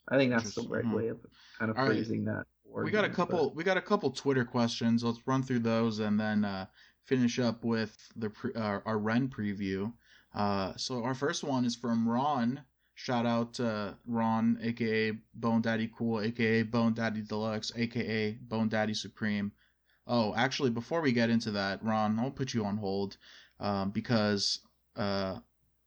[0.09, 0.95] I think that's the right mm-hmm.
[0.95, 1.19] way of
[1.59, 2.39] kind of All phrasing right.
[2.39, 3.49] that we got a couple.
[3.49, 3.57] But...
[3.57, 5.03] We got a couple Twitter questions.
[5.03, 6.67] Let's run through those and then uh,
[7.05, 9.93] finish up with the pre- uh, our Rennes preview.
[10.35, 12.61] Uh, so our first one is from Ron.
[13.03, 18.93] Shout out to Ron, aka Bone Daddy Cool, aka Bone Daddy Deluxe, aka Bone Daddy
[18.93, 19.53] Supreme.
[20.07, 23.17] Oh, actually, before we get into that, Ron, I'll put you on hold
[23.59, 24.61] um, because
[24.97, 25.39] uh,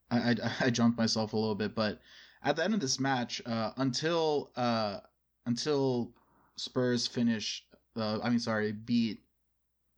[0.10, 1.76] I, I, I jumped myself a little bit.
[1.76, 2.00] But
[2.42, 5.02] at the end of this match, uh, until uh,
[5.46, 6.16] until
[6.56, 7.64] Spurs finish,
[7.96, 9.22] uh, I mean, sorry, beat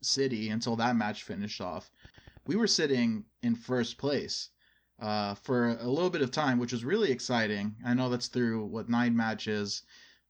[0.01, 1.89] City until that match finished off,
[2.45, 4.49] we were sitting in first place
[4.99, 7.75] uh, for a little bit of time, which was really exciting.
[7.85, 9.83] I know that's through what nine matches,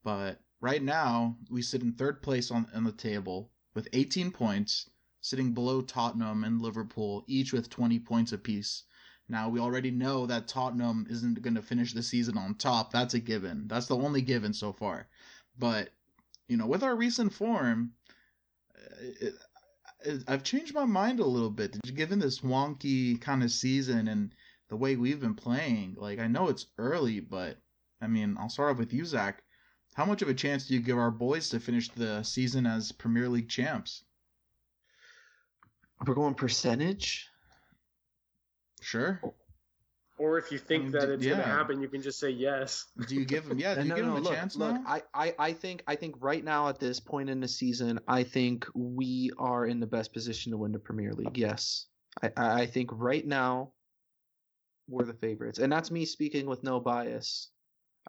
[0.04, 4.90] but right now we sit in third place on, on the table with 18 points,
[5.22, 8.84] sitting below Tottenham and Liverpool, each with 20 points apiece.
[9.28, 12.92] Now we already know that Tottenham isn't going to finish the season on top.
[12.92, 13.68] That's a given.
[13.68, 15.08] That's the only given so far.
[15.58, 15.90] But
[16.48, 17.94] you know, with our recent form,
[19.02, 19.34] it,
[20.04, 21.82] it, I've changed my mind a little bit.
[21.96, 24.34] Given this wonky kind of season and
[24.70, 27.58] the way we've been playing, like I know it's early, but
[28.02, 29.44] I mean, I'll start off with you, Zach.
[29.94, 32.92] How much of a chance do you give our boys to finish the season as
[32.92, 34.04] Premier League champs?
[36.06, 37.30] We're going percentage.
[38.82, 39.22] Sure.
[40.18, 41.32] Or if you think I mean, that it's yeah.
[41.32, 42.86] going to happen, you can just say yes.
[43.08, 43.60] Do you give them?
[43.60, 44.78] Yeah, do you no, give no, them a look, chance look.
[44.86, 48.24] I, I, I think I think right now at this point in the season, I
[48.24, 51.38] think we are in the best position to win the Premier League.
[51.38, 51.88] Yes,
[52.22, 53.72] I, I think right now
[54.88, 57.49] we're the favorites, and that's me speaking with no bias.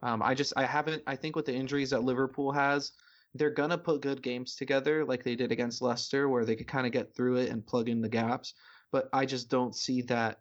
[0.03, 1.03] Um, I just I haven't.
[1.07, 2.93] I think with the injuries that Liverpool has,
[3.35, 6.87] they're gonna put good games together like they did against Leicester, where they could kind
[6.87, 8.55] of get through it and plug in the gaps.
[8.93, 10.41] But I just don't see that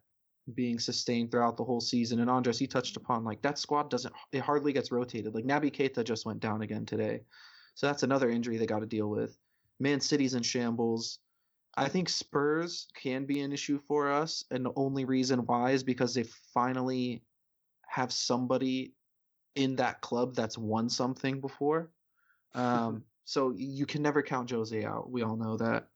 [0.54, 2.20] being sustained throughout the whole season.
[2.20, 5.34] And Andres, he touched upon like that squad doesn't it hardly gets rotated.
[5.34, 7.22] Like Naby Keita just went down again today,
[7.76, 9.38] so that's another injury they got to deal with.
[9.80, 11.20] Man City's in shambles.
[11.78, 15.84] I think Spurs can be an issue for us, and the only reason why is
[15.84, 16.24] because they
[16.54, 17.22] finally
[17.88, 18.94] have somebody
[19.56, 21.92] in that club that's won something before.
[22.56, 25.12] Um, so you can never count Jose out.
[25.12, 25.90] We all know that.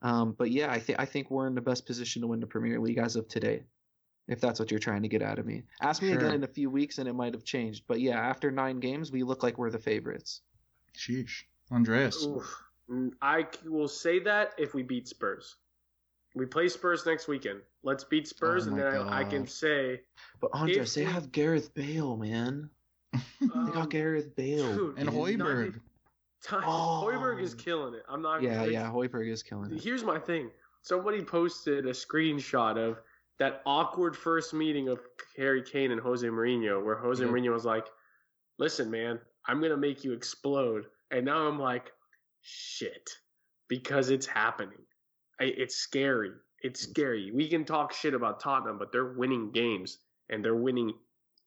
[0.00, 2.46] Um, but yeah, I think I think we're in the best position to win the
[2.46, 3.64] Premier League as of today,
[4.26, 5.64] if that's what you're trying to get out of me.
[5.82, 6.18] Ask me sure.
[6.18, 7.84] again in a few weeks, and it might have changed.
[7.86, 10.40] But yeah, after nine games, we look like we're the favorites.
[10.96, 12.24] Sheesh, Andreas.
[12.24, 12.65] Oof.
[12.90, 15.56] Mm, I will say that if we beat Spurs.
[16.34, 17.60] We play Spurs next weekend.
[17.82, 20.02] Let's beat Spurs, oh and then I, I, can say.
[20.40, 22.68] But Andres, they have Gareth Bale, man.
[23.54, 25.80] Um, they got Gareth Bale dude, and Højbjerg.
[26.52, 27.02] Oh.
[27.06, 28.02] Højbjerg is killing it.
[28.08, 28.42] I'm not.
[28.42, 28.90] Yeah, yeah.
[28.90, 29.82] Højbjerg is killing it.
[29.82, 30.50] Here's my thing.
[30.82, 33.00] Somebody posted a screenshot of
[33.38, 35.00] that awkward first meeting of
[35.36, 37.30] Harry Kane and Jose Mourinho, where Jose yeah.
[37.30, 37.86] Mourinho was like,
[38.58, 41.92] "Listen, man, I'm gonna make you explode," and now I'm like,
[42.46, 43.10] "Shit,"
[43.68, 44.78] because it's happening.
[45.40, 46.32] I, it's scary.
[46.62, 47.30] It's scary.
[47.32, 49.98] We can talk shit about Tottenham, but they're winning games,
[50.30, 50.94] and they're winning.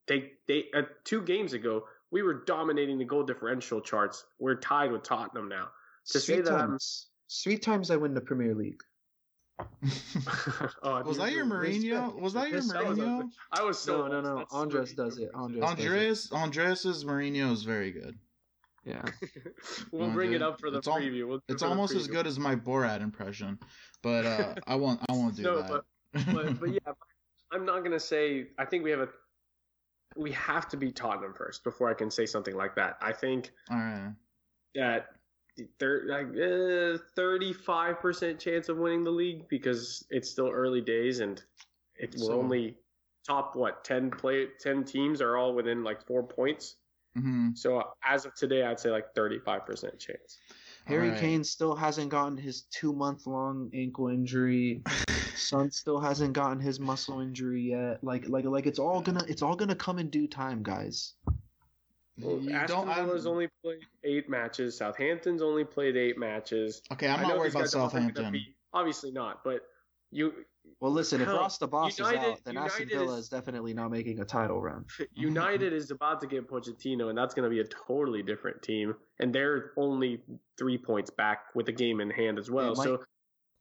[0.07, 4.25] They they uh, two games ago we were dominating the goal differential charts.
[4.39, 5.69] We're tied with Tottenham now.
[6.07, 7.07] To Sweet say that times.
[7.07, 8.81] I'm, Sweet times I win the Premier League.
[10.83, 12.19] oh, was that your Mourinho?
[12.19, 13.29] Was that your Mourinho?
[13.51, 14.45] I was so no, no, no.
[14.51, 15.29] Andres does it.
[15.33, 15.63] Andres.
[15.63, 16.29] Andres.
[16.31, 18.17] Andres's Mourinho is very good.
[18.85, 19.03] Yeah.
[19.91, 21.27] we'll Andres, bring it up for the preview.
[21.27, 23.59] We'll it's almost as good as my Borat impression,
[24.01, 25.01] but uh, I won't.
[25.09, 25.69] I won't do no, that.
[25.69, 25.85] But,
[26.33, 26.93] but, but yeah,
[27.51, 28.47] I'm not gonna say.
[28.57, 29.09] I think we have a
[30.15, 32.97] we have to beat Tottenham first before I can say something like that.
[33.01, 33.51] I think
[34.75, 35.07] that
[35.79, 36.27] thir- like,
[37.17, 41.41] 35% uh, chance of winning the league because it's still early days and
[41.95, 42.77] it, we're so, only
[43.27, 46.75] top what 10 play 10 teams are all within like 4 points.
[47.19, 50.37] Hmm So as of today, I'd say like 35% chance.
[50.85, 51.19] Harry Alright.
[51.21, 54.81] Kane still hasn't gotten his two month long ankle injury.
[55.35, 58.03] Son still hasn't gotten his muscle injury yet.
[58.03, 61.13] Like like like it's all gonna it's all gonna come in due time, guys.
[62.19, 64.77] Well, You Aston don't- I'm- Villa's only played eight matches.
[64.77, 66.81] Southampton's only played eight matches.
[66.91, 68.31] Okay, I'm not worried about guys aren't gonna Southampton.
[68.33, 69.61] be- obviously not, but
[70.11, 70.33] you
[70.81, 73.29] Well, listen, if Hell, Ross the Boss is out, then Aston United Villa is- is
[73.29, 74.85] definitely not making a title run.
[75.13, 78.95] United is about to get Pochettino, and that's going to be a totally different team.
[79.19, 80.21] And they're only
[80.57, 82.73] three points back with the game in hand as well.
[82.75, 83.03] They might- So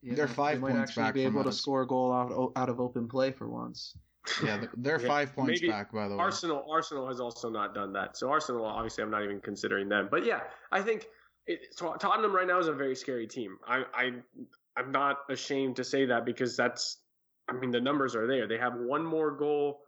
[0.01, 1.59] Yeah, They're five they five might points actually back be able to us.
[1.59, 3.97] score a goal out out of open play for once.
[4.45, 6.21] Yeah, they're Yeah, five points maybe back, by the way.
[6.21, 8.17] Arsenal, Arsenal has also not done that.
[8.17, 10.07] So Arsenal, obviously, I'm not even considering them.
[10.09, 11.09] But yeah, I think
[11.49, 13.57] it, Tottenham right now is a very scary team.
[13.67, 14.13] I, I,
[14.79, 16.99] I'm not ashamed to say that because that's,
[17.49, 18.47] I mean, the numbers are there.
[18.47, 19.81] They have one more goal,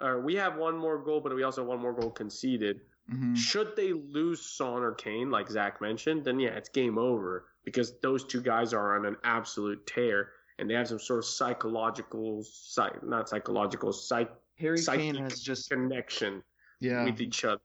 [0.00, 2.80] or we have one more goal, but we also have one more goal conceded.
[3.08, 7.46] hmm Should they lose Son or Kane, like Zach mentioned, then yeah, it's game over
[7.64, 11.24] because those two guys are on an absolute tear and they have some sort of
[11.24, 16.42] psychological, psych, not psychological, psych Harry Psychic Kane has just connection
[16.80, 17.60] Yeah, with each other.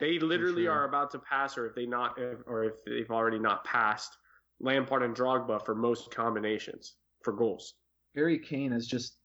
[0.00, 3.64] They literally are about to pass, or if they not, or if they've already not
[3.64, 4.18] passed,
[4.60, 7.74] Lampard and Drogba for most combinations for goals.
[8.14, 9.16] Harry Kane is just.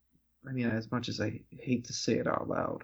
[0.48, 2.84] I mean, as much as I hate to say it out loud,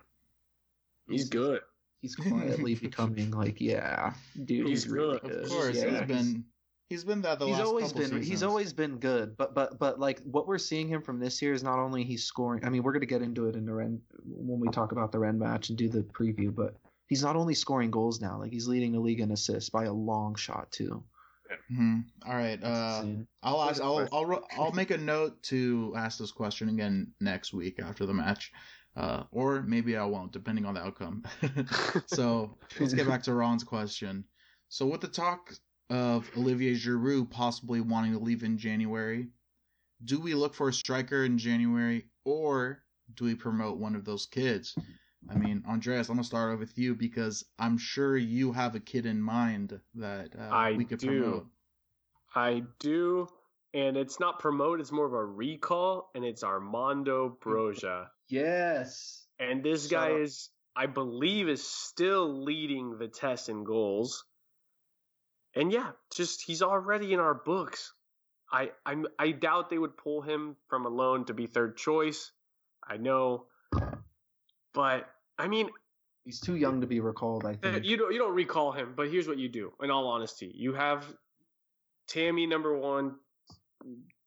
[1.08, 1.62] He's good.
[2.02, 4.14] he's quietly becoming like, yeah,
[4.44, 5.32] dude, He's he's, really good.
[5.32, 5.44] good.
[5.46, 6.44] of course yeah, he's been
[6.90, 9.80] he's been that the he's last always couple been he's always been good but but
[9.80, 12.70] but like what we're seeing him from this year is not only he's scoring i
[12.70, 15.18] mean we're going to get into it in the Rennes when we talk about the
[15.18, 16.76] Rennes match and do the preview but
[17.08, 19.94] he's not only scoring goals now like he's leading the league in assists by a
[19.94, 21.04] long shot too
[21.72, 22.06] Mhm.
[22.26, 23.06] All right, uh,
[23.44, 23.82] I'll ask.
[23.82, 24.08] I'll.
[24.12, 28.52] I'll I'll make a note to ask this question again next week after the match,
[28.96, 31.24] uh, or maybe I won't, depending on the outcome.
[32.06, 34.26] so let's get back to Ron's question.
[34.70, 35.54] So with the talk
[35.90, 39.30] of Olivier Giroud possibly wanting to leave in January,
[40.04, 44.26] do we look for a striker in January, or do we promote one of those
[44.26, 44.76] kids?
[45.30, 48.80] I mean, Andreas, I'm gonna start off with you because I'm sure you have a
[48.80, 51.08] kid in mind that uh, I we could do.
[51.22, 51.48] promote.
[52.36, 53.28] I do,
[53.74, 58.08] and it's not promote; it's more of a recall, and it's Armando Broja.
[58.28, 60.20] yes And this Shut guy up.
[60.20, 64.26] is, I believe, is still leading the test in goals.
[65.56, 67.94] And yeah, just he's already in our books.
[68.52, 72.32] I I'm, I doubt they would pull him from a loan to be third choice.
[72.88, 73.46] I know,
[74.74, 75.70] but I mean,
[76.24, 78.94] he's too young to be recalled i uh, think you don't you don't recall him.
[78.96, 79.74] But here's what you do.
[79.82, 81.06] In all honesty, you have
[82.08, 83.16] Tammy number one,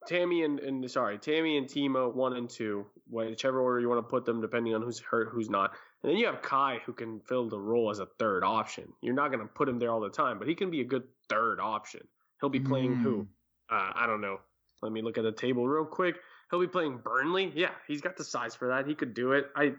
[0.07, 4.09] Tammy and, and sorry, Tammy and Timo one and two, whichever order you want to
[4.09, 5.73] put them, depending on who's hurt, who's not.
[6.03, 8.93] And then you have Kai who can fill the role as a third option.
[9.03, 10.85] You're not going to put him there all the time, but he can be a
[10.85, 12.07] good third option.
[12.41, 13.27] He'll be playing who?
[13.71, 14.39] Uh, I don't know.
[14.81, 16.17] Let me look at the table real quick.
[16.51, 17.53] He'll be playing Burnley.
[17.55, 18.87] Yeah, he's got the size for that.
[18.87, 19.47] He could do it.
[19.57, 19.73] I,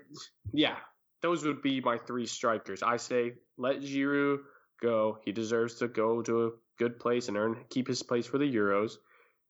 [0.51, 0.75] yeah,
[1.21, 2.81] those would be my three strikers.
[2.83, 4.39] I say let Giroud
[4.81, 5.17] go.
[5.23, 8.45] He deserves to go to a good place and earn keep his place for the
[8.55, 8.93] Euros.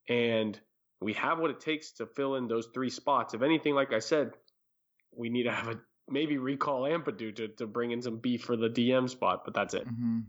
[0.08, 0.60] And
[1.02, 3.34] we have what it takes to fill in those three spots.
[3.34, 4.32] If anything, like I said,
[5.16, 5.80] we need to have a
[6.10, 9.76] maybe recall Ampadu to, to bring in some beef for the DM spot, but that's
[9.76, 9.88] it.
[9.88, 10.22] hmm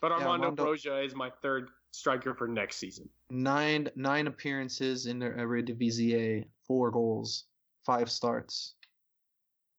[0.00, 3.08] But Yeah, Armando Armando- Broja is my third striker for next season.
[3.30, 7.44] nine nine appearances in the Eredivisie, four goals,
[7.84, 8.74] five starts.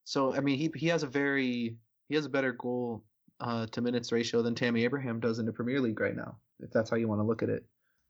[0.10, 1.78] So I mean, he he has a very
[2.08, 3.04] he has a better goal
[3.40, 6.72] uh, to minutes ratio than Tammy Abraham does in the Premier League right now, if
[6.72, 7.64] that's how you want to look at it.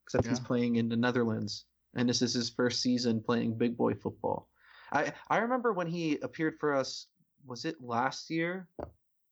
[0.04, 3.92] Except he's playing in the Netherlands, and this is his first season playing big boy
[3.92, 4.48] football.
[4.90, 7.06] I I remember when he appeared for us.
[7.46, 8.66] Was it last year?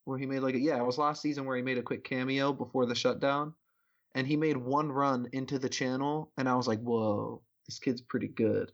[0.05, 2.05] Where he made like a, yeah, it was last season where he made a quick
[2.05, 3.55] cameo before the shutdown
[4.15, 8.01] and he made one run into the channel and i was like whoa this kid's
[8.01, 8.73] pretty good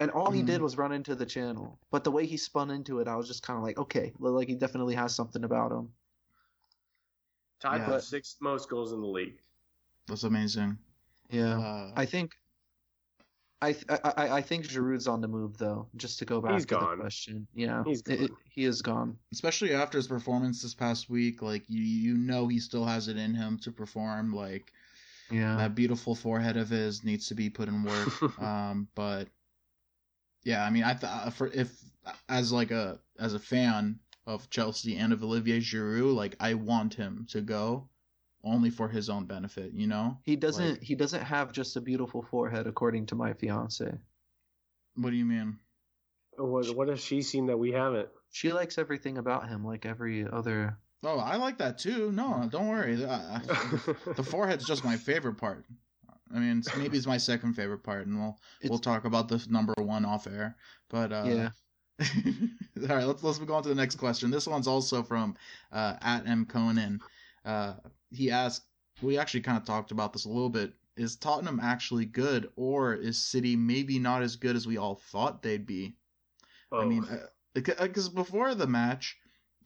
[0.00, 0.64] and all he did Mhm.
[0.64, 3.42] was run into the channel but the way he spun into it i was just
[3.42, 5.92] kind of like okay like he definitely has something about him
[7.60, 7.86] Tied Yeah.
[7.86, 9.40] for sixth most goals in the league.
[10.06, 10.78] That's amazing.
[11.30, 12.32] yeah Uh, i think
[13.60, 15.88] I, th- I I I think Giroud's on the move though.
[15.96, 16.98] Just to go back He's to gone.
[16.98, 18.38] the question, yeah, He's It- it- gone.
[18.54, 19.18] he is gone.
[19.32, 23.16] especially after his performance this past week, like you you know he still has it
[23.16, 24.32] in him to perform.
[24.32, 24.72] Like
[25.28, 28.38] Yeah, that beautiful forehead of his needs to be put in work.
[28.40, 29.28] um, but
[30.48, 31.70] yeah, I mean, I th- uh, for if
[32.26, 36.94] as like a as a fan of Chelsea and of Olivier Giroud, like I want
[36.94, 37.90] him to go
[38.42, 39.72] only for his own benefit.
[39.74, 43.92] You know he doesn't he doesn't have just a beautiful forehead, according to my fiance.
[44.96, 45.58] what do you mean?
[46.38, 48.08] Oh, what, what has she seen that we haven't?
[48.30, 52.10] She likes everything about him, like every other Oh, I like that too.
[52.10, 53.04] No, don't worry.
[53.04, 53.38] Uh,
[54.16, 55.64] the forehead's just my favorite part.
[56.34, 59.28] I mean, it's, maybe it's my second favorite part, and we'll it's, we'll talk about
[59.28, 60.56] the number one off air.
[60.88, 61.48] But uh, yeah.
[62.88, 64.30] All right, let's let's go on to the next question.
[64.30, 65.36] This one's also from
[65.72, 67.00] uh, at M Conan.
[67.44, 67.74] Uh,
[68.10, 68.64] he asked,
[69.02, 70.74] we actually kind of talked about this a little bit.
[70.96, 75.42] Is Tottenham actually good, or is City maybe not as good as we all thought
[75.42, 75.94] they'd be?
[76.72, 76.80] Oh.
[76.80, 77.06] I mean,
[77.54, 79.16] because uh, before the match,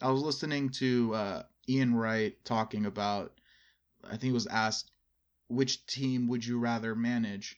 [0.01, 3.33] I was listening to uh, Ian Wright talking about.
[4.05, 4.91] I think it was asked,
[5.53, 7.57] which team would you rather manage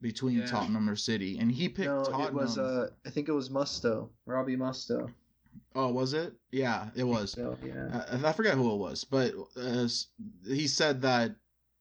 [0.00, 0.46] between yeah.
[0.46, 1.38] Tottenham or City?
[1.38, 2.26] And he picked no, Tottenham.
[2.26, 5.12] It was uh, I think it was Mustoe, Robbie Mustoe.
[5.74, 6.34] Oh, was it?
[6.50, 7.32] Yeah, it was.
[7.32, 8.04] So, yeah.
[8.10, 9.88] I, I, forget who it was, but uh,
[10.46, 11.34] he said that,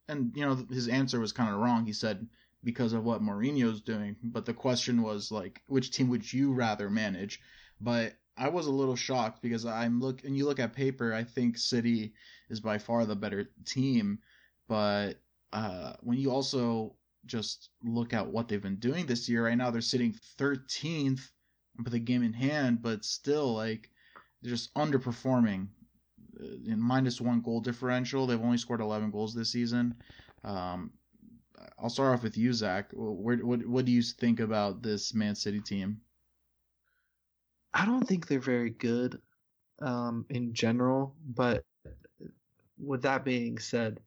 [0.07, 1.85] and you know, his answer was kind of wrong.
[1.85, 2.27] He said
[2.63, 6.89] because of what Mourinho's doing, but the question was like, which team would you rather
[6.89, 7.41] manage?
[7.81, 11.23] But I was a little shocked because I'm look and you look at paper, I
[11.23, 12.13] think City
[12.49, 14.19] is by far the better team,
[14.67, 15.19] but
[15.53, 19.71] uh, when you also just look at what they've been doing this year, right now
[19.71, 21.21] they're sitting 13th
[21.83, 23.89] with a game in hand, but still like
[24.41, 25.67] they're just underperforming.
[26.41, 29.95] Uh, in minus one goal differential, they've only scored 11 goals this season.
[30.43, 30.91] Um,
[31.77, 32.89] I'll start off with you, Zach.
[32.93, 36.01] Where, what what do you think about this Man City team?
[37.73, 39.21] I don't think they're very good
[39.81, 41.63] um, in general, but
[42.77, 43.99] with that being said,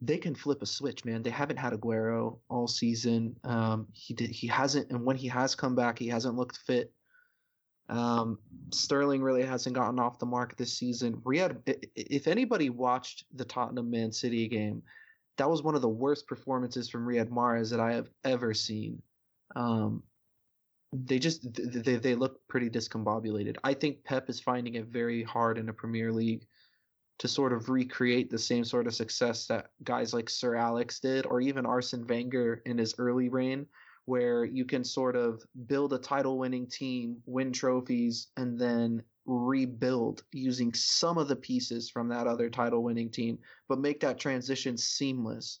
[0.00, 1.22] they can flip a switch, man.
[1.22, 3.36] They haven't had Aguero all season.
[3.44, 6.92] Um, he did, he hasn't, and when he has come back, he hasn't looked fit.
[7.88, 8.38] Um,
[8.72, 11.16] Sterling really hasn't gotten off the mark this season.
[11.24, 11.60] Riyad,
[11.94, 14.82] if anybody watched the Tottenham Man City game,
[15.38, 19.00] that was one of the worst performances from Riyad Mahrez that I have ever seen.
[19.54, 20.02] Um,
[20.92, 23.56] they just they they look pretty discombobulated.
[23.64, 26.46] I think Pep is finding it very hard in a Premier League
[27.18, 31.26] to sort of recreate the same sort of success that guys like Sir Alex did,
[31.26, 33.66] or even Arsene Wenger in his early reign,
[34.04, 40.22] where you can sort of build a title winning team, win trophies, and then rebuild
[40.32, 43.38] using some of the pieces from that other title winning team,
[43.68, 45.60] but make that transition seamless.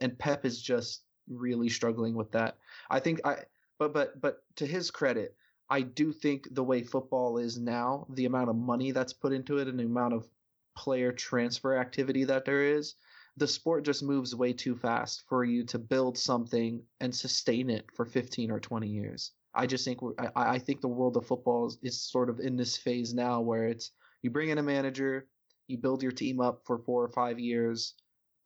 [0.00, 2.56] And Pep is just really struggling with that.
[2.90, 3.36] I think I
[3.78, 5.34] but but but to his credit,
[5.70, 9.58] I do think the way football is now, the amount of money that's put into
[9.58, 10.28] it and the amount of
[10.76, 12.94] player transfer activity that there is,
[13.36, 17.84] the sport just moves way too fast for you to build something and sustain it
[17.94, 19.32] for 15 or 20 years.
[19.54, 22.56] I just think I, I think the world of football is, is sort of in
[22.56, 23.90] this phase now where it's
[24.22, 25.28] you bring in a manager,
[25.66, 27.94] you build your team up for four or five years,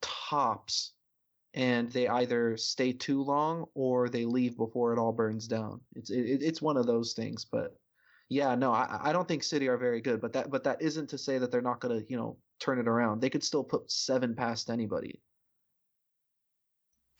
[0.01, 0.93] tops,
[1.53, 5.81] and they either stay too long or they leave before it all burns down.
[5.95, 7.75] It's it, it's one of those things, but
[8.31, 11.09] yeah, no, I, I don't think City are very good, but that but that isn't
[11.09, 13.19] to say that they're not gonna you know turn it around.
[13.19, 15.19] They could still put seven past anybody.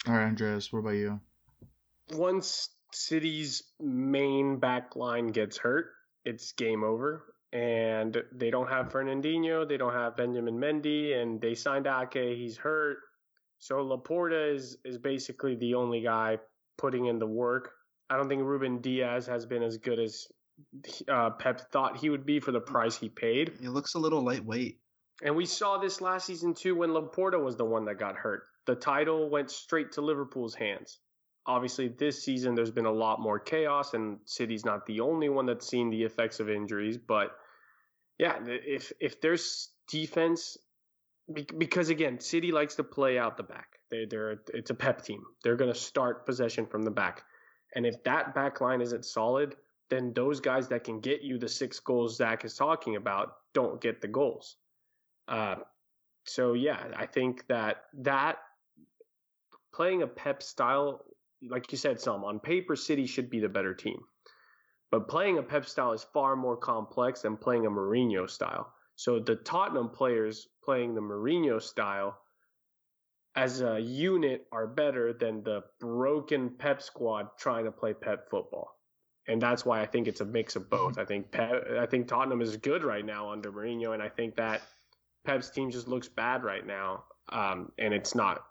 [0.07, 1.19] All right, Andreas, what about you?
[2.13, 5.87] Once City's main back line gets hurt,
[6.23, 7.25] it's game over.
[7.51, 12.37] And they don't have Fernandinho, they don't have Benjamin Mendy, and they signed Ake.
[12.37, 12.99] He's hurt.
[13.59, 16.37] So Laporte is is basically the only guy
[16.77, 17.71] putting in the work.
[18.09, 20.25] I don't think Ruben Dias has been as good as
[21.07, 23.53] uh, Pep thought he would be for the price he paid.
[23.59, 24.79] He looks a little lightweight.
[25.23, 28.43] And we saw this last season too when Laporte was the one that got hurt.
[28.65, 30.99] The title went straight to Liverpool's hands.
[31.45, 35.47] Obviously, this season there's been a lot more chaos, and City's not the only one
[35.47, 36.97] that's seen the effects of injuries.
[36.97, 37.31] But
[38.19, 40.57] yeah, if if there's defense
[41.57, 43.79] because again, City likes to play out the back.
[43.89, 45.23] They, they're it's a pep team.
[45.43, 47.23] They're going to start possession from the back,
[47.75, 49.55] and if that back line isn't solid,
[49.91, 53.81] then those guys that can get you the six goals Zach is talking about don't
[53.81, 54.55] get the goals.
[55.27, 55.57] Uh,
[56.25, 58.37] so yeah, I think that that
[59.73, 61.03] playing a Pep style,
[61.47, 63.99] like you said, some on paper, City should be the better team,
[64.91, 68.73] but playing a Pep style is far more complex than playing a Mourinho style.
[68.95, 72.17] So the Tottenham players playing the Mourinho style
[73.35, 78.77] as a unit are better than the broken Pep squad trying to play Pep football.
[79.27, 80.97] And that's why I think it's a mix of both.
[80.97, 84.35] I think Pep, I think Tottenham is good right now under Mourinho, and I think
[84.37, 84.61] that
[85.23, 88.43] Pep's team just looks bad right now, um, and it's not.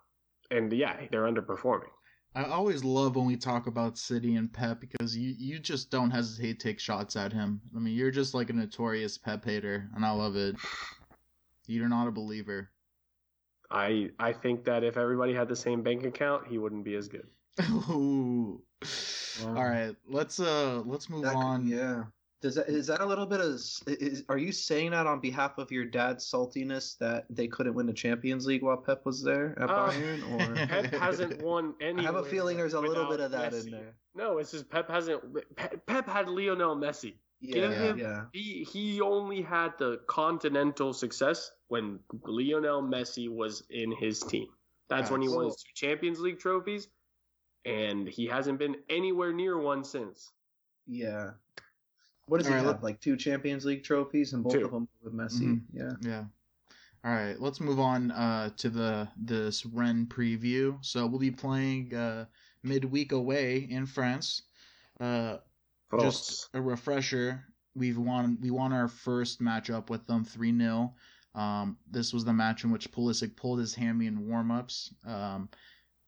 [0.49, 1.89] And yeah, they're underperforming.
[2.33, 6.11] I always love when we talk about City and Pep because you, you just don't
[6.11, 7.59] hesitate to take shots at him.
[7.75, 10.55] I mean, you're just like a notorious Pep hater, and I love it.
[11.67, 12.69] You're not a believer.
[13.69, 17.07] I I think that if everybody had the same bank account, he wouldn't be as
[17.07, 17.27] good.
[17.89, 18.61] Ooh.
[19.43, 19.55] Wow.
[19.57, 21.63] All right, let's uh let's move that on.
[21.63, 22.03] Could, yeah.
[22.41, 23.53] Does that is that a little bit of
[23.87, 27.85] is, are you saying that on behalf of your dad's saltiness that they couldn't win
[27.85, 31.99] the Champions League while Pep was there at Uh, Bayern or Pep hasn't won any.
[32.01, 33.65] I have a feeling there's a little bit of that Messi.
[33.65, 33.93] in there.
[34.15, 35.21] No, it's just Pep hasn't.
[35.55, 37.13] Pep, Pep had Lionel Messi.
[37.41, 38.23] Yeah, Give him- yeah.
[38.33, 44.47] He he only had the continental success when Lionel Messi was in his team.
[44.89, 46.87] That's when he won his two Champions League trophies,
[47.65, 50.31] and he hasn't been anywhere near one since.
[50.87, 51.31] Yeah.
[52.27, 52.75] What does he Alright, have?
[52.75, 54.65] let- Like two Champions League trophies and both Two.
[54.65, 55.41] of them with Messi.
[55.41, 55.61] Mhm.
[55.73, 55.91] Yeah.
[56.01, 56.23] Yeah.
[57.03, 60.77] All right, let's move on uh, to the this Rennes preview.
[60.85, 62.25] So we'll be playing uh,
[62.63, 64.43] midweek away in France.
[64.99, 65.37] Uh,
[65.99, 67.43] just a refresher,
[67.75, 70.93] we've won we won our first matchup with them 3-0.
[71.33, 74.93] Um, this was the match in which Pulisic pulled his hammy in warm-ups.
[75.05, 75.49] Um,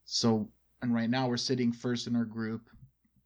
[0.06, 0.48] so
[0.84, 2.70] and right now we're sitting first in our group.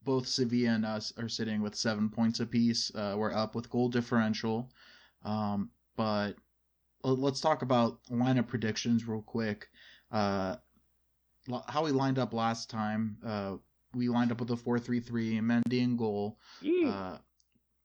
[0.04, 2.92] Both Sevilla and us are sitting with seven points apiece.
[2.96, 4.72] Uh, we're up with goal differential.
[5.26, 6.34] Um, but
[7.04, 9.68] let's talk about lineup predictions real quick.
[10.12, 10.58] Uh,
[11.68, 13.18] how we lined up last time.
[13.26, 13.56] Uh,
[13.96, 16.38] we lined up with a 4-3-3, Mendy in goal.
[16.88, 17.18] Uh,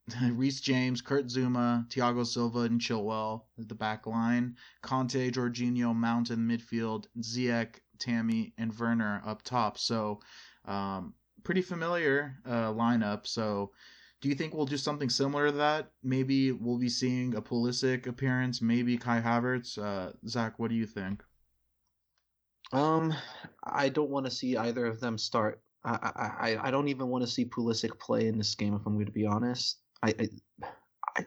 [0.33, 4.57] Reece James, Kurt Zouma, Thiago Silva, and Chilwell at the back line.
[4.83, 7.07] Kante, Jorginho, Mount in midfield.
[7.21, 9.79] Ziyech, Tammy, and Werner up top.
[9.79, 10.21] So,
[10.67, 11.15] um,
[11.45, 13.27] pretty familiar uh, lineup.
[13.27, 13.73] So,
[14.21, 15.91] do you think we'll do something similar to that?
[16.03, 18.61] Maybe we'll be seeing a Pulisic appearance.
[18.63, 19.79] Maybe Kai Havertz.
[19.79, 21.23] Uh, Zach, what do you think?
[22.73, 23.13] Um,
[23.65, 25.61] I don't want to see either of them start.
[25.85, 28.75] I I, I- don't even want to see Pulisic play in this game.
[28.75, 30.69] If I'm going to be honest, I I-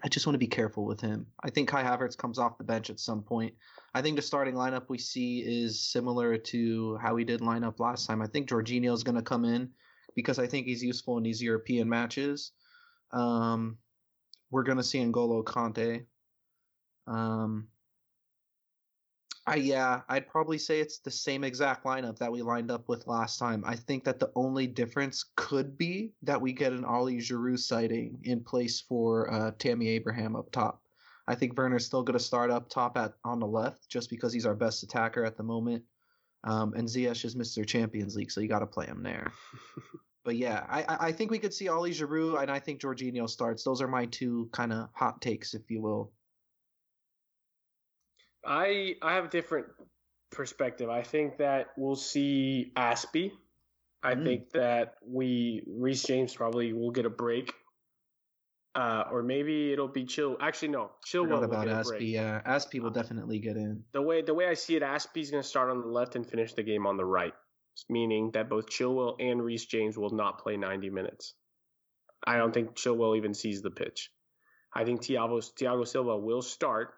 [0.04, 1.28] I just want to be careful with him.
[1.44, 3.54] I think Kai Havertz comes off the bench at some point.
[3.96, 7.80] I think the starting lineup we see is similar to how we did line up
[7.80, 8.22] last time.
[8.22, 9.70] I think Jorginho is going to come in
[10.16, 12.52] because I think he's useful in these European matches.
[13.14, 13.78] Um,
[14.52, 16.04] we're going to see N'Golo Kante.
[17.08, 17.70] Um,
[19.48, 23.08] I yeah, I'd probably say it's the same exact lineup that we lined up with
[23.08, 23.64] last time.
[23.66, 28.20] I think that the only difference could be that we get an Ollie Giroud sighting
[28.24, 30.82] in place for uh, Tammy Abraham up top.
[31.28, 34.32] I think Werner's still going to start up top at on the left just because
[34.32, 35.84] he's our best attacker at the moment.
[36.44, 37.66] Um, and Ziyech is Mr.
[37.66, 39.32] Champions League, so you got to play him there.
[40.24, 43.64] but yeah, I, I think we could see Ollie Giroud, and I think Jorginho starts.
[43.64, 46.12] Those are my two kind of hot takes, if you will.
[48.46, 49.68] I I have a different
[50.32, 50.90] perspective.
[50.90, 53.32] I think that we'll see Azpi.
[54.04, 54.24] I Mm.
[54.24, 57.54] think that we Reece James probably will get a break.
[58.76, 60.36] Uh, or maybe it'll be Chill.
[60.42, 62.12] Actually, no, Forgot will about Azpi.
[62.12, 63.84] Yeah, Azpi will definitely get in.
[63.94, 66.28] The way the way I see it, Azpi's going to start on the left and
[66.28, 67.34] finish the game on the right,
[67.90, 71.34] meaning that both Chilwell and Reece James will not play 90 minutes.
[72.28, 74.12] I don't think Chilwell even sees the pitch.
[74.74, 76.94] I think Thiago, Thiago Silva will start.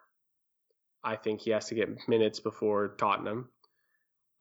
[1.04, 3.50] I think he has to get minutes before Tottenham.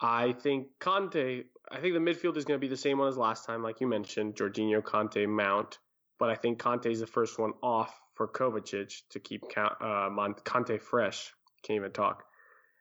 [0.00, 1.44] I think Kante.
[1.70, 3.80] I think the midfield is going to be the same one as last time, like
[3.80, 5.78] you mentioned, Jorginho, Kante, Mount.
[6.18, 10.10] But I think Kante is the first one off for Kovacic to keep uh,
[10.44, 11.32] Kante fresh.
[11.62, 12.24] Can't even talk.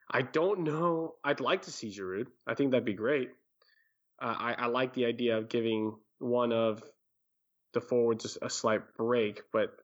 [0.09, 1.15] I don't know.
[1.23, 2.27] I'd like to see Giroud.
[2.47, 3.31] I think that'd be great.
[4.21, 6.81] Uh, I, I like the idea of giving one of
[7.73, 9.75] the forwards a, slight break, but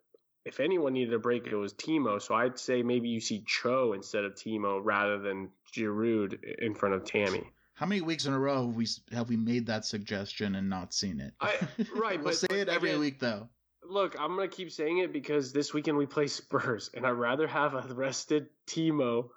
[0.46, 2.22] if anyone needed a break, it was Timo.
[2.22, 6.96] So I'd say maybe you see Cho instead of Timo rather than Giroud in front
[6.96, 7.44] of Tammy.
[7.82, 10.94] How many weeks in a row have we have we made that suggestion and not
[10.94, 11.34] seen it?
[11.42, 11.58] I-
[11.96, 13.50] right, we'll but- say but it every again- week though.
[13.84, 17.48] Look, I'm gonna keep saying it because this weekend we play Spurs, and I'd rather
[17.48, 19.30] have a rested Timo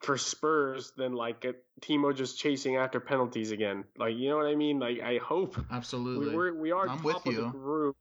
[0.00, 1.52] for Spurs than like a
[1.82, 3.84] Timo just chasing after penalties again.
[3.98, 4.78] Like, you know what I mean?
[4.78, 6.30] Like, I hope Absolutely.
[6.30, 7.50] we we're, we are I'm top with of the you.
[7.50, 7.96] group,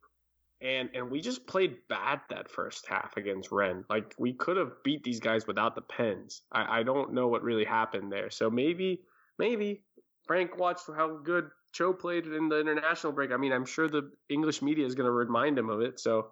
[0.61, 3.85] and and we just played bad that first half against Rennes.
[3.89, 6.41] Like, we could have beat these guys without the pens.
[6.51, 8.29] I I don't know what really happened there.
[8.29, 9.01] So maybe
[9.37, 9.83] maybe
[10.27, 13.31] Frank watched how good Cho played in the international break.
[13.31, 15.99] I mean, I'm sure the English media is going to remind him of it.
[15.99, 16.31] So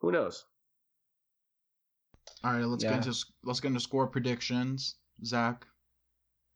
[0.00, 0.44] who knows?
[2.44, 2.90] All right, let's Yeah.
[2.90, 4.96] get into let's get into score predictions.
[5.24, 5.66] Zach,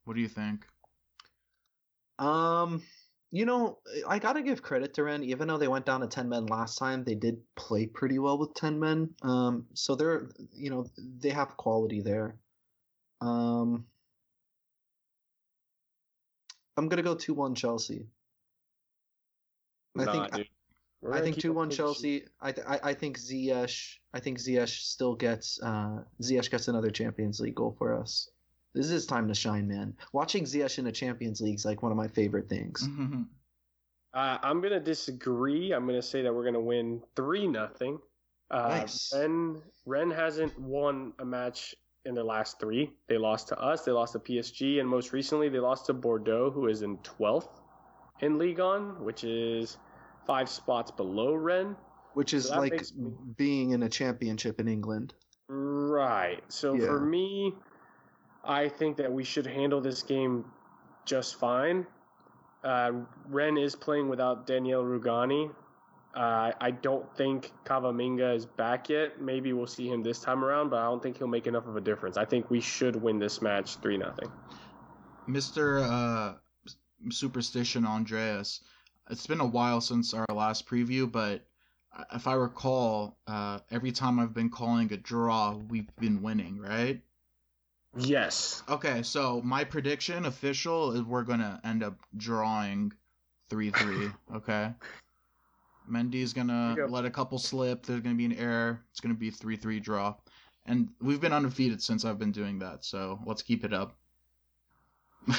[0.05, 0.67] what do you think?
[2.19, 2.83] Um,
[3.31, 3.79] you know,
[4.09, 5.25] I gotta give credit to Rennes.
[5.25, 8.39] Even though they went down to ten men last time, they did play pretty well
[8.39, 9.11] with ten men.
[9.23, 12.37] Um, so they're, you know, they have quality there.
[13.21, 13.87] Um,
[16.77, 18.07] I'm gonna go two one Chelsea.
[19.99, 20.49] I Nah, think dude.
[21.13, 21.71] I think two one.
[21.71, 22.25] Chelsea.
[22.41, 23.99] I, th- I I think Ziyech.
[24.13, 28.31] I think Ziyech still gets uh Ziyech gets another Champions League goal for us.
[28.75, 29.95] This is time to shine, man.
[30.13, 32.87] Watching Ziyech in the Champions League is like one of my favorite things.
[32.87, 33.23] Mm-hmm.
[34.15, 35.73] Uh, I'm gonna disagree.
[35.73, 37.99] I'm gonna say that we're gonna win three nothing.
[38.51, 39.13] Uh, Nice.
[39.15, 41.75] Rennes Rennes hasn't won a match
[42.05, 42.93] in their last three.
[43.09, 43.85] They lost to us.
[43.85, 47.61] They lost to PSG, and most recently they lost to Bordeaux, who is in 12th
[48.21, 49.77] in Ligue 1, which is
[50.27, 51.77] five spots below Rennes.
[52.15, 55.15] Which is So like me- being in a championship in England.
[55.49, 56.43] Right.
[56.49, 56.87] So Yeah.
[56.87, 57.55] for me,
[58.45, 60.45] I think that we should handle this game
[61.05, 61.87] just fine.
[62.63, 62.93] Uh,
[63.29, 65.51] Rennes is playing without Daniel Rugani.
[66.15, 69.21] Uh, I don't think Camavinga is back yet.
[69.21, 71.77] Maybe we'll see him this time around, but I don't think he'll make enough of
[71.77, 72.17] a difference.
[72.17, 74.31] I think we should win this match three nothing.
[75.29, 75.83] Mr.
[75.89, 76.35] Uh,
[77.11, 78.61] Superstition Andreas.
[79.09, 81.47] It's been a while since our last preview, but
[82.13, 87.01] if I recall, uh, every time I've been calling a draw, we've been winning, right?
[87.97, 88.63] Yes.
[88.69, 92.93] Okay, so my prediction official is we're gonna end up drawing
[93.49, 94.11] three three.
[94.35, 94.73] okay.
[95.91, 96.87] Mendy's gonna go.
[96.87, 97.85] let a couple slip.
[97.85, 98.81] There's gonna be an error.
[98.93, 100.15] It's gonna be three three draw,
[100.67, 102.85] and we've been undefeated since I've been doing that.
[102.85, 103.97] So let's keep it up.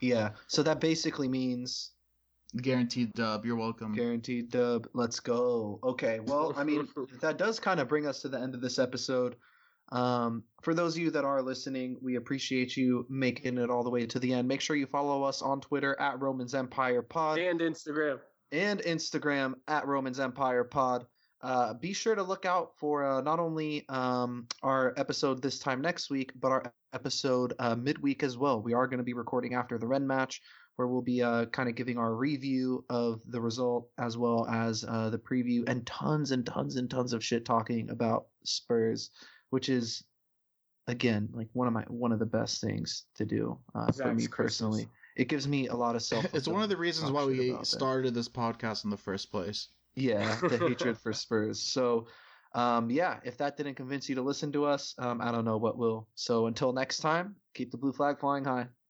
[0.00, 0.30] Yeah.
[0.46, 1.92] So that basically means
[2.56, 3.44] Guaranteed dub.
[3.44, 3.92] You're welcome.
[3.94, 4.88] guaranteed dub.
[4.94, 5.78] Let's go.
[5.82, 6.20] Okay.
[6.20, 6.88] Well, I mean,
[7.20, 9.36] that does kind of bring us to the end of this episode.
[9.92, 13.90] Um, for those of you that are listening, we appreciate you making it all the
[13.90, 14.48] way to the end.
[14.48, 18.18] Make sure you follow us on Twitter at Romans Empire Pod And Instagram.
[18.52, 21.06] and Instagram at Romans Empire Pod.
[21.42, 25.80] Uh, be sure to look out for uh, not only um, our episode this time
[25.80, 28.60] next week, but our episode uh, midweek as well.
[28.60, 30.40] We are going to be recording after the Rennes match,
[30.74, 34.84] where we'll be uh, kind of giving our review of the result as well as
[34.88, 39.10] uh, the preview and tons and tons and tons of shit talking about Spurs,
[39.50, 40.04] which is
[40.86, 44.26] again like one of my one of the best things to do uh, for me
[44.26, 44.58] Christmas.
[44.58, 44.88] personally.
[45.16, 46.26] It gives me a lot of self.
[46.34, 47.66] it's one of the reasons why we started.
[47.66, 49.68] started this podcast in the first place.
[49.94, 51.58] Yeah, the hatred for Spurs.
[51.58, 52.06] So,
[52.54, 55.56] um, yeah, if that didn't convince you to listen to us, um, I don't know
[55.56, 56.06] what will.
[56.14, 58.66] So until next time, keep the blue flag flying high.